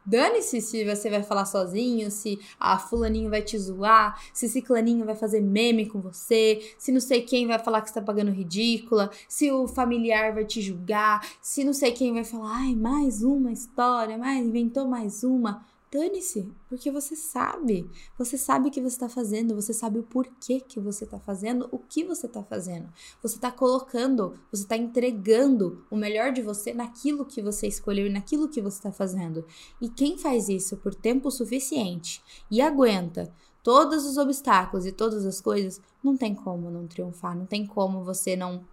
Dane-se 0.04 0.61
se 0.61 0.85
você 0.85 1.08
vai 1.08 1.22
falar 1.22 1.44
sozinho, 1.44 2.11
se 2.11 2.37
a 2.58 2.76
fulaninho 2.76 3.30
vai 3.30 3.40
te 3.40 3.56
zoar, 3.56 4.20
se 4.32 4.48
ciclaninho 4.48 5.06
vai 5.06 5.14
fazer 5.14 5.40
meme 5.40 5.87
com 5.87 6.00
você, 6.00 6.74
se 6.76 6.90
não 6.90 7.00
sei 7.00 7.22
quem 7.22 7.46
vai 7.46 7.56
falar 7.61 7.80
que 7.82 7.88
você 7.88 7.94
tá 7.94 8.02
pagando 8.02 8.32
ridícula, 8.32 9.12
se 9.28 9.52
o 9.52 9.68
familiar 9.68 10.35
vai 10.35 10.44
te 10.44 10.61
julgar, 10.61 11.24
se 11.40 11.62
não 11.62 11.72
sei 11.72 11.92
quem 11.92 12.12
vai 12.12 12.24
falar, 12.24 12.50
ai, 12.52 12.74
mais 12.74 13.22
uma 13.22 13.52
história, 13.52 14.18
mais 14.18 14.44
inventou 14.44 14.88
mais 14.88 15.22
uma. 15.22 15.64
Dane-se, 15.92 16.50
porque 16.70 16.90
você 16.90 17.14
sabe. 17.14 17.90
Você 18.16 18.38
sabe 18.38 18.68
o 18.68 18.70
que 18.70 18.81
você 18.81 18.94
está 18.94 19.11
fazendo, 19.11 19.55
você 19.55 19.74
sabe 19.74 19.98
o 19.98 20.02
porquê 20.02 20.59
que 20.59 20.81
você 20.81 21.05
está 21.05 21.20
fazendo, 21.20 21.68
o 21.70 21.78
que 21.78 22.02
você 22.02 22.24
está 22.24 22.42
fazendo. 22.42 22.88
Você 23.22 23.35
está 23.35 23.52
colocando, 23.52 24.33
você 24.50 24.62
está 24.62 24.74
entregando 24.74 25.85
o 25.90 25.96
melhor 25.96 26.33
de 26.33 26.40
você 26.40 26.72
naquilo 26.72 27.26
que 27.26 27.42
você 27.42 27.66
escolheu 27.66 28.07
e 28.07 28.11
naquilo 28.11 28.48
que 28.48 28.62
você 28.62 28.78
está 28.78 28.90
fazendo. 28.90 29.44
E 29.83 29.88
quem 29.90 30.16
faz 30.16 30.48
isso 30.48 30.78
por 30.78 30.94
tempo 30.94 31.31
suficiente 31.31 32.22
e 32.50 32.62
aguenta 32.62 33.31
todos 33.62 34.07
os 34.07 34.16
obstáculos 34.16 34.87
e 34.87 34.92
todas 34.92 35.26
as 35.26 35.42
coisas, 35.42 35.78
não 36.02 36.16
tem 36.16 36.35
como 36.35 36.70
não 36.70 36.87
triunfar, 36.87 37.37
não 37.37 37.44
tem 37.44 37.66
como 37.66 38.02
você 38.02 38.35
não 38.35 38.64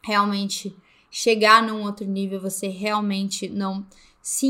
realmente 0.00 0.76
chegar 1.10 1.60
num 1.60 1.82
outro 1.82 2.06
nível, 2.06 2.40
você 2.40 2.68
realmente 2.68 3.48
não 3.48 3.84
se 4.22 4.46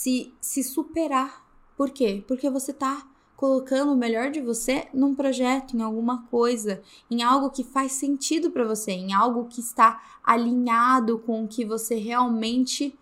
se, 0.00 0.32
se 0.40 0.64
superar. 0.64 1.44
Por 1.76 1.90
quê? 1.90 2.24
Porque 2.26 2.48
você 2.48 2.72
tá 2.72 3.06
colocando 3.36 3.92
o 3.92 3.96
melhor 3.96 4.30
de 4.30 4.40
você 4.40 4.88
num 4.94 5.14
projeto, 5.14 5.76
em 5.76 5.82
alguma 5.82 6.26
coisa, 6.28 6.82
em 7.10 7.22
algo 7.22 7.50
que 7.50 7.62
faz 7.62 7.92
sentido 7.92 8.50
para 8.50 8.64
você, 8.64 8.92
em 8.92 9.12
algo 9.12 9.46
que 9.46 9.60
está 9.60 10.02
alinhado 10.24 11.18
com 11.18 11.44
o 11.44 11.48
que 11.48 11.66
você 11.66 11.96
realmente 11.96 12.98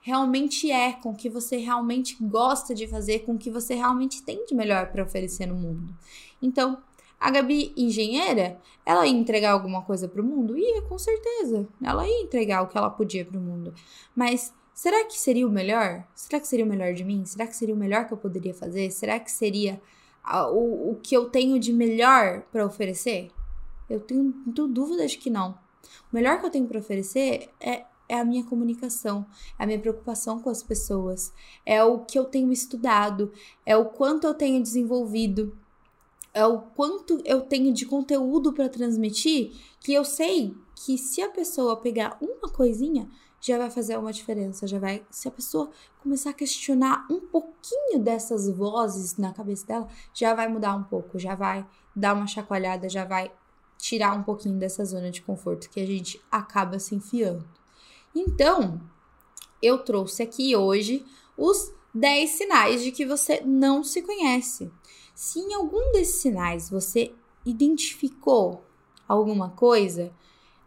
realmente 0.00 0.70
é, 0.70 0.94
com 0.94 1.10
o 1.10 1.14
que 1.14 1.28
você 1.28 1.58
realmente 1.58 2.16
gosta 2.18 2.74
de 2.74 2.88
fazer, 2.88 3.20
com 3.20 3.34
o 3.34 3.38
que 3.38 3.50
você 3.50 3.74
realmente 3.74 4.22
tem 4.22 4.44
de 4.46 4.54
melhor 4.54 4.90
para 4.90 5.04
oferecer 5.04 5.46
no 5.46 5.54
mundo. 5.54 5.94
Então, 6.40 6.82
a 7.20 7.30
Gabi, 7.30 7.72
engenheira, 7.76 8.58
ela 8.84 9.06
ia 9.06 9.12
entregar 9.12 9.52
alguma 9.52 9.82
coisa 9.82 10.08
para 10.08 10.20
o 10.20 10.24
mundo? 10.24 10.58
Ia, 10.58 10.82
com 10.82 10.98
certeza. 10.98 11.68
Ela 11.80 12.08
ia 12.08 12.22
entregar 12.22 12.62
o 12.62 12.68
que 12.68 12.76
ela 12.76 12.90
podia 12.90 13.24
para 13.24 13.38
o 13.38 13.40
mundo. 13.40 13.72
Mas 14.16 14.52
Será 14.74 15.04
que 15.04 15.18
seria 15.18 15.46
o 15.46 15.50
melhor? 15.50 16.06
Será 16.14 16.40
que 16.40 16.48
seria 16.48 16.64
o 16.64 16.68
melhor 16.68 16.94
de 16.94 17.04
mim? 17.04 17.24
Será 17.24 17.46
que 17.46 17.56
seria 17.56 17.74
o 17.74 17.78
melhor 17.78 18.06
que 18.06 18.12
eu 18.12 18.18
poderia 18.18 18.54
fazer? 18.54 18.90
Será 18.90 19.18
que 19.20 19.30
seria 19.30 19.80
o, 20.50 20.92
o 20.92 21.00
que 21.02 21.14
eu 21.14 21.28
tenho 21.28 21.58
de 21.58 21.72
melhor 21.72 22.42
para 22.50 22.64
oferecer? 22.64 23.30
Eu 23.88 24.00
tenho, 24.00 24.32
tenho 24.54 24.68
dúvida 24.68 25.06
de 25.06 25.18
que 25.18 25.28
não. 25.28 25.58
O 26.10 26.14
melhor 26.14 26.40
que 26.40 26.46
eu 26.46 26.50
tenho 26.50 26.66
para 26.66 26.78
oferecer 26.78 27.50
é, 27.60 27.84
é 28.08 28.18
a 28.18 28.24
minha 28.24 28.44
comunicação, 28.44 29.26
é 29.58 29.64
a 29.64 29.66
minha 29.66 29.78
preocupação 29.78 30.40
com 30.40 30.48
as 30.48 30.62
pessoas, 30.62 31.32
é 31.66 31.82
o 31.82 32.00
que 32.00 32.18
eu 32.18 32.24
tenho 32.24 32.52
estudado, 32.52 33.32
é 33.66 33.76
o 33.76 33.86
quanto 33.86 34.26
eu 34.26 34.34
tenho 34.34 34.62
desenvolvido, 34.62 35.56
é 36.34 36.46
o 36.46 36.60
quanto 36.60 37.20
eu 37.24 37.42
tenho 37.42 37.72
de 37.72 37.84
conteúdo 37.84 38.52
para 38.52 38.68
transmitir 38.68 39.52
que 39.80 39.92
eu 39.92 40.04
sei 40.04 40.54
que 40.74 40.96
se 40.96 41.20
a 41.20 41.28
pessoa 41.28 41.76
pegar 41.76 42.16
uma 42.20 42.48
coisinha, 42.50 43.08
já 43.42 43.58
vai 43.58 43.68
fazer 43.70 43.98
uma 43.98 44.12
diferença, 44.12 44.68
já 44.68 44.78
vai. 44.78 45.04
Se 45.10 45.26
a 45.26 45.30
pessoa 45.30 45.68
começar 46.00 46.30
a 46.30 46.32
questionar 46.32 47.04
um 47.10 47.20
pouquinho 47.20 47.98
dessas 47.98 48.48
vozes 48.48 49.16
na 49.16 49.32
cabeça 49.32 49.66
dela, 49.66 49.88
já 50.14 50.32
vai 50.32 50.46
mudar 50.46 50.76
um 50.76 50.84
pouco, 50.84 51.18
já 51.18 51.34
vai 51.34 51.66
dar 51.94 52.14
uma 52.14 52.28
chacoalhada, 52.28 52.88
já 52.88 53.04
vai 53.04 53.32
tirar 53.76 54.16
um 54.16 54.22
pouquinho 54.22 54.56
dessa 54.58 54.84
zona 54.84 55.10
de 55.10 55.20
conforto 55.22 55.68
que 55.68 55.80
a 55.80 55.86
gente 55.86 56.22
acaba 56.30 56.78
se 56.78 56.94
enfiando. 56.94 57.44
Então, 58.14 58.80
eu 59.60 59.78
trouxe 59.78 60.22
aqui 60.22 60.54
hoje 60.54 61.04
os 61.36 61.72
10 61.92 62.30
sinais 62.30 62.82
de 62.82 62.92
que 62.92 63.04
você 63.04 63.40
não 63.44 63.82
se 63.82 64.02
conhece. 64.02 64.70
Se 65.16 65.40
em 65.40 65.52
algum 65.52 65.90
desses 65.90 66.22
sinais 66.22 66.70
você 66.70 67.12
identificou 67.44 68.64
alguma 69.08 69.50
coisa, 69.50 70.12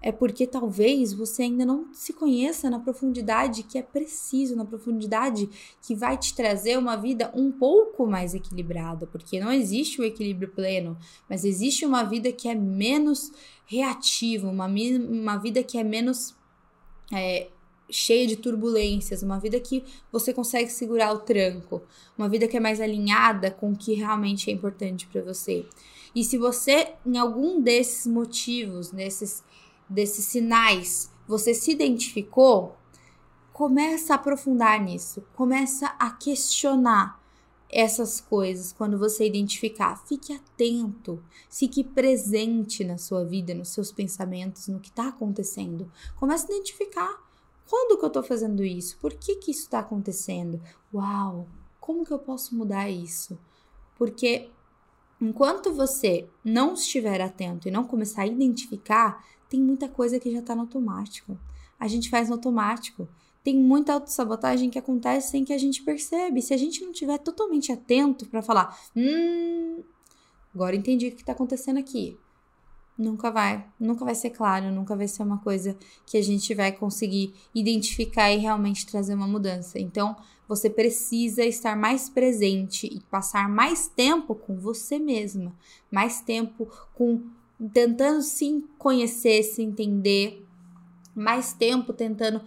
é 0.06 0.12
porque 0.12 0.46
talvez 0.46 1.12
você 1.14 1.42
ainda 1.42 1.66
não 1.66 1.92
se 1.92 2.14
conheça 2.14 2.70
na 2.70 2.80
profundidade 2.80 3.64
que 3.64 3.76
é 3.76 3.82
preciso, 3.82 4.56
na 4.56 4.64
profundidade 4.64 5.50
que 5.82 5.96
vai 5.96 6.16
te 6.16 6.36
trazer 6.36 6.78
uma 6.78 6.96
vida 6.96 7.32
um 7.34 7.52
pouco 7.52 8.06
mais 8.06 8.36
equilibrada, 8.36 9.08
porque 9.08 9.40
não 9.40 9.52
existe 9.52 10.00
o 10.00 10.04
equilíbrio 10.04 10.50
pleno, 10.50 10.96
mas 11.28 11.44
existe 11.44 11.88
uma 11.88 12.04
vida 12.04 12.32
que 12.32 12.48
é 12.48 12.54
menos 12.54 13.32
reativa, 13.66 14.48
uma, 14.48 14.68
uma 14.68 15.38
vida 15.38 15.64
que 15.64 15.76
é 15.76 15.84
menos 15.84 16.36
é, 17.12 17.48
cheia 17.90 18.28
de 18.28 18.36
turbulências, 18.36 19.24
uma 19.24 19.40
vida 19.40 19.60
que 19.60 19.84
você 20.12 20.32
consegue 20.32 20.70
segurar 20.70 21.14
o 21.14 21.20
tranco, 21.22 21.82
uma 22.16 22.30
vida 22.30 22.48
que 22.48 22.56
é 22.56 22.60
mais 22.60 22.80
alinhada 22.80 23.50
com 23.50 23.72
o 23.72 23.76
que 23.76 23.96
realmente 23.96 24.52
é 24.52 24.54
importante 24.54 25.08
para 25.08 25.24
você. 25.24 25.66
E 26.14 26.24
se 26.24 26.38
você, 26.38 26.94
em 27.04 27.18
algum 27.18 27.60
desses 27.60 28.06
motivos, 28.06 28.92
nesses 28.92 29.44
desses 29.90 30.26
sinais 30.26 31.12
você 31.28 31.54
se 31.54 31.72
identificou, 31.72 32.76
começa 33.52 34.14
a 34.14 34.16
aprofundar 34.16 34.82
nisso, 34.84 35.24
começa 35.34 35.88
a 36.00 36.12
questionar 36.12 37.20
essas 37.70 38.22
coisas 38.22 38.72
quando 38.72 38.98
você 38.98 39.26
identificar. 39.26 39.96
Fique 40.06 40.34
atento, 40.34 41.24
fique 41.50 41.84
presente 41.84 42.84
na 42.84 42.98
sua 42.98 43.24
vida, 43.26 43.54
nos 43.54 43.70
seus 43.70 43.92
pensamentos, 43.92 44.68
no 44.68 44.80
que 44.80 44.90
está 44.90 45.08
acontecendo. 45.08 45.92
Comece 46.16 46.46
a 46.46 46.56
identificar 46.56 47.26
quando 47.68 47.98
que 47.98 48.06
eu 48.06 48.08
estou 48.08 48.24
fazendo 48.24 48.64
isso, 48.64 48.98
por 49.00 49.14
que 49.14 49.36
que 49.36 49.52
isso 49.52 49.62
está 49.62 49.80
acontecendo. 49.80 50.62
Uau, 50.94 51.48
como 51.80 52.06
que 52.06 52.14
eu 52.14 52.20
posso 52.20 52.56
mudar 52.56 52.90
isso? 52.90 53.38
Porque 53.98 54.50
enquanto 55.20 55.74
você 55.74 56.30
não 56.44 56.74
estiver 56.74 57.22
atento 57.22 57.68
e 57.68 57.72
não 57.72 57.84
começar 57.84 58.22
a 58.24 58.28
identificar, 58.28 59.26
tem 59.56 59.64
muita 59.64 59.88
coisa 59.88 60.20
que 60.20 60.30
já 60.30 60.40
está 60.40 60.54
no 60.54 60.62
automático. 60.62 61.40
A 61.80 61.88
gente 61.88 62.10
faz 62.10 62.28
no 62.28 62.36
automático. 62.36 63.08
Tem 63.42 63.58
muita 63.58 63.94
autossabotagem 63.94 64.70
que 64.70 64.78
acontece 64.78 65.32
sem 65.32 65.46
que 65.46 65.54
a 65.54 65.58
gente 65.58 65.82
percebe. 65.82 66.42
Se 66.42 66.54
a 66.54 66.58
gente 66.58 66.84
não 66.84 66.92
tiver 66.92 67.18
totalmente 67.20 67.72
atento 67.72 68.26
para 68.28 68.42
falar, 68.42 68.78
hum, 68.94 69.82
agora 70.54 70.76
entendi 70.76 71.08
o 71.08 71.12
que 71.12 71.22
está 71.22 71.32
acontecendo 71.32 71.80
aqui. 71.80 72.18
Nunca 72.98 73.30
vai, 73.30 73.66
nunca 73.80 74.04
vai 74.04 74.16
ser 74.16 74.32
claro, 74.32 74.72
nunca 74.72 74.96
vai 74.96 75.08
ser 75.08 75.24
uma 75.24 75.38
coisa 75.38 75.78
que 76.06 76.18
a 76.18 76.22
gente 76.22 76.54
vai 76.54 76.72
conseguir 76.72 77.34
identificar 77.54 78.32
e 78.32 78.38
realmente 78.38 78.86
trazer 78.86 79.14
uma 79.14 79.28
mudança. 79.28 79.80
Então, 79.80 80.16
você 80.48 80.70
precisa 80.70 81.44
estar 81.44 81.78
mais 81.78 82.10
presente 82.10 82.88
e 82.88 83.00
passar 83.02 83.48
mais 83.50 83.88
tempo 83.88 84.36
com 84.36 84.58
você 84.58 84.98
mesma, 85.00 85.54
mais 85.92 86.22
tempo 86.22 86.70
com 86.94 87.22
tentando 87.74 88.22
se 88.22 88.64
conhecer, 88.78 89.44
se 89.44 89.62
entender, 89.62 90.46
mais 91.16 91.54
tempo 91.54 91.94
tentando 91.94 92.42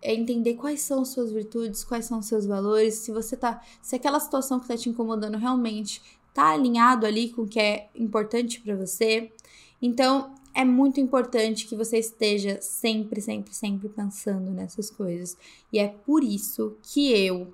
é, 0.00 0.14
entender 0.14 0.54
quais 0.54 0.80
são 0.80 1.04
suas 1.04 1.32
virtudes, 1.32 1.84
quais 1.84 2.04
são 2.04 2.22
seus 2.22 2.46
valores, 2.46 2.94
se 2.94 3.12
você 3.12 3.36
tá, 3.36 3.62
se 3.82 3.96
aquela 3.96 4.20
situação 4.20 4.60
que 4.60 4.68
tá 4.68 4.76
te 4.76 4.88
incomodando 4.88 5.36
realmente 5.36 6.00
tá 6.32 6.50
alinhado 6.50 7.06
ali 7.06 7.30
com 7.30 7.42
o 7.42 7.48
que 7.48 7.58
é 7.58 7.88
importante 7.94 8.60
para 8.60 8.76
você. 8.76 9.32
Então, 9.80 10.34
é 10.54 10.64
muito 10.64 11.00
importante 11.00 11.66
que 11.66 11.76
você 11.76 11.98
esteja 11.98 12.60
sempre, 12.62 13.20
sempre, 13.20 13.54
sempre 13.54 13.88
pensando 13.88 14.50
nessas 14.50 14.90
coisas. 14.90 15.36
E 15.72 15.78
é 15.78 15.88
por 15.88 16.22
isso 16.24 16.76
que 16.82 17.12
eu 17.12 17.52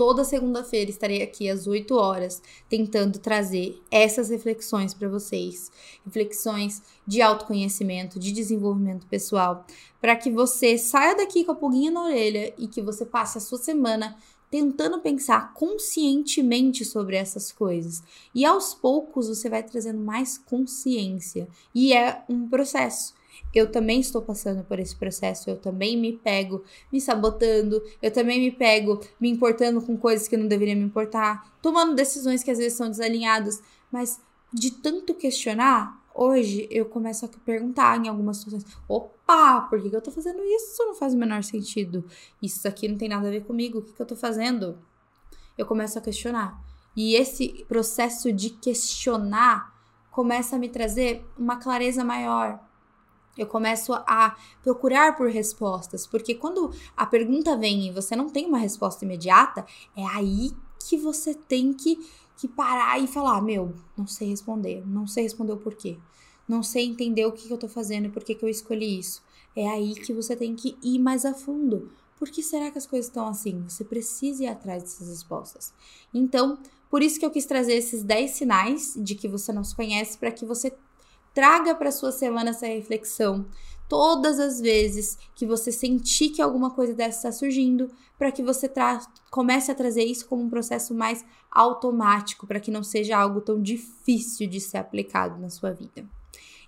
Toda 0.00 0.24
segunda-feira 0.24 0.90
estarei 0.90 1.20
aqui 1.20 1.50
às 1.50 1.66
8 1.66 1.94
horas 1.94 2.40
tentando 2.70 3.18
trazer 3.18 3.78
essas 3.90 4.30
reflexões 4.30 4.94
para 4.94 5.10
vocês, 5.10 5.70
reflexões 6.02 6.82
de 7.06 7.20
autoconhecimento, 7.20 8.18
de 8.18 8.32
desenvolvimento 8.32 9.06
pessoal, 9.08 9.66
para 10.00 10.16
que 10.16 10.30
você 10.30 10.78
saia 10.78 11.14
daqui 11.14 11.44
com 11.44 11.52
a 11.52 11.54
pulguinha 11.54 11.90
na 11.90 12.04
orelha 12.04 12.54
e 12.56 12.66
que 12.66 12.80
você 12.80 13.04
passe 13.04 13.36
a 13.36 13.42
sua 13.42 13.58
semana 13.58 14.16
tentando 14.50 15.00
pensar 15.00 15.52
conscientemente 15.52 16.82
sobre 16.82 17.16
essas 17.16 17.52
coisas. 17.52 18.02
E 18.34 18.42
aos 18.42 18.72
poucos 18.72 19.28
você 19.28 19.50
vai 19.50 19.62
trazendo 19.62 20.00
mais 20.00 20.38
consciência. 20.38 21.46
E 21.74 21.92
é 21.92 22.24
um 22.26 22.48
processo. 22.48 23.12
Eu 23.54 23.70
também 23.70 24.00
estou 24.00 24.22
passando 24.22 24.64
por 24.64 24.78
esse 24.78 24.94
processo, 24.94 25.50
eu 25.50 25.56
também 25.56 25.96
me 25.96 26.12
pego 26.12 26.64
me 26.92 27.00
sabotando, 27.00 27.82
eu 28.00 28.10
também 28.10 28.40
me 28.40 28.50
pego 28.50 29.00
me 29.20 29.28
importando 29.28 29.82
com 29.82 29.96
coisas 29.96 30.28
que 30.28 30.36
não 30.36 30.46
deveria 30.46 30.76
me 30.76 30.84
importar, 30.84 31.52
tomando 31.60 31.94
decisões 31.94 32.42
que 32.42 32.50
às 32.50 32.58
vezes 32.58 32.74
são 32.74 32.88
desalinhadas, 32.88 33.62
mas 33.90 34.20
de 34.52 34.70
tanto 34.70 35.14
questionar, 35.14 36.00
Hoje 36.12 36.66
eu 36.70 36.86
começo 36.86 37.24
a 37.24 37.28
perguntar 37.28 38.04
em 38.04 38.08
algumas 38.08 38.38
situações: 38.38 38.66
opa, 38.88 39.62
por 39.62 39.80
que, 39.80 39.94
eu 39.94 40.02
tô 40.02 40.10
fazendo 40.10 40.42
isso? 40.42 40.72
Isso 40.72 40.84
não 40.84 40.94
faz 40.94 41.14
o 41.14 41.16
menor 41.16 41.42
sentido. 41.42 42.04
Isso 42.42 42.66
aqui 42.66 42.88
não 42.88 42.98
tem 42.98 43.08
nada 43.08 43.28
a 43.28 43.30
ver 43.30 43.44
comigo. 43.44 43.78
O 43.78 43.82
que, 43.82 43.92
que 43.92 44.02
eu 44.02 44.06
tô 44.06 44.16
fazendo? 44.16 44.78
Eu 45.56 45.64
começo 45.66 45.98
a 45.98 46.02
questionar. 46.02 46.60
E 46.96 47.14
esse 47.14 47.64
processo 47.68 48.32
de 48.32 48.50
questionar 48.50 49.72
começa 50.10 50.56
a 50.56 50.58
me 50.58 50.68
trazer 50.68 51.24
uma 51.38 51.56
clareza 51.56 52.04
maior. 52.04 52.58
Eu 53.38 53.46
começo 53.46 53.92
a 53.92 54.36
procurar 54.62 55.16
por 55.16 55.28
respostas, 55.28 56.06
porque 56.06 56.34
quando 56.34 56.72
a 56.96 57.06
pergunta 57.06 57.56
vem 57.56 57.88
e 57.88 57.92
você 57.92 58.14
não 58.14 58.28
tem 58.28 58.46
uma 58.46 58.58
resposta 58.58 59.04
imediata, 59.04 59.64
é 59.96 60.04
aí 60.06 60.50
que 60.88 60.96
você 60.96 61.34
tem 61.34 61.72
que 61.72 61.98
que 62.40 62.48
parar 62.48 62.98
e 62.98 63.06
falar: 63.06 63.42
meu, 63.42 63.74
não 63.96 64.06
sei 64.06 64.28
responder, 64.28 64.82
não 64.86 65.06
sei 65.06 65.24
responder 65.24 65.52
o 65.52 65.58
porquê, 65.58 65.98
não 66.48 66.62
sei 66.62 66.86
entender 66.86 67.26
o 67.26 67.32
que, 67.32 67.46
que 67.46 67.52
eu 67.52 67.58
tô 67.58 67.68
fazendo 67.68 68.06
e 68.06 68.10
por 68.10 68.24
que, 68.24 68.34
que 68.34 68.44
eu 68.44 68.48
escolhi 68.48 68.98
isso. 68.98 69.22
É 69.54 69.68
aí 69.68 69.94
que 69.94 70.12
você 70.12 70.34
tem 70.34 70.54
que 70.54 70.76
ir 70.82 70.98
mais 70.98 71.24
a 71.24 71.34
fundo. 71.34 71.90
Por 72.16 72.28
que 72.28 72.42
será 72.42 72.70
que 72.70 72.78
as 72.78 72.86
coisas 72.86 73.06
estão 73.06 73.26
assim? 73.26 73.62
Você 73.68 73.84
precisa 73.84 74.44
ir 74.44 74.46
atrás 74.46 74.82
dessas 74.82 75.08
respostas. 75.08 75.72
Então, 76.12 76.58
por 76.90 77.02
isso 77.02 77.18
que 77.18 77.26
eu 77.26 77.30
quis 77.30 77.46
trazer 77.46 77.74
esses 77.74 78.02
10 78.02 78.30
sinais 78.30 78.94
de 78.96 79.14
que 79.14 79.28
você 79.28 79.52
não 79.52 79.64
se 79.64 79.74
conhece 79.74 80.18
para 80.18 80.30
que 80.30 80.44
você 80.44 80.72
traga 81.34 81.74
para 81.74 81.92
sua 81.92 82.12
semana 82.12 82.50
essa 82.50 82.66
reflexão 82.66 83.46
todas 83.90 84.38
as 84.38 84.60
vezes 84.60 85.18
que 85.34 85.44
você 85.44 85.72
sentir 85.72 86.30
que 86.30 86.40
alguma 86.40 86.70
coisa 86.70 86.94
dessa 86.94 87.28
está 87.28 87.32
surgindo, 87.32 87.90
para 88.16 88.30
que 88.30 88.40
você 88.40 88.70
comece 89.30 89.72
a 89.72 89.74
trazer 89.74 90.04
isso 90.04 90.28
como 90.28 90.44
um 90.44 90.48
processo 90.48 90.94
mais 90.94 91.24
automático, 91.50 92.46
para 92.46 92.60
que 92.60 92.70
não 92.70 92.84
seja 92.84 93.18
algo 93.18 93.40
tão 93.40 93.60
difícil 93.60 94.48
de 94.48 94.60
ser 94.60 94.78
aplicado 94.78 95.40
na 95.40 95.50
sua 95.50 95.72
vida. 95.72 96.04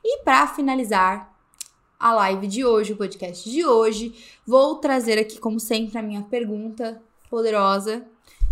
E 0.03 0.25
para 0.25 0.49
finalizar 0.49 1.33
a 1.97 2.13
live 2.13 2.49
de 2.49 2.65
hoje, 2.65 2.93
o 2.93 2.97
podcast 2.97 3.49
de 3.49 3.65
hoje, 3.65 4.13
vou 4.45 4.75
trazer 4.77 5.17
aqui, 5.17 5.39
como 5.39 5.61
sempre, 5.61 5.97
a 5.97 6.03
minha 6.03 6.23
pergunta 6.23 7.01
poderosa, 7.31 8.05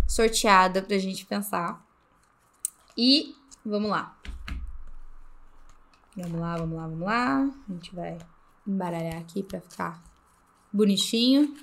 sorteada 0.07 0.81
para 0.81 0.95
a 0.95 0.99
gente 0.99 1.25
pensar. 1.25 1.85
E 2.97 3.35
vamos 3.65 3.89
lá. 3.89 4.17
Vamos 6.15 6.41
lá, 6.41 6.57
vamos 6.57 6.75
lá, 6.75 6.87
vamos 6.87 7.05
lá. 7.05 7.49
A 7.69 7.73
gente 7.73 7.95
vai 7.95 8.17
embaralhar 8.67 9.17
aqui 9.17 9.41
para 9.41 9.61
ficar 9.61 10.03
bonitinho. 10.71 11.55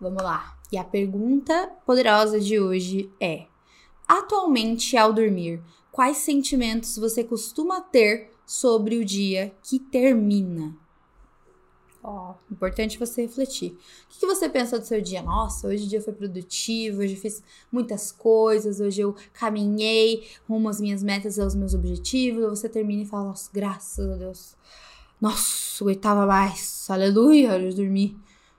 Vamos 0.00 0.22
lá. 0.22 0.56
E 0.72 0.78
a 0.78 0.84
pergunta 0.84 1.70
poderosa 1.84 2.40
de 2.40 2.58
hoje 2.58 3.12
é: 3.20 3.46
Atualmente, 4.06 4.96
ao 4.96 5.12
dormir, 5.12 5.62
quais 5.92 6.18
sentimentos 6.18 6.96
você 6.96 7.22
costuma 7.22 7.80
ter 7.80 8.32
sobre 8.46 8.96
o 8.96 9.04
dia 9.04 9.54
que 9.62 9.78
termina? 9.78 10.74
Importante 12.50 12.98
você 12.98 13.22
refletir. 13.22 13.72
O 13.72 14.18
que, 14.18 14.26
você 14.26 14.48
pensa 14.48 14.78
do 14.78 14.84
seu 14.84 15.00
dia? 15.00 15.22
Nossa, 15.22 15.68
hoje 15.68 15.84
o 15.84 15.88
dia 15.88 16.00
foi 16.00 16.12
produtivo, 16.12 17.02
hoje 17.02 17.14
eu 17.14 17.20
fiz 17.20 17.42
muitas 17.70 18.10
coisas, 18.10 18.80
hoje 18.80 19.00
eu 19.00 19.14
caminhei 19.32 20.28
rumo 20.48 20.68
às 20.68 20.80
minhas 20.80 21.02
metas 21.02 21.36
e 21.36 21.40
aos 21.40 21.54
meus 21.54 21.74
objetivos. 21.74 22.44
Você 22.48 22.68
termina 22.68 23.02
e 23.02 23.06
fala, 23.06 23.24
nossa, 23.28 23.50
graças 23.52 24.10
a 24.10 24.16
Deus. 24.16 24.56
Nossa, 25.20 25.84
oitava 25.84 26.26
mais. 26.26 26.86
Aleluia, 26.88 27.58
eu 27.58 27.74
dormi. 27.74 28.16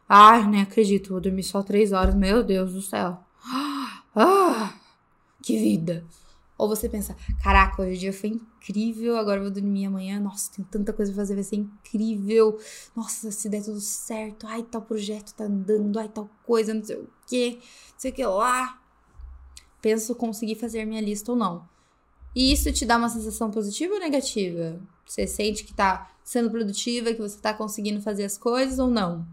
Ai, 0.08 0.48
nem 0.48 0.62
acredito, 0.62 1.12
vou 1.12 1.22
dormir 1.22 1.44
só 1.44 1.62
três 1.62 1.92
horas. 1.92 2.16
Meu 2.16 2.44
Deus 2.44 2.74
do 2.74 2.82
céu. 2.82 3.20
Ah, 4.16 4.74
que 5.42 5.56
vida. 5.58 6.04
Ou 6.60 6.68
você 6.68 6.90
pensa, 6.90 7.16
caraca, 7.42 7.82
hoje 7.82 7.94
o 7.94 7.98
dia 7.98 8.12
foi 8.12 8.32
incrível, 8.32 9.18
agora 9.18 9.40
eu 9.40 9.44
vou 9.44 9.52
dormir 9.52 9.86
amanhã. 9.86 10.20
Nossa, 10.20 10.52
tem 10.52 10.66
tanta 10.66 10.92
coisa 10.92 11.10
pra 11.14 11.22
fazer, 11.22 11.34
vai 11.34 11.44
ser 11.46 11.56
incrível. 11.56 12.60
Nossa, 12.94 13.32
se 13.32 13.48
der 13.48 13.64
tudo 13.64 13.80
certo, 13.80 14.46
ai, 14.46 14.64
tal 14.64 14.82
projeto 14.82 15.34
tá 15.34 15.46
andando, 15.46 15.98
ai, 15.98 16.10
tal 16.10 16.30
coisa, 16.44 16.74
não 16.74 16.84
sei 16.84 16.98
o 16.98 17.10
que, 17.26 17.52
não 17.52 17.62
sei 17.98 18.12
o 18.12 18.14
que 18.14 18.26
lá. 18.26 18.78
Penso 19.82 20.14
conseguir 20.14 20.56
fazer 20.56 20.84
minha 20.84 21.00
lista 21.00 21.32
ou 21.32 21.38
não. 21.38 21.66
E 22.36 22.52
isso 22.52 22.70
te 22.74 22.86
dá 22.86 22.98
uma 22.98 23.08
sensação 23.08 23.50
positiva 23.50 23.94
ou 23.94 24.00
negativa? 24.02 24.82
Você 25.06 25.26
sente 25.26 25.64
que 25.64 25.74
tá 25.74 26.12
sendo 26.26 26.52
produtiva, 26.52 27.14
que 27.14 27.22
você 27.22 27.40
tá 27.40 27.54
conseguindo 27.54 28.02
fazer 28.02 28.26
as 28.26 28.38
coisas 28.38 28.80
ou 28.80 28.90
não? 28.90 29.26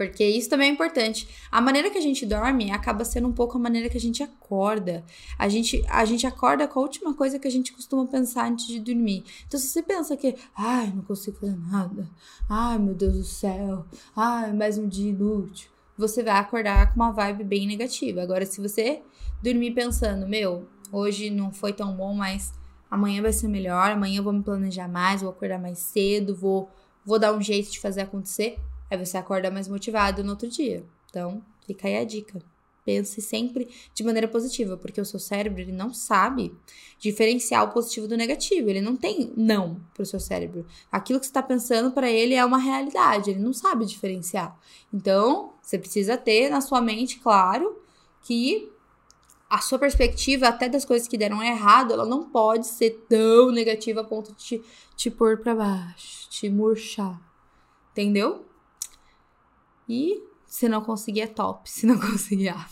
Porque 0.00 0.24
isso 0.24 0.48
também 0.48 0.70
é 0.70 0.72
importante. 0.72 1.28
A 1.52 1.60
maneira 1.60 1.90
que 1.90 1.98
a 1.98 2.00
gente 2.00 2.24
dorme 2.24 2.72
acaba 2.72 3.04
sendo 3.04 3.28
um 3.28 3.34
pouco 3.34 3.58
a 3.58 3.60
maneira 3.60 3.90
que 3.90 3.98
a 3.98 4.00
gente 4.00 4.22
acorda. 4.22 5.04
A 5.38 5.46
gente, 5.46 5.84
a 5.90 6.06
gente 6.06 6.26
acorda 6.26 6.66
com 6.66 6.80
a 6.80 6.82
última 6.82 7.12
coisa 7.12 7.38
que 7.38 7.46
a 7.46 7.50
gente 7.50 7.70
costuma 7.70 8.06
pensar 8.06 8.48
antes 8.48 8.66
de 8.66 8.80
dormir. 8.80 9.24
Então, 9.46 9.60
se 9.60 9.68
você 9.68 9.82
pensa 9.82 10.16
que, 10.16 10.36
ai, 10.56 10.90
não 10.90 11.02
consigo 11.02 11.36
fazer 11.36 11.54
nada, 11.54 12.08
ai, 12.48 12.78
meu 12.78 12.94
Deus 12.94 13.12
do 13.12 13.24
céu, 13.24 13.84
ai, 14.16 14.54
mais 14.54 14.78
um 14.78 14.88
dia 14.88 15.10
inútil, 15.10 15.70
você 15.98 16.22
vai 16.22 16.38
acordar 16.38 16.94
com 16.94 16.96
uma 16.96 17.12
vibe 17.12 17.44
bem 17.44 17.66
negativa. 17.66 18.22
Agora, 18.22 18.46
se 18.46 18.58
você 18.58 19.02
dormir 19.42 19.72
pensando, 19.72 20.26
meu, 20.26 20.66
hoje 20.90 21.28
não 21.28 21.52
foi 21.52 21.74
tão 21.74 21.94
bom, 21.94 22.14
mas 22.14 22.54
amanhã 22.90 23.20
vai 23.20 23.34
ser 23.34 23.48
melhor, 23.48 23.90
amanhã 23.90 24.20
eu 24.20 24.24
vou 24.24 24.32
me 24.32 24.42
planejar 24.42 24.88
mais, 24.88 25.20
vou 25.20 25.28
acordar 25.28 25.60
mais 25.60 25.78
cedo, 25.78 26.34
vou, 26.34 26.70
vou 27.04 27.18
dar 27.18 27.34
um 27.34 27.42
jeito 27.42 27.70
de 27.70 27.78
fazer 27.78 28.00
acontecer 28.00 28.58
Aí 28.90 28.98
você 28.98 29.16
acorda 29.16 29.50
mais 29.50 29.68
motivado 29.68 30.24
no 30.24 30.30
outro 30.30 30.48
dia. 30.48 30.84
Então, 31.08 31.42
fica 31.66 31.86
aí 31.86 31.96
a 31.96 32.04
dica. 32.04 32.42
Pense 32.84 33.20
sempre 33.20 33.68
de 33.94 34.02
maneira 34.02 34.26
positiva, 34.26 34.76
porque 34.76 35.00
o 35.00 35.04
seu 35.04 35.20
cérebro 35.20 35.60
ele 35.60 35.72
não 35.72 35.92
sabe 35.92 36.52
diferenciar 36.98 37.62
o 37.64 37.72
positivo 37.72 38.08
do 38.08 38.16
negativo. 38.16 38.68
Ele 38.68 38.80
não 38.80 38.96
tem 38.96 39.32
não 39.36 39.80
para 39.94 40.02
o 40.02 40.06
seu 40.06 40.18
cérebro. 40.18 40.66
Aquilo 40.90 41.20
que 41.20 41.26
você 41.26 41.30
está 41.30 41.42
pensando 41.42 41.92
para 41.92 42.10
ele 42.10 42.34
é 42.34 42.44
uma 42.44 42.58
realidade. 42.58 43.30
Ele 43.30 43.40
não 43.40 43.52
sabe 43.52 43.84
diferenciar. 43.84 44.58
Então, 44.92 45.52
você 45.62 45.78
precisa 45.78 46.16
ter 46.16 46.50
na 46.50 46.60
sua 46.60 46.80
mente 46.80 47.20
claro 47.20 47.80
que 48.22 48.70
a 49.48 49.58
sua 49.58 49.78
perspectiva 49.78 50.48
até 50.48 50.68
das 50.68 50.84
coisas 50.84 51.08
que 51.08 51.18
deram 51.18 51.42
errado, 51.42 51.92
ela 51.92 52.06
não 52.06 52.30
pode 52.30 52.66
ser 52.66 53.04
tão 53.08 53.50
negativa 53.50 54.00
a 54.00 54.04
ponto 54.04 54.32
de 54.32 54.38
te, 54.38 54.62
te 54.96 55.10
pôr 55.10 55.38
para 55.38 55.54
baixo, 55.54 56.28
te 56.30 56.48
murchar. 56.48 57.20
Entendeu? 57.90 58.46
E 59.90 60.22
se 60.46 60.68
não 60.68 60.80
conseguir, 60.82 61.22
é 61.22 61.26
top. 61.26 61.68
Se 61.68 61.84
não 61.84 61.98
conseguir, 62.00 62.50
ah, 62.50 62.68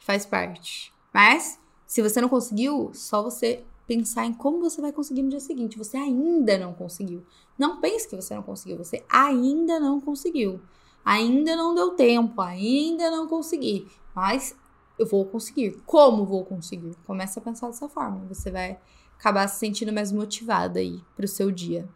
faz 0.00 0.26
parte. 0.26 0.92
Mas, 1.12 1.58
se 1.86 2.02
você 2.02 2.20
não 2.20 2.28
conseguiu, 2.28 2.90
só 2.92 3.22
você 3.22 3.64
pensar 3.86 4.26
em 4.26 4.34
como 4.34 4.60
você 4.60 4.82
vai 4.82 4.92
conseguir 4.92 5.22
no 5.22 5.30
dia 5.30 5.40
seguinte. 5.40 5.78
Você 5.78 5.96
ainda 5.96 6.58
não 6.58 6.74
conseguiu. 6.74 7.24
Não 7.58 7.80
pense 7.80 8.06
que 8.06 8.14
você 8.14 8.34
não 8.34 8.42
conseguiu. 8.42 8.76
Você 8.76 9.02
ainda 9.08 9.80
não 9.80 9.98
conseguiu. 9.98 10.60
Ainda 11.02 11.56
não 11.56 11.74
deu 11.74 11.92
tempo. 11.92 12.38
Ainda 12.42 13.10
não 13.10 13.26
consegui. 13.26 13.86
Mas 14.14 14.54
eu 14.98 15.06
vou 15.06 15.24
conseguir. 15.24 15.80
Como 15.86 16.26
vou 16.26 16.44
conseguir? 16.44 16.94
Começa 17.06 17.40
a 17.40 17.42
pensar 17.42 17.68
dessa 17.68 17.88
forma. 17.88 18.26
Você 18.28 18.50
vai 18.50 18.78
acabar 19.18 19.48
se 19.48 19.58
sentindo 19.58 19.92
mais 19.92 20.12
motivada 20.12 20.80
aí 20.80 21.00
pro 21.14 21.26
seu 21.26 21.50
dia. 21.50 21.88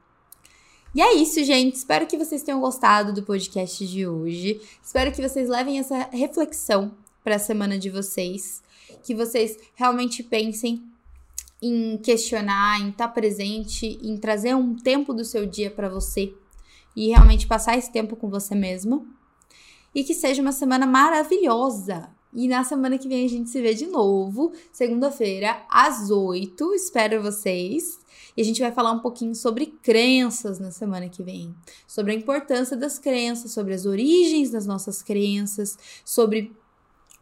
E 0.93 1.01
é 1.01 1.15
isso, 1.15 1.43
gente. 1.45 1.77
Espero 1.77 2.07
que 2.07 2.19
vocês 2.19 2.43
tenham 2.43 2.61
gostado 2.61 3.13
do 3.13 3.23
podcast 3.23 3.87
de 3.87 4.09
hoje. 4.09 4.61
Espero 4.83 5.13
que 5.13 5.23
vocês 5.23 5.49
levem 5.49 5.79
essa 5.79 6.09
reflexão 6.11 6.93
para 7.23 7.37
a 7.37 7.39
semana 7.39 7.79
de 7.79 7.89
vocês, 7.89 8.61
que 9.05 9.15
vocês 9.15 9.57
realmente 9.77 10.23
pensem 10.23 10.83
em 11.63 11.97
questionar, 11.99 12.81
em 12.81 12.89
estar 12.89 13.07
tá 13.07 13.13
presente, 13.13 14.01
em 14.03 14.17
trazer 14.17 14.57
um 14.57 14.75
tempo 14.75 15.15
do 15.15 15.25
seu 15.25 15.47
dia 15.47 15.71
para 15.71 15.89
você 15.89 16.35
e 16.97 17.09
realmente 17.11 17.47
passar 17.47 17.79
esse 17.79 17.93
tempo 17.93 18.17
com 18.17 18.29
você 18.29 18.57
mesmo. 18.57 19.07
E 19.95 20.03
que 20.03 20.15
seja 20.15 20.43
uma 20.43 20.53
semana 20.53 20.87
maravilhosa, 20.87 22.11
E 22.33 22.47
na 22.47 22.63
semana 22.65 22.97
que 22.97 23.09
vem 23.09 23.25
a 23.25 23.29
gente 23.29 23.51
se 23.51 23.61
vê 23.61 23.75
de 23.75 23.87
novo, 23.87 24.53
segunda-feira, 24.73 25.65
às 25.69 26.11
8. 26.11 26.75
Espero 26.75 27.23
vocês. 27.23 28.00
E 28.41 28.43
a 28.43 28.45
gente 28.47 28.63
vai 28.63 28.73
falar 28.73 28.93
um 28.93 29.01
pouquinho 29.01 29.35
sobre 29.35 29.67
crenças 29.67 30.59
na 30.59 30.71
semana 30.71 31.11
que 31.11 31.23
vem, 31.23 31.55
sobre 31.87 32.13
a 32.13 32.15
importância 32.15 32.75
das 32.75 32.99
crenças, 32.99 33.53
sobre 33.53 33.75
as 33.75 33.85
origens 33.85 34.51
das 34.51 34.65
nossas 34.65 35.03
crenças, 35.03 35.77
sobre 36.07 36.51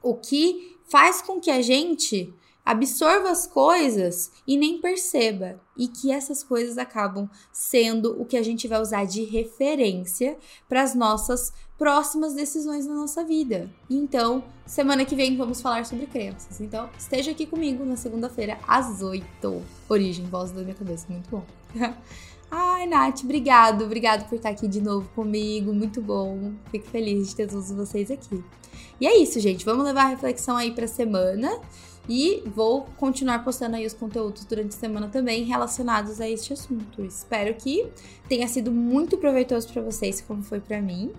o 0.01 0.14
que 0.14 0.77
faz 0.85 1.21
com 1.21 1.41
que 1.41 1.51
a 1.51 1.61
gente 1.61 2.33
absorva 2.69 3.31
as 3.31 3.47
coisas 3.47 4.31
e 4.47 4.55
nem 4.59 4.79
perceba, 4.79 5.59
e 5.75 5.89
que 5.89 6.12
essas 6.12 6.45
coisas 6.45 6.77
acabam 6.77 7.27
sendo 7.51 8.21
o 8.21 8.27
que 8.27 8.37
a 8.37 8.43
gente 8.43 8.69
vai 8.69 8.79
usar 8.79 9.07
de 9.07 9.25
referência 9.25 10.37
para 10.69 10.83
as 10.83 10.95
nossas 10.95 11.51
próximas 11.79 12.35
decisões 12.35 12.87
na 12.87 12.95
nossa 12.95 13.25
vida. 13.25 13.71
Então, 13.89 14.45
semana 14.66 15.07
que 15.07 15.16
vem 15.16 15.35
vamos 15.35 15.62
falar 15.62 15.87
sobre 15.87 16.07
crenças. 16.07 16.61
Então, 16.61 16.91
esteja 16.99 17.31
aqui 17.31 17.47
comigo 17.47 17.87
na 17.87 17.97
segunda-feira 17.97 18.59
às 18.69 19.01
8. 19.01 19.62
Origem, 19.89 20.27
voz 20.27 20.51
da 20.51 20.61
minha 20.61 20.75
cabeça, 20.75 21.07
muito 21.09 21.31
bom. 21.31 21.47
Ai, 22.51 22.87
Nath, 22.87 23.21
obrigado, 23.25 23.83
obrigado 23.85 24.29
por 24.29 24.35
estar 24.35 24.51
aqui 24.51 24.69
de 24.69 24.83
novo 24.83 25.09
comigo, 25.14 25.73
muito 25.73 26.03
bom. 26.03 26.53
Fico 26.71 26.87
feliz 26.89 27.29
de 27.29 27.37
ter 27.37 27.49
todos 27.49 27.71
vocês 27.71 28.11
aqui. 28.11 28.45
E 29.01 29.07
é 29.07 29.16
isso, 29.16 29.41
gente. 29.41 29.64
Vamos 29.64 29.87
levar 29.87 30.03
a 30.03 30.09
reflexão 30.09 30.57
aí 30.57 30.73
para 30.73 30.85
a 30.85 30.89
semana. 30.89 31.59
E 32.09 32.42
vou 32.46 32.88
continuar 32.96 33.44
postando 33.44 33.76
aí 33.76 33.84
os 33.84 33.92
conteúdos 33.92 34.44
durante 34.44 34.74
a 34.74 34.78
semana 34.78 35.09
também 35.09 35.44
relacionados 35.44 36.20
a 36.20 36.28
este 36.28 36.52
assunto. 36.52 37.04
Espero 37.04 37.54
que 37.54 37.86
tenha 38.28 38.48
sido 38.48 38.70
muito 38.70 39.18
proveitoso 39.18 39.68
para 39.72 39.82
vocês, 39.82 40.20
como 40.20 40.42
foi 40.42 40.61
para 40.61 40.80
mim. 40.80 41.12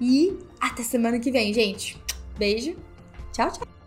E 0.00 0.38
até 0.58 0.82
semana 0.82 1.18
que 1.20 1.30
vem, 1.30 1.52
gente. 1.52 2.00
Beijo. 2.38 2.74
Tchau, 3.32 3.50
tchau. 3.52 3.79